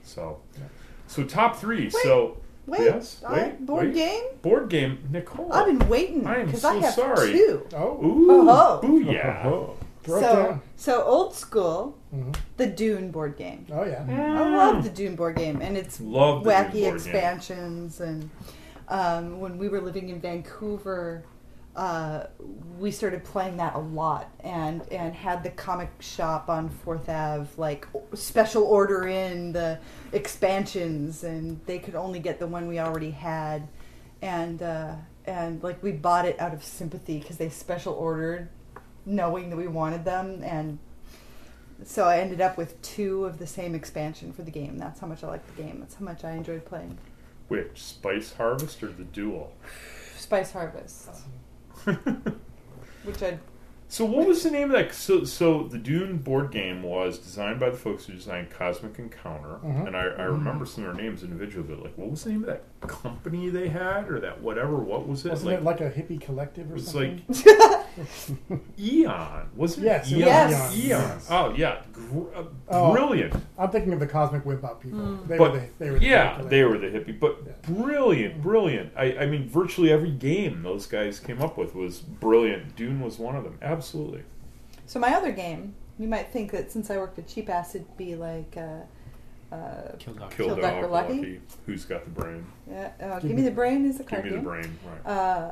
[0.03, 0.39] So
[1.07, 1.89] so top three.
[1.89, 2.37] so
[2.67, 3.93] Wait, yes, I- wait, board wait.
[3.93, 4.23] game?
[4.41, 5.07] board game.
[5.11, 5.53] Nicole.
[5.53, 7.31] I've been waiting I am because so I have sorry.
[7.31, 7.67] two.
[7.75, 8.79] Oh, Ooh, Oh.
[8.83, 9.45] booyah.
[9.45, 9.77] Oh.
[10.05, 10.61] Throw it So, down.
[10.77, 12.35] so old school, Mhm.
[12.57, 13.65] the Dune board game.
[13.71, 14.05] Oh yeah.
[14.07, 16.95] I love the Dune board game, and it's Love wacky board game.
[16.95, 17.99] expansions.
[17.99, 18.29] And
[18.87, 21.23] um, when we were living in Vancouver,
[21.75, 22.27] uh,
[22.79, 27.47] we started playing that a lot, and and had the comic shop on Fourth Ave
[27.57, 29.79] like special order in the
[30.13, 33.67] expansions, and they could only get the one we already had,
[34.21, 34.93] and uh,
[35.25, 38.47] and like we bought it out of sympathy because they special ordered,
[39.05, 40.79] knowing that we wanted them, and
[41.83, 44.77] so I ended up with two of the same expansion for the game.
[44.77, 45.77] That's how much I like the game.
[45.79, 46.97] That's how much I enjoyed playing.
[47.47, 49.53] Which Spice Harvest or the Duel?
[50.17, 51.09] Spice Harvest,
[53.03, 53.37] which I
[53.87, 54.93] So what was the name of that?
[54.95, 59.59] So, so the Dune board game was designed by the folks who designed Cosmic Encounter,
[59.63, 59.87] Mhm.
[59.87, 61.67] and I, I remember some of their names individually.
[61.69, 64.75] But like, what was the name of that company they had, or that whatever?
[64.77, 65.29] What was it?
[65.29, 67.23] Wasn't it like a hippie collective or it's something?
[67.27, 67.81] like
[68.79, 70.15] Eon, wasn't Yes, it?
[70.15, 70.27] it Eon.
[70.27, 70.77] Yes.
[70.77, 71.19] Eon.
[71.29, 72.91] Oh yeah, Gr- uh, Oh.
[72.93, 73.33] brilliant.
[73.57, 74.99] I'm thinking of the Cosmic Wimpout people.
[74.99, 75.27] Mm.
[75.27, 77.51] They But were the, they were the yeah, hippie they were the hippie, but Yeah.
[77.73, 78.91] brilliant, brilliant.
[78.97, 82.75] I, I mean, virtually every game those guys came up with was brilliant.
[82.75, 83.57] Dune was one of them.
[83.61, 84.23] Absolutely.
[84.85, 87.97] So my other game, you might think that since I worked at Cheap Ass, it'd
[87.97, 88.81] be like, uh,
[89.51, 90.35] uh, Kill Doctor.
[90.35, 90.87] Kill, Kill Dog, Dr.
[90.87, 91.13] Lucky.
[91.13, 91.41] Lucky.
[91.65, 92.45] Who's got the brain?
[92.69, 94.77] yeah, uh, Give Give me- Me the Brain is a Give card me the brain.
[95.05, 95.11] Right.
[95.11, 95.51] Uh,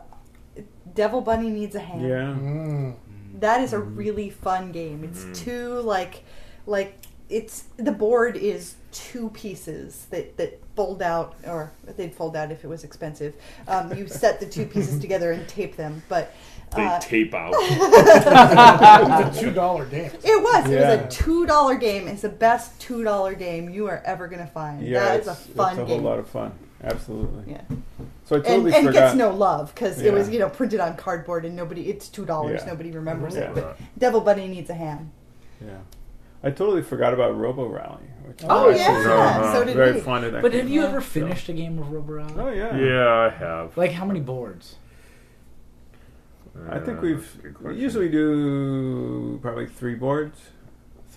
[0.93, 2.01] Devil Bunny Needs a Ham.
[2.01, 2.35] Yeah.
[2.37, 2.95] Mm.
[3.39, 5.03] That is a really fun game.
[5.03, 5.35] It's Mhm.
[5.35, 6.23] two like
[6.67, 6.97] like
[7.29, 12.63] it's the board is two pieces that that fold out or they'd fold out if
[12.63, 13.33] it was expensive.
[13.67, 16.31] Um, you set the two pieces together and tape them, but
[16.75, 17.53] They uh, tape out.
[17.57, 20.11] it was a two dollar game.
[20.23, 22.07] it was it was a two dollar game.
[22.07, 24.85] It's the best two dollar game you are ever gonna find.
[24.85, 26.01] Yeah, that is a it's, fun it's a game.
[26.01, 26.51] whole lot of fun.
[26.83, 27.53] Absolutely.
[27.53, 27.61] yeah,
[28.25, 28.99] So I and, totally and forgot.
[28.99, 31.89] gets no love because it was you know printed on cardboard and nobody.
[31.89, 32.61] It's two dollars.
[32.63, 32.71] Yeah.
[32.71, 33.49] Nobody remembers Yeah.
[33.51, 33.55] it.
[33.55, 35.11] But Devil Bunny needs a ham.
[35.61, 35.77] yeah.
[36.45, 38.03] I totally forgot about Robo Rally.
[38.49, 39.03] Oh, was yeah, actually
[39.47, 39.99] so very, did very we.
[40.01, 40.61] fun in that But game.
[40.61, 42.33] have you ever finished a game of Robo Rally?
[42.37, 42.75] Oh yeah.
[42.77, 43.77] yeah, I have.
[43.77, 44.75] Like how many boards?
[46.69, 47.81] I think Uh, we've that's a good we question.
[47.81, 50.39] usually do probably three boards.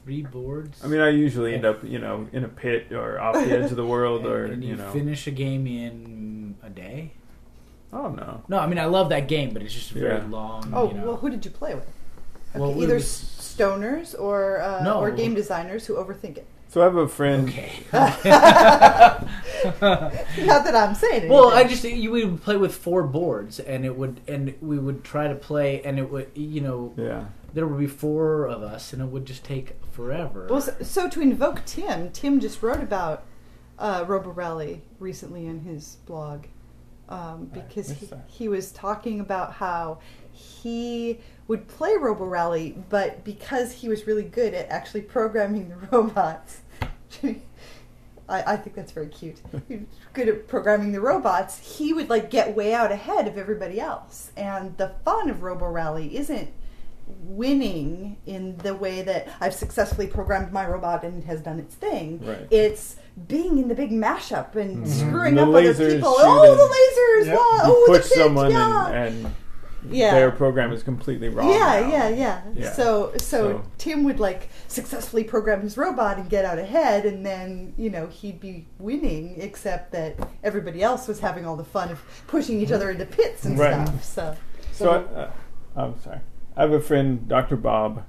[0.04, 0.82] Three boards.
[0.84, 3.70] I mean, I usually end up, you know, in a pit or off the edge
[3.70, 4.90] of the world, or and you, you know.
[4.92, 7.12] finish a game in a day.
[7.92, 8.42] Oh no.
[8.48, 10.26] No, I mean I love that game, but it's just very Yeah.
[10.28, 10.70] long.
[10.74, 11.06] Oh you know.
[11.06, 11.84] well, who did you play with?
[12.50, 15.00] Okay, Well, either was- stoners or uh, No.
[15.00, 16.46] or game designers who overthink it.
[16.68, 17.48] So I have a friend.
[17.48, 17.72] Okay.
[19.80, 21.30] Not that I'm saying anything.
[21.30, 24.78] well, I just you we would play with four boards, and it would and we
[24.78, 27.24] would try to play, and it would you know Yeah.
[27.54, 30.46] there would be four of us, and it would just take forever.
[30.50, 33.24] Well, so, so to invoke Tim, Tim just wrote about
[33.78, 36.44] uh, Robo Rally recently in his blog
[37.08, 38.24] um, because he, that.
[38.26, 39.98] he was talking about how
[40.32, 45.76] he would play Robo Rally, but because he was really good at actually programming the
[45.92, 46.60] robots.
[48.28, 49.40] I, I think that's very cute.
[49.68, 51.58] He was good at programming the robots.
[51.78, 55.66] He would like get way out ahead of everybody else, and the fun of Robo
[55.68, 56.50] Rally isn't
[57.20, 61.74] winning in the way that I've successfully programmed my robot and it has done its
[61.76, 62.20] thing.
[62.26, 62.48] Right.
[62.50, 62.96] It's
[63.28, 64.88] being in the big mashup and Mhm.
[64.88, 65.84] screwing The up other people.
[65.86, 66.02] shooting.
[66.04, 67.26] Oh, the lasers!
[67.26, 67.36] Yep.
[67.38, 68.88] wow, You oh, push the pitch, someone yeah.
[68.88, 69.34] and, and
[69.90, 70.14] Yeah.
[70.14, 71.48] their program is completely wrong.
[71.50, 71.88] Yeah, now.
[71.88, 72.72] yeah, yeah, Yeah.
[72.72, 77.24] So, so, So- Tim would like successfully program his robot and get out ahead, and
[77.24, 81.90] then you know he'd be winning, except that everybody else was having all the fun
[81.90, 83.86] of pushing each other into pits and Right.
[84.02, 84.04] stuff.
[84.04, 84.36] So,
[84.72, 85.30] So, I, uh,
[85.76, 86.20] I'm sorry.
[86.56, 87.56] I have a friend, Dr.
[87.56, 88.04] Bob.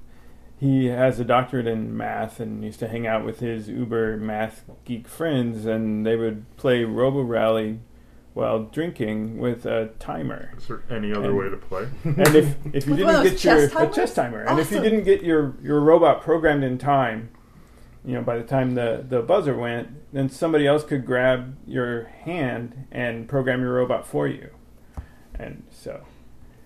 [0.59, 4.63] He has a doctorate in math and used to hang out with his uber math
[4.85, 7.79] geek friends, and they would play Robo Rally
[8.37, 10.51] while drinking with a timer.
[10.59, 11.87] Is there any other And- way to play?
[12.05, 15.03] And if, if you didn't get your chess a chess timer, and if you didn't
[15.05, 17.29] get your, your robot programmed in time,
[18.05, 22.03] you know, by the time the, the buzzer went, then somebody else could grab your
[22.25, 24.49] hand and program your robot for you.
[25.33, 26.01] And so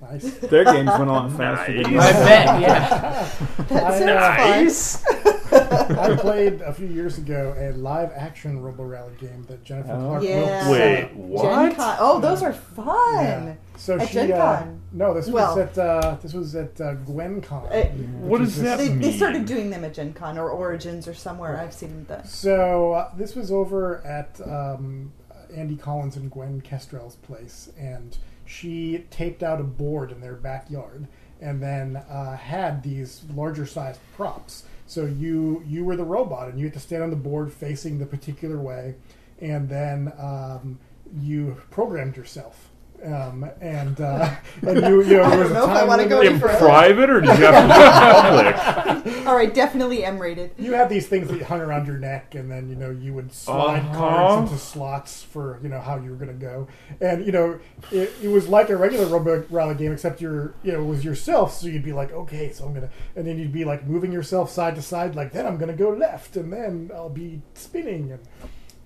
[0.01, 0.37] Nice.
[0.39, 3.31] their games went a lot faster than I bet, yeah.
[3.69, 5.05] that sounds nice.
[5.53, 10.07] I played a few years ago a live action Robo Rally game that Jennifer Oh.
[10.07, 10.69] Clark Yeah.
[10.69, 11.59] Wilkes Wait, set up.
[11.59, 11.77] Gen what?
[11.77, 11.97] Con.
[11.99, 13.23] Oh, those are fun.
[13.23, 13.53] Yeah.
[13.77, 16.95] So At she Gen uh, no, this was Well- at uh, this was at uh,
[16.95, 17.71] GwenCon.
[17.71, 17.87] Uh,
[18.19, 21.07] What which does that this- They, they started doing them at Gen Con or Origins
[21.07, 21.57] or somewhere.
[21.57, 22.25] I've seen them.
[22.25, 25.11] So uh, this was over at um,
[25.55, 31.07] Andy Collins and Gwen Kestrel's place, and she taped out a board in their backyard,
[31.39, 34.65] and then uh, had these larger sized props.
[34.87, 37.97] So you you were the robot, and you had to stand on the board facing
[37.99, 38.95] the particular way,
[39.39, 40.79] and then um,
[41.19, 42.67] you programmed yourself.
[43.03, 44.29] Um, and uh,
[44.61, 46.21] and you, you know, there was a know if I wanna go.
[46.21, 49.25] In private, or do you have to do it in public?
[49.27, 50.51] All right, definitely M rated.
[50.59, 53.15] You had these things that you hung around your neck, and then you know you
[53.15, 53.97] would slide Uh-huh.
[53.97, 56.67] cards into slots for you know how you were going to go,
[56.99, 57.59] and you know
[57.91, 61.03] it, it was like a regular Robo Rally game, except you're you know it was
[61.03, 64.11] yourself, so you'd be like, okay, so I'm gonna, and then you'd be like moving
[64.11, 68.11] yourself side to side, like then I'm gonna go left, and then I'll be spinning,
[68.11, 68.19] and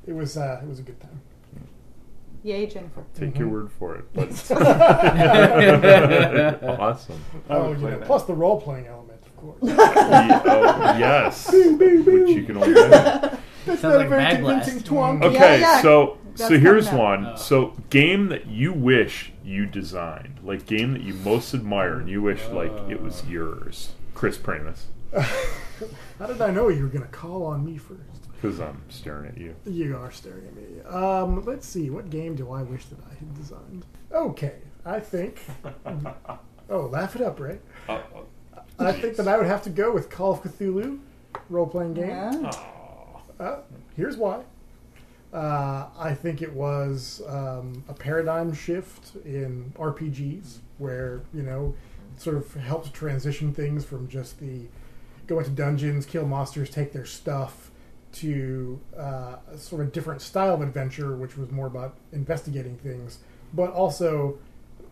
[0.07, 1.19] it was uh, it was a good time.
[2.45, 3.03] Yay, Jennifer.
[3.15, 4.05] Take your word for it.
[4.13, 4.29] But
[6.79, 7.19] awesome.
[7.49, 8.05] Oh, would you know, that.
[8.05, 9.57] plus the role playing element, of course.
[9.63, 13.39] Ye- oh, yes, which you can only imagine.
[13.65, 14.85] That's Sounds not a very Mag convincing Blast.
[14.85, 15.23] twang.
[15.23, 17.25] Okay, yeah, so that's so here's coming one.
[17.25, 17.35] Oh.
[17.35, 22.21] So game that you wish you designed, like game that you most admire, and you
[22.21, 23.29] wish like it was oh.
[23.31, 23.93] yours.
[24.13, 24.83] Chris Pramas,
[26.19, 28.14] How did I know you were going to call on me first?
[28.45, 29.55] Because I'm staring at you.
[29.65, 30.81] You are staring at me.
[30.83, 31.89] Um, let's see.
[31.89, 33.85] What game do I wish that I had designed?
[34.11, 35.39] Okay, I think.
[36.69, 37.59] oh, laugh it up, Ray.
[37.89, 37.99] Uh,
[38.77, 40.99] I think that I would have to go with Call of Cthulhu,
[41.49, 42.09] role playing game.
[42.09, 42.51] Yeah.
[43.39, 43.57] Uh,
[43.95, 44.43] here's why.
[45.33, 51.75] Uh, I think it was um, a paradigm shift in RPGs where, you know,
[52.13, 54.67] it sort of helped transition things from just the
[55.27, 57.64] go into dungeons, kill monsters, take their stuff,
[58.15, 63.19] to uh, a sort of different style of adventure, which was more about investigating things.
[63.53, 64.37] But also,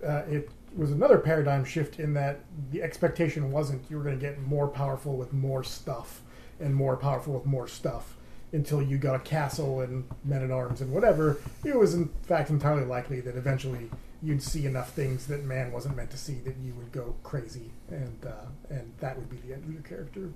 [0.05, 2.39] uh, it was another paradigm shift in that
[2.71, 6.21] the expectation wasn't you were going to get more powerful with more stuff
[6.59, 8.15] and more powerful with more stuff
[8.51, 11.39] until you got a castle and men at arms and whatever.
[11.63, 13.89] It was in fact entirely likely that eventually
[14.21, 17.71] you'd see enough things that man wasn't meant to see that you would go crazy,
[17.89, 20.31] and uh, and that would be the end of your character.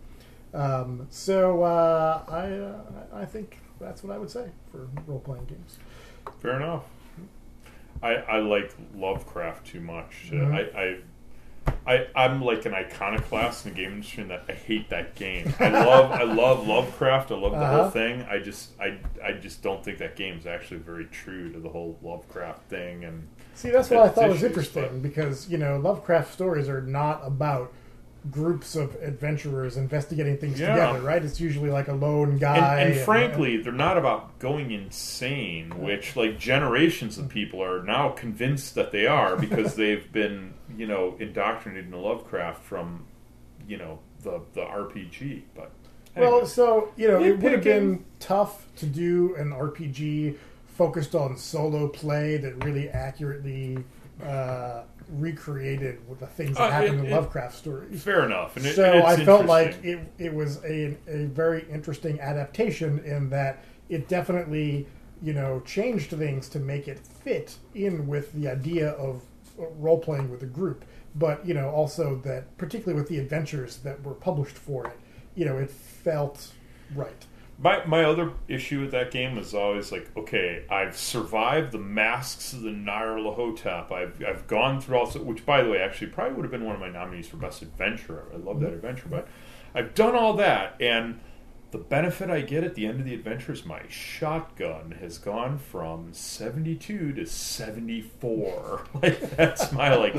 [0.54, 5.46] Um, so uh, I uh, I think that's what I would say for role playing
[5.46, 5.78] games.
[6.40, 6.84] Fair enough.
[8.02, 10.30] I, I like Lovecraft too much.
[10.32, 10.54] Uh, Mhm.
[10.76, 10.98] I, I
[11.86, 15.54] I I'm like an iconoclast in the game industry in that I hate that game.
[15.60, 17.32] I love I love Lovecraft.
[17.32, 17.82] I love the Uh-huh.
[17.84, 18.22] whole thing.
[18.30, 21.70] I just I I just don't think that game is actually very true to the
[21.70, 23.04] whole Lovecraft thing.
[23.04, 26.82] And See, that's what I thought was interesting but- because you know Lovecraft stories are
[26.82, 27.74] not about
[28.32, 30.74] groups of adventurers investigating things Yeah.
[30.74, 31.24] together, right?
[31.24, 32.80] It's usually like a lone guy.
[32.82, 38.10] and, and frankly, they're not about going insane, which like generations of people are now
[38.10, 43.06] convinced that they are because they've been, you know, indoctrinated in Lovecraft from,
[43.68, 45.44] you know, the the RPG.
[45.56, 45.72] But
[46.16, 50.36] Well, so you know, it would have been tough to do an RPG
[50.76, 53.84] focused on solo play that really accurately
[54.24, 58.04] uh, recreated with the things that Uh, happen it- in it- Lovecraft stories.
[58.04, 58.58] fair enough.
[58.58, 63.30] And it, so I felt like it, it was a, a very interesting adaptation in
[63.30, 64.88] that it definitely
[65.22, 69.24] you know changed things to make it fit in with the idea of
[69.58, 70.86] role playing with a group
[71.16, 75.00] but you know also that particularly with the adventures that were published for it
[75.34, 76.52] you know it felt
[76.94, 77.26] right
[77.60, 82.54] My my other issue with that game was always like, okay, I've survived the masks
[82.54, 83.92] of the Nyarlathotep.
[83.92, 86.76] I've I've gone through all, which by the way, actually probably would have been one
[86.76, 88.26] of my nominees for best adventure.
[88.34, 88.76] I love that mm-hmm.
[88.76, 89.28] adventure, but
[89.74, 91.20] I've done all that, and
[91.72, 95.58] the benefit I get at the end of the adventure is my shotgun has gone
[95.58, 98.86] from seventy two to seventy four.
[99.02, 100.16] Like that's my like,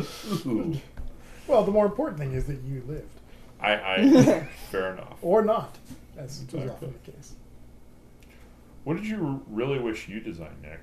[0.46, 0.76] ooh.
[1.46, 3.18] well the more important thing is that you lived
[3.60, 5.18] I, I fair enough.
[5.22, 5.76] or not
[6.18, 6.68] as is Exactly.
[6.70, 7.34] often the case
[8.84, 10.80] What did you really wish you designed, Nick?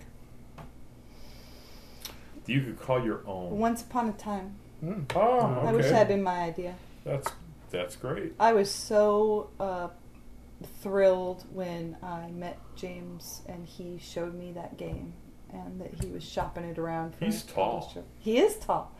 [2.45, 3.57] That you could call your own.
[3.57, 4.55] Once upon a time.
[4.83, 5.05] Mm.
[5.15, 6.75] Oh, I wish that had been my idea.
[7.03, 7.31] That's
[7.71, 8.33] that's great.
[8.39, 9.87] I was so uh,
[10.81, 15.13] thrilled when I met James and he showed me that game
[15.51, 17.15] and that he was shopping it around.
[17.15, 17.79] For He's tall.
[17.81, 18.03] publisher.
[18.19, 18.94] He is tall.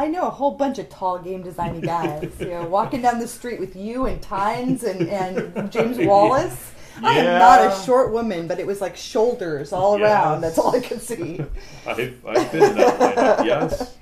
[0.00, 2.32] I know a whole bunch of tall game designy guys.
[2.40, 6.72] you know, walking down the street with you and Tynes and, and James Wallis.
[7.02, 10.10] I am not a short woman, but it was like shoulders all Yes.
[10.10, 10.40] around.
[10.40, 11.40] That's all I could see.
[11.86, 12.98] I've, I've been that
[13.40, 13.46] way.
[13.46, 13.96] Yes.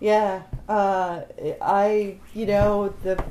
[0.00, 1.20] Yeah, uh,
[1.60, 3.22] I you know the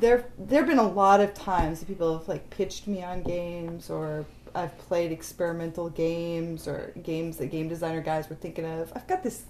[0.00, 3.90] there there've been a lot of times that people have like pitched me on games
[3.90, 4.24] or
[4.54, 8.90] I've played experimental games or games that game designer guys were thinking of.
[8.96, 9.42] I've got this.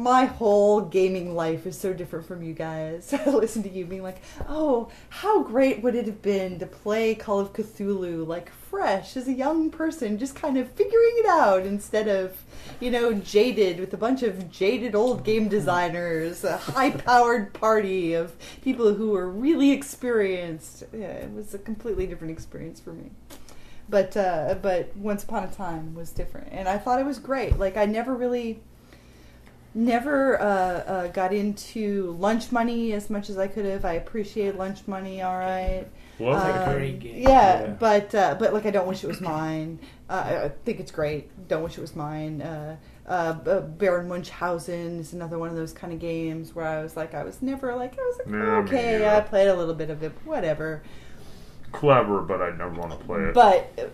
[0.00, 3.12] My whole gaming life is so different from you guys.
[3.26, 7.14] I listen to you being like, "Oh, how great would it have been to play
[7.14, 11.66] Call of Cthulhu like fresh as a young person, just kind of figuring it out
[11.66, 12.42] instead of,
[12.80, 18.32] you know, jaded with a bunch of jaded old game designers, a high-powered party of
[18.62, 23.10] people who were really experienced." Yeah, it was a completely different experience for me
[23.90, 27.58] but uh, but Once Upon a Time was different, and I thought it was great.
[27.58, 28.62] Like I never really,
[29.74, 33.84] never uh, uh, got into lunch money as much as I could have.
[33.84, 35.86] I appreciate lunch money, all right.
[36.18, 37.22] Well, It's a Um, great game.
[37.22, 37.66] Yeah, Yeah.
[37.78, 39.78] but uh, but like I don't wish it was mine.
[40.08, 41.30] Uh, I think it's great.
[41.48, 42.42] Don't wish it was mine.
[42.42, 46.96] Uh, uh, Baron Munchausen is another one of those kind of games where I was
[46.96, 49.08] like, I was never like, I was like, Yeah, okay, neither.
[49.08, 50.82] I played a little bit of it, whatever.
[51.72, 53.34] clever, but I never want to play it.
[53.34, 53.90] But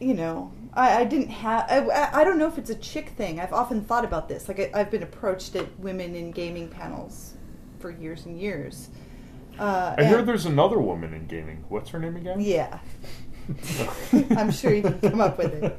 [0.00, 1.66] you know, I, I didn't have.
[1.70, 3.40] I- I, don't know if it's a chick thing.
[3.40, 4.48] I've often thought about this.
[4.48, 7.34] Like I, I've been approached at women in gaming panels
[7.78, 8.88] for years and years.
[9.58, 11.64] Uh, I hear there's another woman in gaming.
[11.68, 12.40] What's her name again?
[12.40, 12.78] Yeah,
[14.36, 15.76] I'm sure you can come up with it.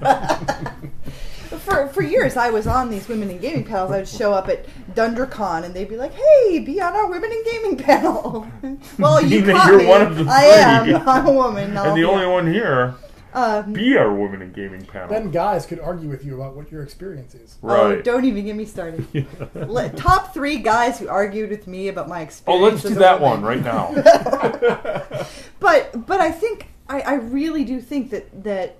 [1.60, 3.92] for for years, I was on these women in gaming panels.
[3.92, 7.32] I would show up at DunDraCon, and they'd be like, "Hey, be on our women
[7.32, 8.46] in gaming panel."
[8.98, 9.86] well, you caught you're me.
[9.86, 11.08] one of the I am.
[11.08, 11.76] I'm a woman.
[11.76, 12.32] I'll and the only on.
[12.32, 12.94] one here,
[13.34, 15.08] Um, be our woman in gaming panel.
[15.08, 17.58] Then guys could argue with you about what your experience is.
[17.64, 18.04] Oh, right.
[18.04, 19.26] don't even get me started.
[19.54, 22.62] Let, top three guys who argued with me about my experience.
[22.62, 23.42] oh, let's do that woman.
[23.42, 25.26] one right now.
[25.60, 28.76] But but I think I, I really do think that that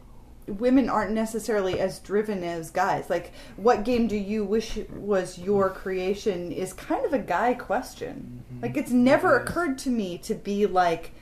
[0.46, 3.08] women aren't necessarily as driven as guys.
[3.08, 6.52] Like, what game do you wish was your creation?
[6.52, 8.44] Is kind of a guy question.
[8.60, 11.12] Like, it's never occurred to me to be like,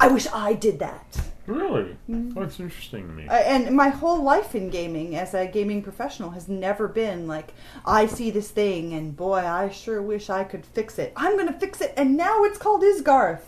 [0.00, 1.20] I wish I did that.
[1.46, 1.96] really?
[2.08, 2.38] Mm-hmm.
[2.38, 3.26] That's interesting to me.
[3.26, 7.52] Uh, and my whole life in gaming as a gaming professional has never been like
[7.86, 11.58] i see this thing and boy i sure wish i could fix it i'm gonna
[11.58, 13.40] fix it and now it's called isgarth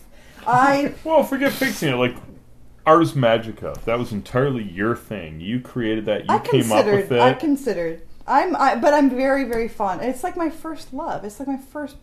[0.47, 1.95] i well, forget fixing it.
[1.95, 2.15] Like
[2.85, 5.39] Ars Magica, that was entirely your thing.
[5.39, 6.21] You created that.
[6.21, 7.21] You i came up with considered it.
[7.21, 11.39] i considered i'm I, but i'm very very fond it's like my first love it's
[11.39, 11.97] like my first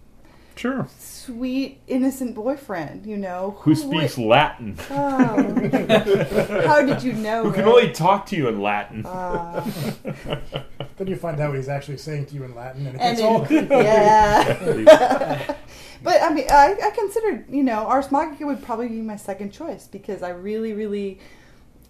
[0.59, 0.89] sure.
[0.99, 4.77] sweet innocent boyfriend you know Who would- speaks Latin?
[4.91, 6.65] oh.
[6.67, 7.71] how did you know Who can Ray?
[7.71, 9.07] only talk to you in Latin?
[9.07, 9.65] Uh,
[10.97, 13.17] Then you find out what he's actually saying to you in Latin, and it and
[13.17, 15.55] gets all it- yeah
[16.03, 19.53] But I mean, I, I considered, you know, Ars Magica would probably be my second
[19.53, 21.19] choice because I really, really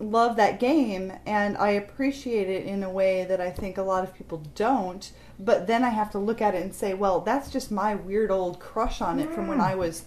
[0.00, 4.04] love that game and I appreciate it in a way that I think a lot
[4.04, 5.10] of people don't.
[5.38, 8.30] But then I have to look at it and say, well, that's just my weird
[8.30, 10.04] old crush on it from when I was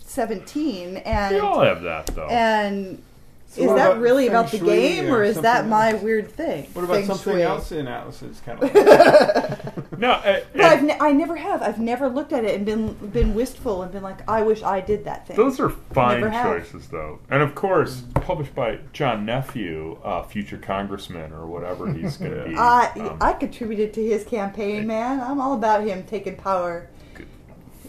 [0.00, 0.98] 17.
[0.98, 2.28] and we all have that, though.
[2.28, 3.02] and
[3.50, 6.02] So is that really about the game or or is that something my else?
[6.02, 6.68] weird thing?
[6.74, 7.42] What about Feng something shui.
[7.42, 8.74] else in Atlas's catalog?
[9.98, 11.62] no, uh, But I've ne- I never have.
[11.62, 14.82] I've never looked at it and been been wistful and been like, I wish I
[14.82, 15.36] did that thing.
[15.36, 16.44] Those are fine Never have.
[16.62, 17.20] choices, though.
[17.30, 22.44] And of course, published by John Nephew, uh, future congressman or whatever he's going to
[22.50, 22.54] be.
[22.54, 25.20] I Um, I contributed to his campaign, man.
[25.22, 26.90] I'm all about him taking power.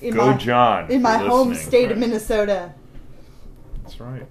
[0.02, 0.90] In go, my, John.
[0.90, 1.68] In my home listening.
[1.68, 2.74] state of Minnesota.
[3.84, 4.26] That's right.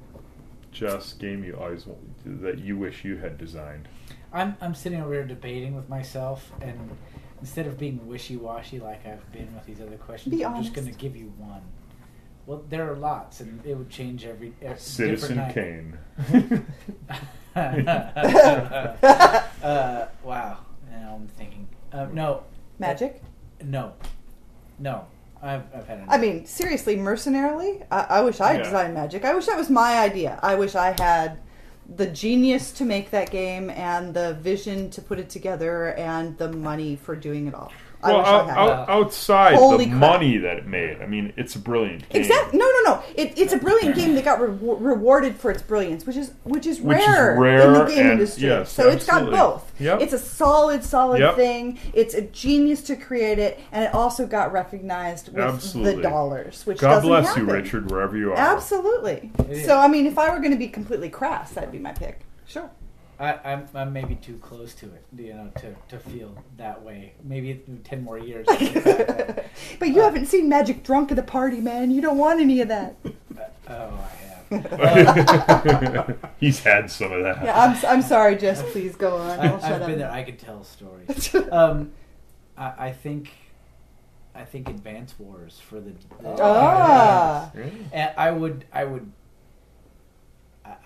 [0.79, 3.89] Just game you always wa- that you wish you had designed.
[4.33, 6.97] I'm I'm sitting over here debating with myself, and
[7.41, 10.72] instead of being wishy washy like I've been with these other questions, Be I'm honest.
[10.72, 11.62] just going to give you one.
[12.47, 15.99] Well, there are lots, and it would change every, every Citizen different
[16.31, 16.64] Kane.
[19.62, 20.59] uh, wow.
[20.91, 21.68] Now I'm thinking.
[21.93, 22.45] Uh, no,
[22.79, 23.20] Magic.
[23.62, 23.95] no,
[24.79, 25.07] no.
[25.43, 26.09] I've I've had enough.
[26.14, 28.62] I mean, seriously, mercenarily, I, I wish I Yeah.
[28.64, 29.24] designed magic.
[29.24, 30.39] I wish that was my idea.
[30.43, 31.39] I wish I had
[31.97, 36.53] the genius to make that game and the vision to put it together and the
[36.53, 37.72] money for doing it all.
[38.03, 38.59] I well, wish out, I had.
[38.59, 40.01] out, outside Holy the crap.
[40.01, 42.22] money that it made, I mean, it's a brilliant game.
[42.22, 42.57] Exactly.
[42.59, 43.03] No, no, no.
[43.16, 46.64] It, it's a brilliant game that got re- rewarded for its brilliance, which is which
[46.66, 48.46] is Which is rare, in the game and- industry.
[48.49, 49.72] yes, so it's got both.
[49.80, 50.01] Yep.
[50.01, 51.34] It's a solid, solid Yep.
[51.36, 51.78] thing.
[51.92, 55.96] It's a genius to create it, and it also got recognized with Absolutely.
[55.96, 57.46] the dollars, which God bless happen.
[57.49, 58.36] you, Richard, wherever you are.
[58.36, 59.30] Absolutely.
[59.49, 59.64] is.
[59.64, 62.20] So, I mean, if I were going to be completely crass, that'd be my pick.
[62.46, 62.70] Sure.
[63.21, 67.14] I, I'm, I'm maybe too close to it, you know, to, to feel that way.
[67.25, 68.47] Maybe ten more years.
[68.49, 69.45] I'll think that way.
[69.81, 71.91] But you haven't seen Magic drunk at a party, man.
[71.91, 72.95] You don't want any of that.
[73.69, 74.29] oh, I have.
[76.41, 77.45] He's had some of that.
[77.45, 78.62] Yeah, I'm, I'm sorry, Jess.
[78.73, 79.41] Please go on.
[79.41, 79.87] I'll I, shut I've up.
[79.89, 80.11] been there.
[80.11, 81.35] I can tell stories.
[81.53, 81.91] um,
[82.57, 83.31] I, I think,
[84.35, 85.91] I think Advance Wars for the.
[86.23, 87.51] the Ah.
[87.93, 89.11] and I would, I would,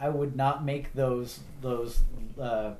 [0.00, 2.00] I- I would not make those those.
[2.40, 2.72] Uh,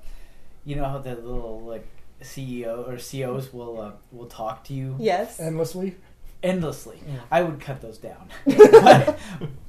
[0.64, 1.86] you know how the little like
[2.22, 5.40] CEO or COs will uh, will talk to you Yes.
[5.40, 5.96] Endlessly.
[6.42, 7.00] endlessly.
[7.07, 7.18] Yeah.
[7.30, 8.28] I would cut those down.
[8.46, 9.18] but,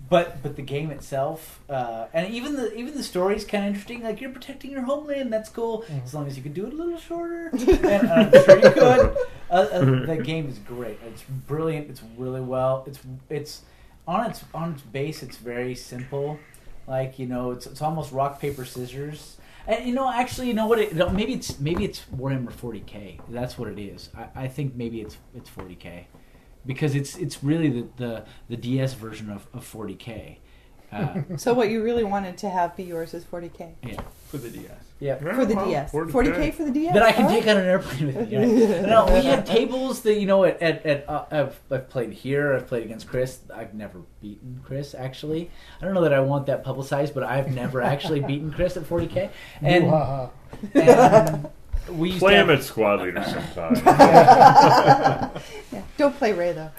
[0.09, 3.69] but but the game itself, uh, and even the even the story is kind of
[3.69, 4.03] interesting.
[4.03, 5.83] Like you're protecting your homeland, that's cool.
[5.89, 6.03] Mhm.
[6.03, 8.71] As long as you can do it a little shorter, and uh, I'm sure you
[8.71, 9.17] could.
[9.49, 10.99] Uh, uh, the game is great.
[11.07, 11.89] It's brilliant.
[11.89, 12.83] It's really well.
[12.87, 13.61] It's it's
[14.07, 15.23] on its on its base.
[15.23, 16.37] It's very simple.
[16.87, 19.37] Like you know, it's it's almost rock paper scissors.
[19.65, 20.79] And you know, actually, you know what?
[20.79, 23.21] It, maybe it's maybe it's Warhammer 40k.
[23.29, 24.09] That's what it is.
[24.15, 26.05] I, I think maybe it's it's 40k
[26.65, 30.37] because it's it's really the the, the DS version of, of 40k.
[30.93, 34.49] Uh, So what you really wanted to have be yours is 40k yeah, for the
[34.49, 34.71] DS.
[34.99, 35.15] yeah.
[35.17, 35.91] for the well, DS.
[35.91, 36.11] 40K.
[36.11, 36.93] 40k for the DS.
[36.93, 38.37] That I can All take on an airplane with me.
[38.37, 38.81] Right?
[38.87, 42.53] no, we have tables that you know at, at, at uh, I've I've played here.
[42.55, 43.39] I've played against Chris.
[43.53, 45.49] I've never beaten Chris actually.
[45.81, 48.83] I don't know that I want that publicized, but I've never actually beaten Chris at
[48.83, 49.29] 40k.
[49.61, 50.29] And, Boo-ha-ha.
[50.75, 51.49] and
[51.99, 53.75] we used Play to him have- at squad leader sometime.
[55.73, 55.81] Yeah.
[55.97, 56.71] Don't play Ray though.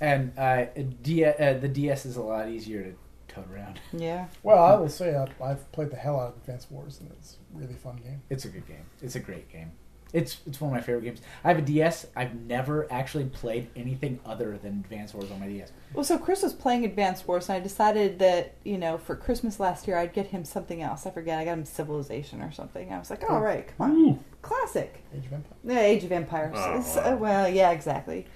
[0.00, 0.66] and uh,
[1.02, 2.92] D- uh, the DS is a lot easier to
[3.36, 3.80] tote around.
[3.92, 4.26] Yeah.
[4.42, 7.36] Well, I will say I've, I've played the hell out of Advance Wars, and it's
[7.54, 8.20] a really fun game.
[8.30, 8.84] It's a good game.
[9.00, 9.72] It's a great game.
[10.12, 11.20] It's it's one of my favorite games.
[11.44, 12.06] I have a DS.
[12.14, 15.72] I've never actually played anything other than Advance Wars on my DS.
[15.94, 19.58] Well, so Chris was playing Advanced Wars, and I decided that you know for Christmas
[19.58, 21.06] last year I'd get him something else.
[21.06, 21.38] I forget.
[21.40, 22.92] I got him Civilization or something.
[22.92, 24.18] I was like, all right, come on, Ooh.
[24.42, 25.02] classic.
[25.14, 25.60] Age of Empires.
[25.64, 26.54] Yeah, Age of Empires.
[26.56, 27.12] Oh, wow.
[27.12, 28.26] uh, well, yeah, exactly.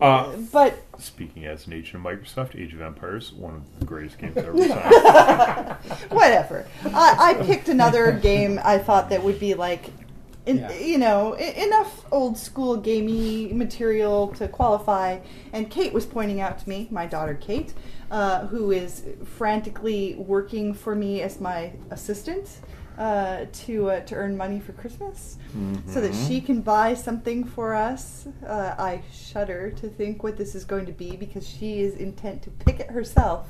[0.00, 4.18] Uh, but Speaking as an agent of Microsoft, Age of Empires, one of the greatest
[4.18, 5.76] games ever designed.
[6.10, 6.66] whatever.
[6.86, 9.90] I, I picked another game I thought that would be like,
[10.46, 10.72] in, Yeah.
[10.78, 15.18] you know, enough old school gamey material to qualify.
[15.52, 17.74] And Kate was pointing out to me, my daughter Kate,
[18.10, 22.48] uh, who is frantically working for me as my assistant.
[22.98, 25.38] Uh, to uh, to earn money for Christmas,
[25.86, 28.26] so that she can buy something for us.
[28.44, 32.42] Uh, I shudder to think what this is going to be because she is intent
[32.42, 33.46] to pick it herself.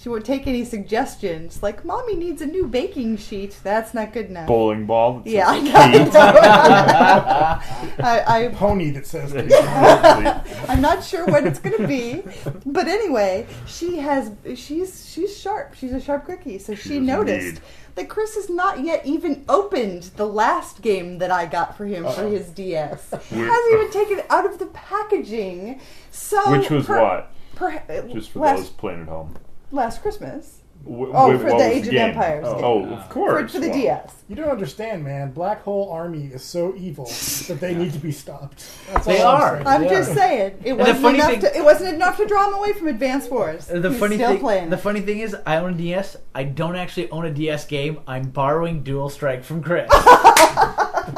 [0.00, 4.26] She won't take any suggestions like "Mommy needs a new baking sheet." That's not good
[4.30, 4.46] enough.
[4.46, 5.20] Bowling ball.
[5.20, 5.58] that Yeah, I
[6.02, 6.20] says know.
[8.02, 9.34] I, I, Pony that says.
[10.70, 12.22] I'm not sure what it's going to be,
[12.64, 15.74] but anyway, she has she's she's sharp.
[15.74, 17.60] She's a sharp cookie, so she, She noticed indeed.
[17.96, 22.04] that Chris has not yet even opened the last game that I got for him
[22.04, 22.30] for Uh-oh.
[22.30, 23.10] his DS.
[23.30, 23.50] Weird.
[23.50, 25.78] Hasn't even taken it out of the packaging.
[26.10, 27.32] So Which was per- what?
[27.54, 29.36] per- Just for last, those playing at home.
[29.70, 32.08] Last Christmas Wh- Oh, wh- for the was Age of game?
[32.10, 32.64] Empires Oh, game.
[32.64, 33.52] oh, of course.
[33.52, 33.74] for the Wow.
[33.74, 34.12] DS.
[34.28, 35.30] You don't understand, man.
[35.32, 38.64] Black Hole Army is so evil that they need to be stopped.
[38.90, 39.62] That's They all I'm are.
[39.66, 40.14] I'm They just are.
[40.14, 41.30] saying it wasn't enough.
[41.32, 43.66] thing- to, it wasn't enough to draw him away from Advance Wars.
[43.66, 44.70] The He's funny still thing, playing.
[44.70, 46.16] the funny thing is, I own a DS.
[46.34, 48.00] I don't actually own a DS game.
[48.06, 49.90] I'm borrowing Dual Strike from Chris,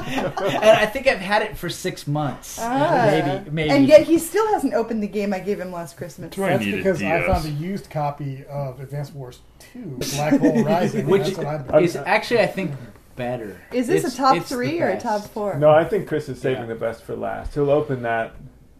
[0.07, 2.59] and I think I've had it for six months.
[2.61, 3.05] Ah.
[3.07, 3.71] Maybe, maybe.
[3.71, 6.35] And yet he still hasn't opened the game I gave him last Christmas.
[6.35, 9.41] Do I That's need a because I found a used copy of Advanced Wars
[9.73, 11.07] 2, Black Hole Rising.
[11.07, 12.73] Which that's what I've been is actually, I think,
[13.17, 13.61] better.
[13.73, 15.57] Is this It's- a top three or a top four?
[15.59, 16.69] No, I think Chris is saving Yeah.
[16.69, 17.55] the best for last.
[17.55, 18.33] He'll open that,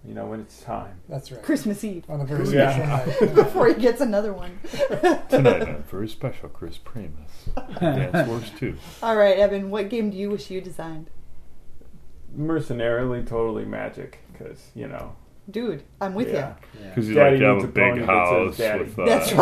[0.07, 1.01] you know, when it's time.
[1.09, 1.43] That's right.
[1.43, 2.73] Christmas Eve On a very Yeah.
[3.05, 3.35] special night.
[3.37, 4.59] before he gets another one.
[5.29, 7.49] Tonight on very special Chris Pramas.
[7.81, 8.77] Dance Wars 2.
[9.03, 9.71] All right, Evan.
[9.71, 11.09] What game do you wish you designed?
[12.37, 15.15] Mercenarily, totally magic, because you know.
[15.51, 16.55] Dude, I'm with yeah.
[16.81, 16.89] Yeah.
[16.89, 18.85] Because you Daddy like to have needs a a big pony that house says daddy.
[18.85, 18.99] with.
[18.99, 19.33] Uh, That's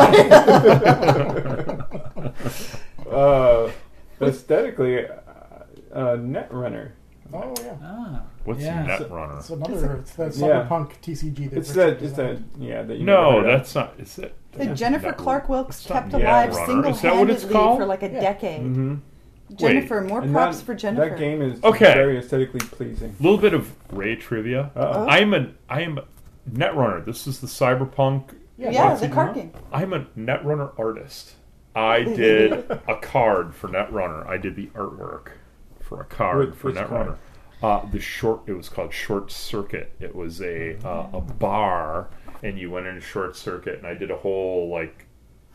[3.06, 3.10] right.
[3.10, 3.70] Uh,
[4.20, 5.12] aesthetically, uh,
[5.92, 6.92] uh, Netrunner.
[7.32, 7.74] Oh, yeah.
[7.82, 8.86] Ah, What's yeah.
[8.86, 9.38] Netrunner?
[9.38, 10.66] It's another, it's the Yeah.
[10.68, 11.50] cyberpunk TCG.
[11.50, 12.04] That It's Richard that.
[12.04, 12.38] It's that.
[12.58, 12.82] Yeah.
[12.82, 13.94] That you No, that's not.
[13.98, 14.34] Is it?
[14.52, 18.10] that Jennifer Clark Wilkes kept alive single Is that what it's handedly for like a
[18.10, 18.20] Yeah.
[18.20, 18.60] decade.
[18.62, 18.94] Mm-hmm.
[19.56, 21.08] Jennifer, more props that, for Jennifer.
[21.10, 21.92] That game is Okay.
[21.94, 23.14] very aesthetically pleasing.
[23.20, 24.70] little bit of Ray trivia.
[24.76, 25.06] Uh-oh.
[25.08, 26.04] I'm a I am a
[26.50, 27.04] Netrunner.
[27.04, 28.30] This is the cyberpunk.
[28.56, 29.52] yeah, Yeah, the card game.
[29.72, 31.34] I'm a Netrunner artist.
[31.74, 32.52] I did
[32.88, 34.26] a card for Netrunner.
[34.28, 35.28] I did the artwork
[35.90, 37.16] for a card Which- for Netrunner.
[37.62, 38.40] Uh, the short.
[38.46, 39.92] It was called Short Circuit.
[40.00, 42.08] It was a uh, a bar,
[42.42, 45.04] and you went into Short Circuit, and I did a whole like.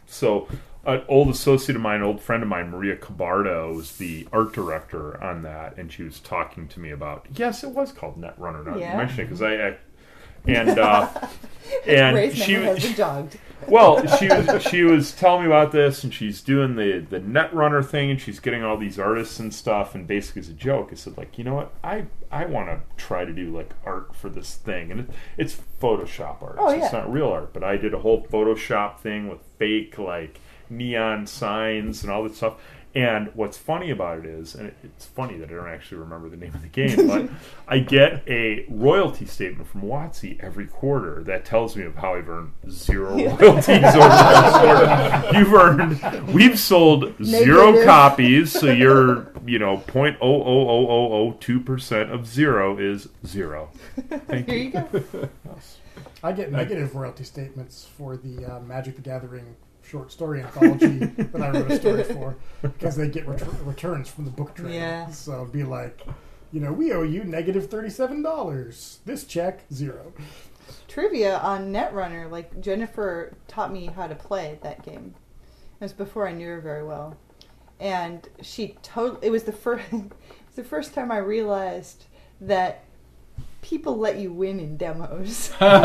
[0.05, 0.47] So,
[0.85, 5.19] an old associate of mine, old friend of mine, Maria Cabardo, was the art director
[5.23, 7.25] on that, and she was talking to me about.
[7.33, 8.63] Yes, it was called Netrunner.
[8.63, 8.91] Now that Yeah.
[8.91, 9.77] you mention it, because I, I
[10.47, 11.09] and uh,
[11.87, 13.39] and Ray's she memory has been jogged.
[13.67, 17.83] Well, she was she was telling me about this, and she's doing the the Netrunner
[17.85, 20.95] thing, and she's getting all these artists and stuff, and basically as a joke, I
[20.95, 24.29] said like, you know what, I I want to try to do like art for
[24.29, 26.83] this thing, and it, it's Photoshop art, Oh, so yeah.
[26.85, 30.39] it's not real art, but I did a whole Photoshop thing with fake like
[30.69, 32.55] neon signs and all that stuff.
[32.95, 36.37] And what's funny about it is, and it's funny that I don't actually remember the
[36.37, 37.29] name of the game, but
[37.67, 42.29] I get a royalty statement from WotC every quarter that tells me of how I've
[42.29, 45.37] earned zero royalties over the last quarter.
[45.37, 47.85] You've earned, we've sold zero Negative.
[47.85, 52.77] copies, so you're, you know, point oh oh oh oh oh two percent of zero
[52.77, 53.71] is zero.
[54.27, 54.63] Thank Here you.
[54.63, 55.29] you go.
[56.23, 59.55] I get negative royalty statements for the uh, Magic the Gathering
[59.87, 64.25] short story anthology that I wrote a story for because they get ret- returns from
[64.25, 64.75] the book trade.
[64.75, 65.09] Yeah.
[65.09, 66.05] So it'd be like,
[66.51, 68.99] you know, we owe you negative thirty-seven dollars.
[69.05, 70.13] This check zero.
[70.87, 75.15] Trivia on Netrunner, like Jennifer taught me how to play that game.
[75.79, 77.17] It was before I knew her very well,
[77.79, 79.27] and she totally.
[79.27, 79.85] It was the first.
[79.91, 82.05] it was the first time I realized
[82.41, 82.83] that
[83.65, 85.51] people let you win in demos.
[85.59, 85.79] I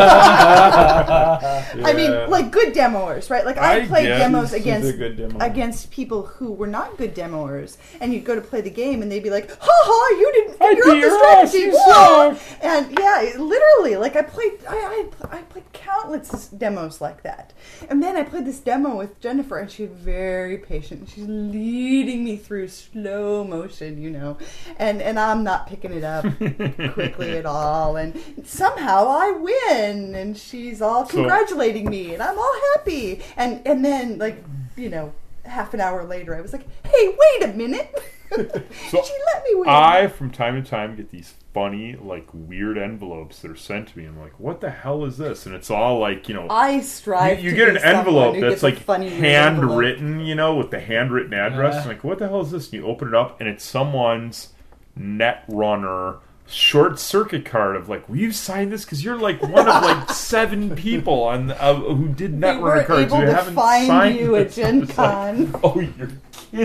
[1.97, 3.47] mean, like good demoers, right?
[3.47, 5.39] Like I, I played demos against demo.
[5.41, 9.11] against people who were not good demoers, and you'd go to play the game, and
[9.11, 11.11] they'd be like, "Ha ha, you didn't figure out the
[11.49, 17.23] strategy." Whoa!" And yeah, literally, like I played, I, I I played countless demos like
[17.23, 17.55] that,
[17.89, 21.09] and then I played this demo with Jennifer, and she's very patient.
[21.09, 24.37] She's leading me through slow motion, you know,
[24.79, 26.25] and and I'm not picking it up
[26.95, 32.39] quickly at all, and somehow I win, and she's all So- congratulating me, and I'm
[32.39, 34.43] all happy, and and then like
[34.77, 35.13] you know.
[35.47, 37.91] Half an hour later, I was like, "Hey, wait a minute!
[38.31, 42.79] So she let me win." I, from time to time, get these funny, like weird
[42.79, 44.05] envelopes that are sent to me.
[44.05, 45.47] I'm like, what the hell is this?
[45.47, 47.39] And it's all like, you know, I strive.
[47.41, 49.25] you, you to get an envelope that's like funny envelope.
[49.25, 51.75] handwritten, you know, with the handwritten address.
[51.75, 51.81] Uh.
[51.81, 52.67] I'm like, what the hell is this?
[52.67, 54.51] And you open it up, and it's someone's
[54.97, 56.19] Netrunner
[56.51, 58.85] short circuit card of like, will you sign this?
[58.85, 62.87] Because you're like one of like seven people on uh, who did They Netrunner weren't
[62.87, 64.57] cards able who to haven't find signed you at this.
[64.57, 65.61] Gen It's like, Con.
[65.65, 66.11] oh, you're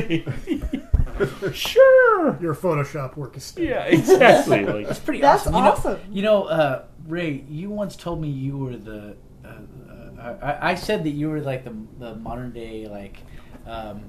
[0.01, 0.81] kidding?
[1.53, 2.37] sure.
[2.41, 3.63] Your Photoshop work is still.
[3.65, 4.65] Yeah, exactly.
[4.65, 5.99] Like, That's pretty That's awesome.
[6.11, 9.15] You know- You know, uh, Ray, you once told me you were the.
[9.45, 13.17] Uh, uh, I, I said that you were like the the modern day like
[13.67, 14.03] um,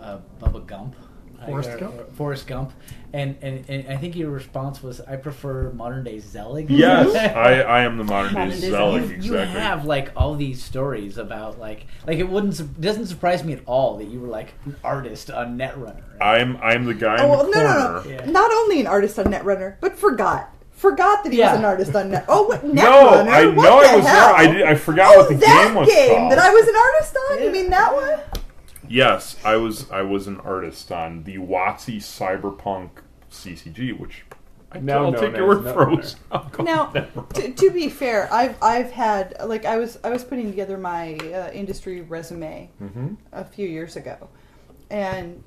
[0.00, 0.96] uh, Bubba Gump.
[1.40, 1.94] Like, Forrest uh, Gump?
[2.00, 2.72] or Forrest Gump,
[3.12, 7.60] and, and and I think your response was, "I prefer modern day Zelig." yes, I,
[7.62, 9.08] I am the modern day Zelig.
[9.08, 9.28] you, Exactly.
[9.28, 13.52] you have like all these stories about like like it wouldn't su- doesn't surprise me
[13.54, 16.02] at all that you were like an artist on Netrunner.
[16.20, 17.78] I'm I'm the guy Oh in well, the no, corner.
[17.78, 18.10] no, no.
[18.24, 18.30] Yeah.
[18.30, 20.54] Not only an artist on Netrunner, but forgot.
[20.72, 21.50] Forgot that he Yeah.
[21.52, 22.24] was an artist on Net.
[22.28, 22.74] Oh, what, Netrunner?
[22.74, 24.28] No, I what know the I was hell?
[24.30, 24.40] not.
[24.40, 26.32] I, did, I forgot oh, what the that game was That game called.
[26.32, 27.42] that I was an artist on.
[27.44, 28.39] You mean that one?
[28.90, 29.90] Yes, I was.
[29.90, 32.90] I was an artist on the WotC Cyberpunk
[33.30, 34.24] CCG, which
[34.72, 35.98] I Now I'll take your word for it.
[35.98, 36.16] Netrunner.
[36.32, 40.24] I'll call Now, to, to be fair, I've I've had like I was I was
[40.24, 43.16] putting together my uh, industry resume Mhm.
[43.32, 44.28] a few years ago,
[44.90, 45.42] and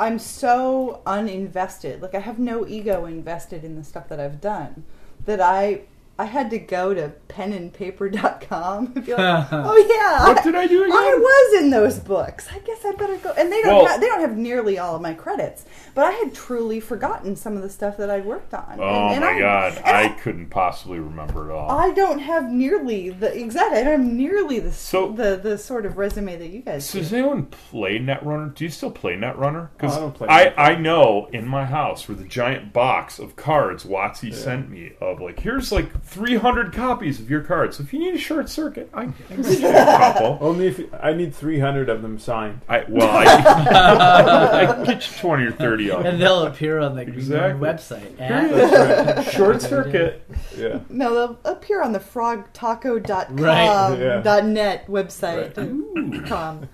[0.00, 2.00] I'm so uninvested.
[2.02, 4.84] Like I have no ego invested in the stuff that I've done
[5.26, 5.82] that I
[6.20, 10.82] I had to go to penandpaper.com and be like, oh yeah, What did I do
[10.84, 10.92] again?
[10.96, 12.48] I was in those books.
[12.52, 13.32] I guess I better go.
[13.38, 15.64] And they don't Well- have, they don't have nearly all of my credits,
[15.94, 18.78] but I had truly forgotten some of the stuff that I'd worked on.
[18.80, 21.70] Oh And- and my I- god, and I couldn't possibly remember it all.
[21.70, 23.78] I don't have nearly the exactly.
[23.80, 26.94] I don't have nearly the So- the the sort of resume that you guys So
[26.98, 27.04] do.
[27.04, 28.54] does anyone play Netrunner?
[28.54, 29.68] Do you still play Netrunner?
[29.76, 33.18] Because Oh, I don't play I, I know in my house where the giant box
[33.18, 37.76] of cards WotC sent me of like here's like 300 copies of your cards.
[37.76, 40.38] So if you need a short circuit, I, I can get you a couple.
[40.40, 42.60] Only if I need 300 of them signed.
[42.68, 43.24] I well I,
[44.62, 46.12] I can get you 20 or 30 of them.
[46.14, 47.98] and they'll appear on the Green Ronin Exactly.
[48.00, 48.16] website.
[48.16, 49.34] That's right.
[49.34, 50.22] Short circuit.
[50.56, 50.80] Yeah.
[50.88, 54.20] No, they'll appear on the frogtaco.com Right, yeah.
[54.22, 55.56] dot net website.
[55.56, 56.26] Right.
[56.26, 56.68] Com.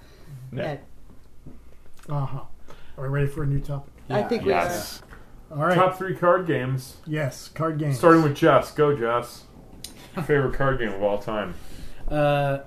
[0.53, 0.87] Net.
[2.09, 2.41] Uh huh.
[2.97, 3.93] Are we ready for a new topic?
[4.11, 4.28] I Yeah.
[4.28, 5.03] think Yes.
[5.55, 5.74] All right.
[5.74, 6.96] Top three card games.
[7.07, 7.96] Yes, card games.
[7.99, 8.72] Starting with Jess.
[8.72, 9.45] Go Jess.
[10.26, 11.54] Favorite card game of all time.
[12.08, 12.58] Uh,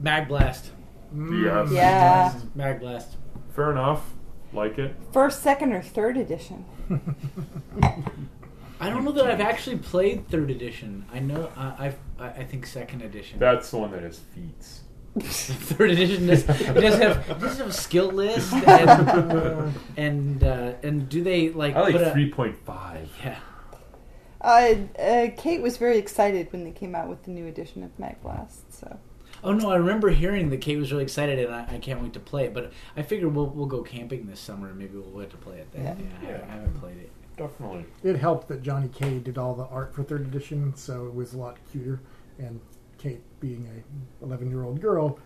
[0.00, 0.70] Mag Blast.
[1.14, 1.70] Mm, Yes.
[1.72, 2.40] Yeah.
[2.54, 3.16] Mag Blast.
[3.54, 4.10] Fair enough.
[4.52, 4.94] Like it.
[5.12, 6.64] First, second, or third edition.
[8.80, 11.06] I don't know that I've actually played third edition.
[11.12, 13.38] I know I I've, I I think second edition.
[13.38, 14.81] That's the one that has feats.
[15.20, 20.72] third edition does it does have it does have a skill list and and uh,
[20.82, 23.08] and do they like I like 3.5.
[23.22, 23.38] yeah
[24.40, 27.96] Uh, uh, Kate was very excited when they came out with the new edition of
[27.98, 28.72] Mag Blast.
[28.72, 28.98] So
[29.44, 32.14] oh no I remember hearing that Kate was really excited and I, I can't wait
[32.14, 35.20] to play it but I figure we'll we'll go camping this summer and maybe we'll
[35.20, 35.94] get to play it then Yeah.
[35.94, 36.30] yeah, I, Yeah.
[36.38, 37.86] haven't- I haven't played it Definitely.
[38.04, 41.32] It helped that Johnny K did all the art for third edition, so it was
[41.32, 41.98] a lot cuter.
[42.38, 42.60] And
[43.02, 43.68] Kate, being
[44.22, 45.18] a 11 year old girl,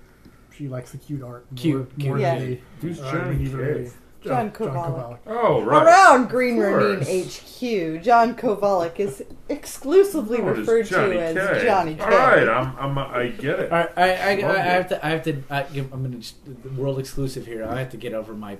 [0.56, 1.46] She likes the cute art.
[1.52, 2.20] More, Cute, more cute.
[2.20, 2.38] Yeah.
[2.38, 3.94] than Who's the, uh, Johnny medieval- Cave?
[4.22, 5.18] John uh, Kovalic.
[5.26, 5.84] Oh, right.
[5.86, 7.38] Around Green Of Ronin course.
[7.60, 11.64] HQ, John Kovalic is exclusively Oh, referred Johnny to as K.
[11.66, 12.00] Johnny K.
[12.02, 13.70] All right, I'm, I'm, I get it.
[13.72, 15.06] All right, I, I, I, I have to.
[15.06, 15.62] I have to, I,
[15.92, 17.64] I'm gonna the world exclusive here.
[17.64, 18.56] I have to get over my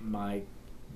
[0.00, 0.42] my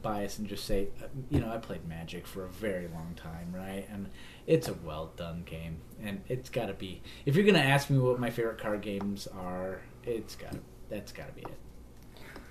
[0.02, 3.52] bias and just say, uh, you know, I played Magic for a very long time,
[3.54, 3.86] right?
[3.90, 4.10] And
[4.46, 7.02] it's a well done game, and it's got to be.
[7.26, 10.58] If you're gonna ask me what my favorite card games are, it's got to.
[10.90, 11.58] That's got to be it.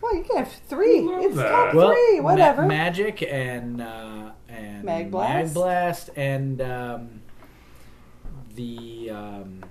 [0.01, 0.99] Well, you can have three.
[1.01, 1.49] Love It's that.
[1.49, 2.19] top Well, three.
[2.19, 2.63] Ma- Whatever.
[2.65, 5.53] Magic and uh, and Mag Blast?
[5.53, 7.21] Blast and um,
[8.55, 9.63] the um,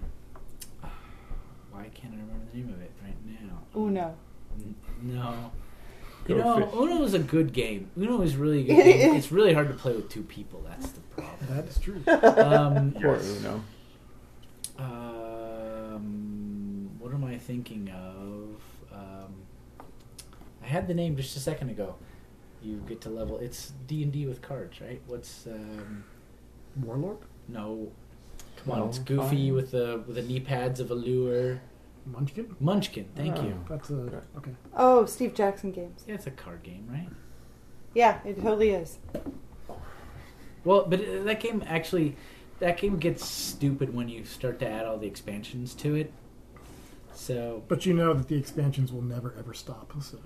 [1.70, 3.58] why can't I remember the name of it right now?
[3.80, 4.14] Uno.
[4.58, 5.50] N- No.
[6.24, 6.74] Go you know, fish.
[6.74, 7.90] Uno is a good game.
[7.96, 8.84] Uno is really a good.
[8.84, 9.14] game.
[9.16, 10.64] It's really hard to play with two people.
[10.68, 11.36] That's the problem.
[11.56, 12.02] That is true.
[12.06, 13.38] Um, Poor Yes.
[13.40, 13.64] Uno.
[15.92, 18.60] um, what am I thinking of?
[18.92, 19.34] Um,
[20.62, 21.96] I had the name just a second ago.
[22.62, 23.38] You get to level.
[23.38, 25.00] It's D and D with cards, right?
[25.06, 26.04] What's um,
[26.80, 27.18] Warlord,
[27.48, 27.90] no?
[28.62, 29.54] Come on, No, it's goofy fine.
[29.54, 31.60] with the with the knee pads of Allure.
[32.06, 32.56] Munchkin.
[32.60, 33.42] Munchkin, thank Oh.
[33.42, 33.64] you.
[33.68, 34.16] That's a Okay.
[34.38, 34.50] okay.
[34.76, 36.04] Oh, Steve Jackson games.
[36.06, 37.08] Yeah, it's a card game, right?
[37.94, 38.98] Yeah, it totally is.
[40.64, 42.16] Well, but uh, that game actually,
[42.60, 46.12] that game gets stupid when you start to add all the expansions to it.
[47.14, 49.92] So But you know that the expansions will never ever stop.
[50.00, 50.18] So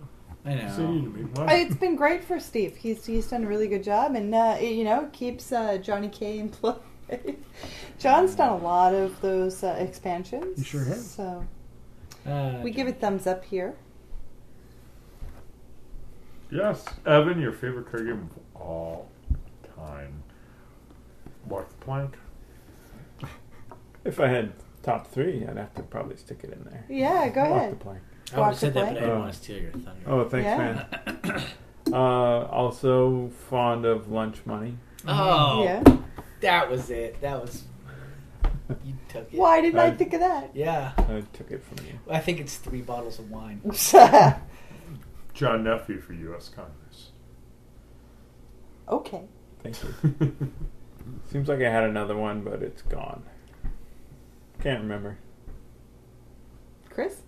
[0.45, 0.73] I know.
[0.75, 1.63] So you made Uh, money.
[1.63, 2.77] It's been great for Steve.
[2.77, 6.09] He's he's done a really good job, and uh, it, you know keeps uh, Johnny
[6.09, 6.77] K employed.
[7.99, 10.59] John's done a lot of those uh, expansions.
[10.59, 11.09] He sure has.
[11.11, 11.45] So
[12.27, 13.75] Uh, we give it thumbs up here.
[16.51, 19.09] Yes, Evan, your favorite card game of all
[19.77, 20.23] time.
[21.49, 22.17] Walk the plank.
[24.05, 26.85] If I had top three, I'd have to probably stick it in there.
[26.89, 27.73] Yeah, go Walk ahead.
[27.73, 28.01] the plank.
[28.33, 29.21] I would have Walk said the that, but I didn't plank.
[29.23, 30.01] want to steal your thunder.
[30.07, 31.29] Oh, thanks, Yeah.
[31.33, 31.43] man.
[31.93, 34.77] Uh, also fond of lunch money.
[35.07, 35.85] Oh, Yeah.
[36.41, 37.21] that was it.
[37.21, 37.63] That was
[38.85, 39.39] you took it.
[39.39, 40.51] Why didn't I I- think of that?
[40.55, 41.99] Yeah, I took it from you.
[42.11, 43.61] I think it's three bottles of wine.
[45.35, 46.49] John Nephew for U.S.
[46.49, 47.11] Congress.
[48.89, 49.23] okay.
[49.63, 50.53] Thank you.
[51.31, 53.23] Seems like I had another one, but it's gone.
[54.63, 55.19] Can't remember.
[56.89, 57.21] Chris?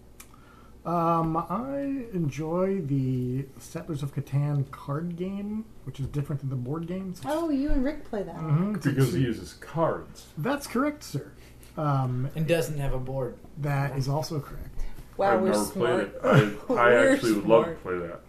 [0.93, 6.87] Um, I enjoy the Settlers of Catan card game, which is different than the board
[6.87, 7.21] games.
[7.27, 8.37] Oh, you and Rick play that.
[8.37, 10.29] Mhm, because he uses cards.
[10.39, 11.31] That's correct, sir.
[11.77, 13.37] Um, And doesn't have a board.
[13.59, 14.81] that is also correct.
[15.19, 16.23] Wow, I've we're never smart.
[16.23, 16.61] played it.
[16.71, 18.21] I, I We're actually would love to play that.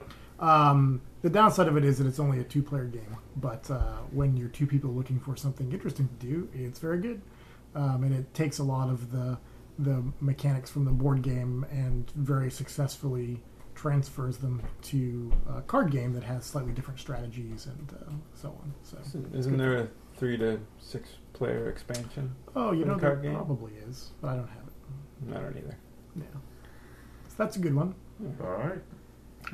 [0.46, 4.36] Um, the downside of it is that it's only a two-player game, but uh, when
[4.36, 7.22] you're two people looking for something interesting to do, it's very good,
[7.76, 9.38] um, and it takes a lot of the
[9.80, 13.42] the mechanics from the board game and very successfully
[13.76, 18.74] transfers them to a card game that has slightly different strategies and uh, so on.
[18.84, 19.88] So, Isn't, isn't there a
[20.18, 22.36] three to six player expansion?
[22.56, 23.36] Oh, you know, the there game?
[23.36, 25.38] probably is, but I don't have it.
[25.38, 25.78] I don't either.
[26.18, 26.24] Yeah,
[27.30, 27.96] so that's a good one.
[28.44, 28.82] All right.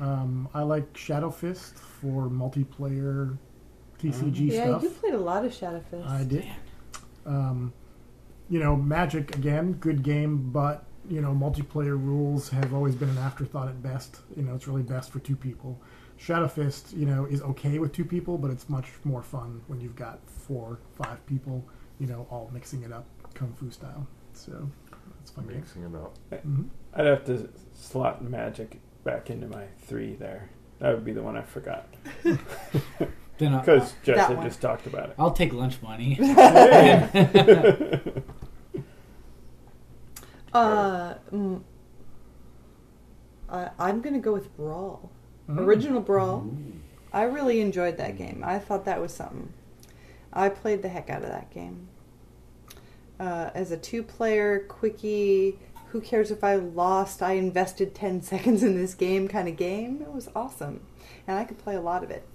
[0.00, 3.38] Um, I like Shadowfist for multiplayer
[4.00, 4.82] TCG Yeah, stuff.
[4.82, 6.08] you played a lot of Shadowfist.
[6.08, 6.46] I did.
[7.24, 7.72] Um,
[8.48, 13.18] you know, Magic again, good game, but you know, multiplayer rules have always been an
[13.18, 14.20] afterthought at best.
[14.36, 15.80] You know, it's really best for two people.
[16.18, 19.94] Shadowfist, you know, is okay with two people, but it's much more fun when you've
[19.96, 21.64] got four, five people.
[22.00, 24.06] You know, all mixing it up, kung fu style.
[24.32, 24.68] So
[25.22, 25.46] it's a fun.
[25.46, 25.56] game.
[25.58, 26.16] Mixing it up.
[26.30, 26.68] Mhm.
[26.94, 30.50] I'd have to slot magic back into my three there.
[30.80, 31.86] That would be the one I forgot.
[33.38, 35.14] Then Because Jess that had just talked about it.
[35.18, 36.16] I'll take lunch money.
[40.52, 41.60] Uh, mm,
[43.50, 45.10] I, I'm gonna go with Brawl.
[45.50, 45.58] Mhm.
[45.58, 46.46] Original Brawl.
[47.12, 48.42] I really enjoyed that game.
[48.44, 49.52] I thought that was something.
[50.32, 51.88] I played the heck out of that game.
[53.18, 55.58] Uh, as a two-player quickie,
[55.88, 57.22] who cares if I lost?
[57.22, 60.00] I invested ten seconds in this game kind of game.
[60.02, 60.80] It was awesome,
[61.26, 62.26] and I could play a lot of it.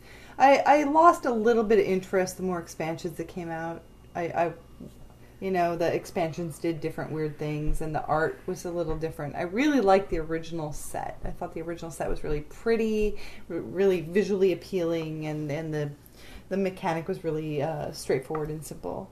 [0.41, 3.84] I, I lost a little bit of interest the more expansions that came out.
[4.15, 4.53] I, I
[5.39, 9.35] you know the expansions did different weird things and the art was a little different.
[9.35, 11.19] I really liked the original set.
[11.23, 13.18] I thought the original set was really pretty
[13.49, 15.91] really visually appealing and, and the
[16.49, 19.11] the mechanic was really uh, straightforward and simple.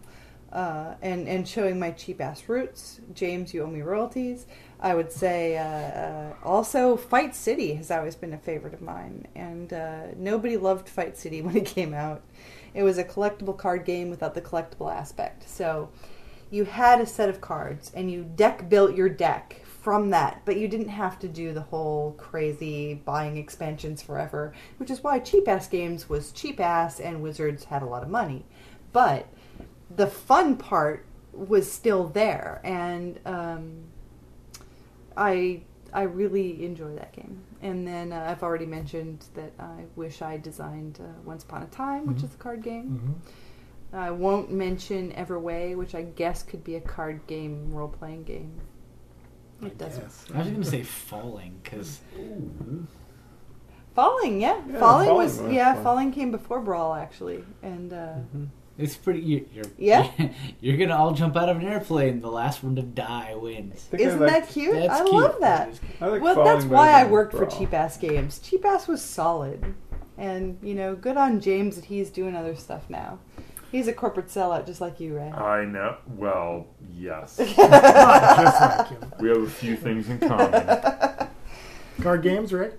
[0.52, 3.02] Uh, and and showing my cheap ass roots.
[3.14, 4.48] James you owe me royalties
[4.80, 9.28] i would say uh, uh, also fight city has always been a favorite of mine.
[9.36, 12.22] And uh, nobody loved fight city when it came out.
[12.74, 15.50] It was a collectible card game without the collectible aspect.
[15.50, 15.90] So
[16.52, 20.58] you had a set of cards and you deck built your deck from that, but
[20.58, 25.48] you didn't have to do the whole crazy buying expansions forever, which is why cheap
[25.48, 28.46] ass games was cheap ass and Wizards had a lot of money.
[28.92, 29.28] But
[29.96, 33.84] the fun part was still there, and um,
[35.18, 35.62] I
[35.94, 37.42] I really enjoy that game.
[37.62, 41.68] And then uh, I've already mentioned that I wish I designed uh, Once Upon a
[41.68, 42.24] Time, which Mhm.
[42.26, 42.84] is a card game.
[43.00, 43.14] hmm
[43.92, 48.52] I won't mention Everway, which I guess could be a card game, role playing game.
[49.64, 50.04] It doesn't.
[50.36, 52.00] I was going to say falling because
[53.96, 54.62] Falling, yeah.
[54.68, 55.74] Yeah, falling, Falling was, was yeah.
[55.74, 55.84] fun.
[55.84, 58.14] Falling came before Brawl actually, and uh,
[58.80, 59.20] it's pretty.
[59.22, 60.10] You, you're Yeah.
[60.62, 62.22] You're going to all jump out of an airplane.
[62.22, 63.88] The last one to die wins.
[63.92, 64.74] isn't like- that cute?
[64.74, 65.14] That's I cute.
[65.14, 65.80] love that.
[66.02, 67.60] I like well, that's why I worked for Brawl.
[67.60, 68.40] Cheap Ass Games.
[68.40, 69.76] Cheap Ass was solid,
[70.18, 73.20] and you know, good on James that he's doing other stuff now.
[73.72, 75.30] He's a corporate sellout, just like you, Ray.
[75.30, 75.98] I know.
[76.08, 77.38] Well, yes.
[77.38, 79.14] Just like him.
[79.20, 81.28] we have a few things in common.
[82.02, 82.74] Card games, right?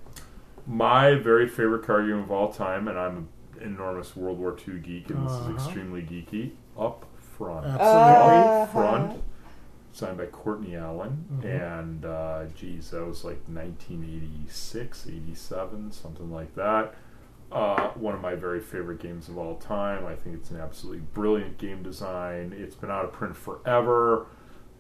[0.66, 3.28] My very favorite card game of all time, and I'm an
[3.60, 5.50] enormous World War II geek, and this Uh-huh.
[5.54, 6.52] is extremely geeky.
[6.78, 7.66] Up front.
[7.66, 7.90] Absolutely.
[7.90, 9.22] Uh, Up front.
[9.92, 11.44] Signed by Courtney Allen, Mhm.
[11.44, 16.94] and uh, geez, that was like 1986, 87, something like that.
[17.50, 20.06] Uh, one of my very favorite games of all time.
[20.06, 22.54] I think it's an absolutely brilliant game design.
[22.56, 24.26] It's been out of print forever.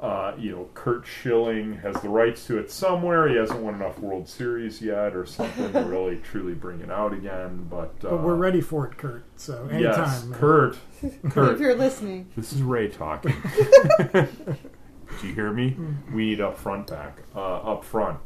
[0.00, 3.28] Uh, you know, Curt Schilling has the rights to it somewhere.
[3.28, 7.12] He hasn't won enough World Series yet, or something to really truly bring it out
[7.12, 7.66] again.
[7.68, 9.24] But, uh, But we're ready for it, Curt.
[9.36, 9.82] So anytime.
[9.82, 10.38] Yes, man.
[10.38, 10.78] Curt.
[11.30, 13.34] Curt, if you're listening, this is Ray talking.
[14.12, 15.76] Do you hear me?
[16.14, 17.18] We need up front back.
[17.36, 18.20] Uh, up front.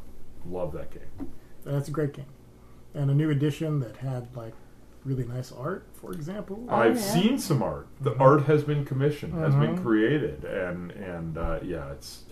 [0.46, 1.30] Love that game.
[1.64, 2.26] That's a great game.
[2.94, 4.54] And a new edition that had like
[5.04, 6.64] really nice art, for example.
[6.68, 7.00] Oh, I've yeah.
[7.02, 7.86] seen some art.
[8.00, 8.20] The Mhm.
[8.20, 9.82] art has been commissioned, has been Mhm.
[9.82, 12.24] created, and and uh, yeah, it's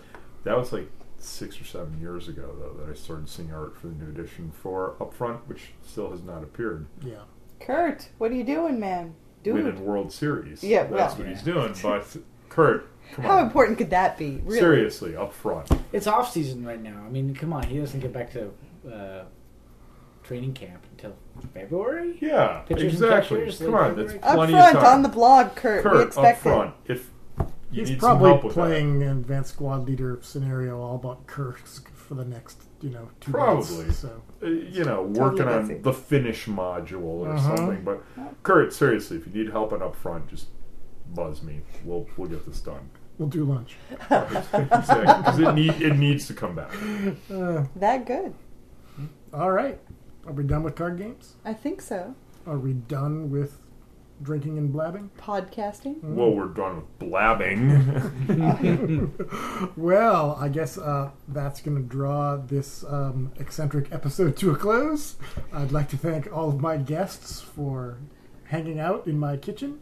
[0.45, 3.87] that was like six or seven years ago though that I started seeing art for
[3.89, 6.87] the new edition for up front, which still has not appeared.
[7.01, 7.23] Yeah.
[7.61, 9.15] Curt, what are you doing, man?
[9.45, 10.63] Dude, Winning World Series.
[10.65, 11.75] Yeah, that's well- what he's doing.
[11.83, 12.17] But
[12.49, 13.31] Curt, come on.
[13.31, 14.43] how on, important could that be?
[14.45, 14.59] Really?
[14.59, 15.71] seriously, up front.
[15.93, 17.03] It's off season right now.
[17.07, 17.63] I mean, come on.
[17.65, 18.51] He doesn't get back to
[18.93, 19.25] uh,
[20.23, 21.15] training camp until
[21.55, 22.19] February.
[22.21, 23.39] Yeah, Pitchers and exactly.
[23.41, 24.19] catchers, Come like on, that's February.
[24.31, 24.95] Up plenty front of time.
[24.95, 25.85] on the blog, Curt.
[25.85, 26.43] we Curt, up expect it.
[26.43, 26.75] front.
[26.87, 27.47] If you
[27.81, 31.91] He's need probably some help with playing an advanced squad leader scenario all about Kursk
[31.95, 33.77] for the next, you know, two Probably.
[33.85, 33.99] months.
[33.99, 35.75] So that, uh, you know, Totally working busy.
[35.77, 37.57] on the finish module or Uh-huh.
[37.57, 37.83] something.
[37.83, 38.03] But
[38.43, 40.49] Curt, seriously, if you need help on up front, just
[41.15, 41.61] buzz me.
[41.85, 42.91] We'll we'll get this done.
[43.19, 43.77] we'll do lunch.
[44.09, 46.73] Because it need it needs to come back.
[47.33, 48.35] Uh, That good?
[49.33, 49.79] all right.
[50.27, 51.37] Are we done with card games?
[51.45, 52.15] I think so.
[52.47, 53.59] Are we done with
[54.23, 55.11] drinking and blabbing?
[55.19, 56.03] Podcasting.
[56.03, 59.13] Well, we're done with blabbing.
[59.77, 65.17] Well, I guess uh, that's going to draw this um, eccentric episode to a close.
[65.53, 67.99] I'd like to thank all of my guests for
[68.45, 69.81] hanging out in my kitchen.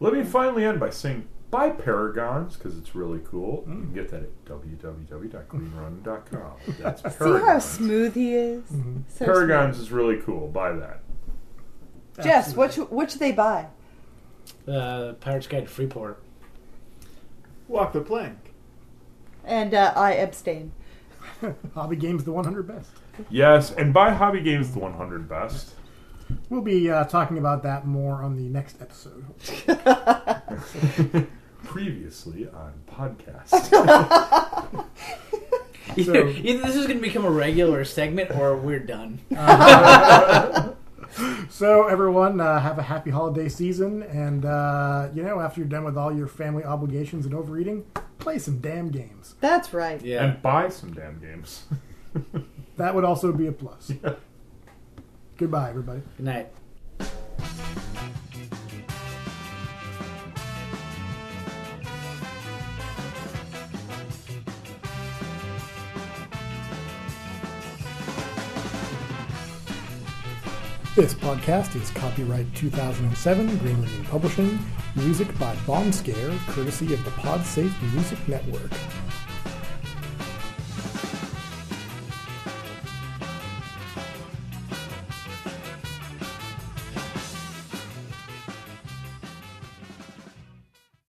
[0.00, 3.64] Let me finally end by saying buy Paragons because it's really cool.
[3.66, 3.82] You Mm.
[3.84, 6.52] can get that at www.greenronin.com.
[6.80, 8.62] That's See how smooth he is.
[8.70, 9.02] Mhm.
[9.08, 10.48] So Paragons is really cool.
[10.48, 11.00] Buy that.
[12.14, 12.26] smooth.
[12.26, 12.58] Jess, Absolutely.
[12.58, 13.66] what should, what should they buy?
[14.68, 16.22] Uh, Pirates Guide to Freeport.
[17.68, 18.38] Walk the plank.
[19.44, 20.72] And uh, I abstain.
[21.74, 22.90] Hobby Games, the 100 best.
[23.30, 25.74] Yes, and buy Hobby Games the 100 best.
[26.50, 29.24] We'll be uh, talking about that more on the next episode.
[31.66, 33.52] Previously on podcast.
[35.96, 39.20] Either, either this is going to become a regular segment or we're done.
[41.48, 44.02] So, everyone, uh, have a happy holiday season.
[44.02, 47.86] And, uh, you know, after you're done with all your family obligations and overeating,
[48.18, 49.34] play some damn games.
[49.40, 50.02] That's right.
[50.02, 50.24] Yeah.
[50.24, 51.64] And buy some damn games.
[52.76, 53.92] That would also be a plus.
[55.38, 56.02] Goodbye, everybody.
[56.18, 57.86] Good night.
[70.96, 74.58] This podcast is copyright 2007 Green Ronin Publishing.
[74.94, 78.72] Music by Bomb Scare, courtesy of the PodSafe Music Network.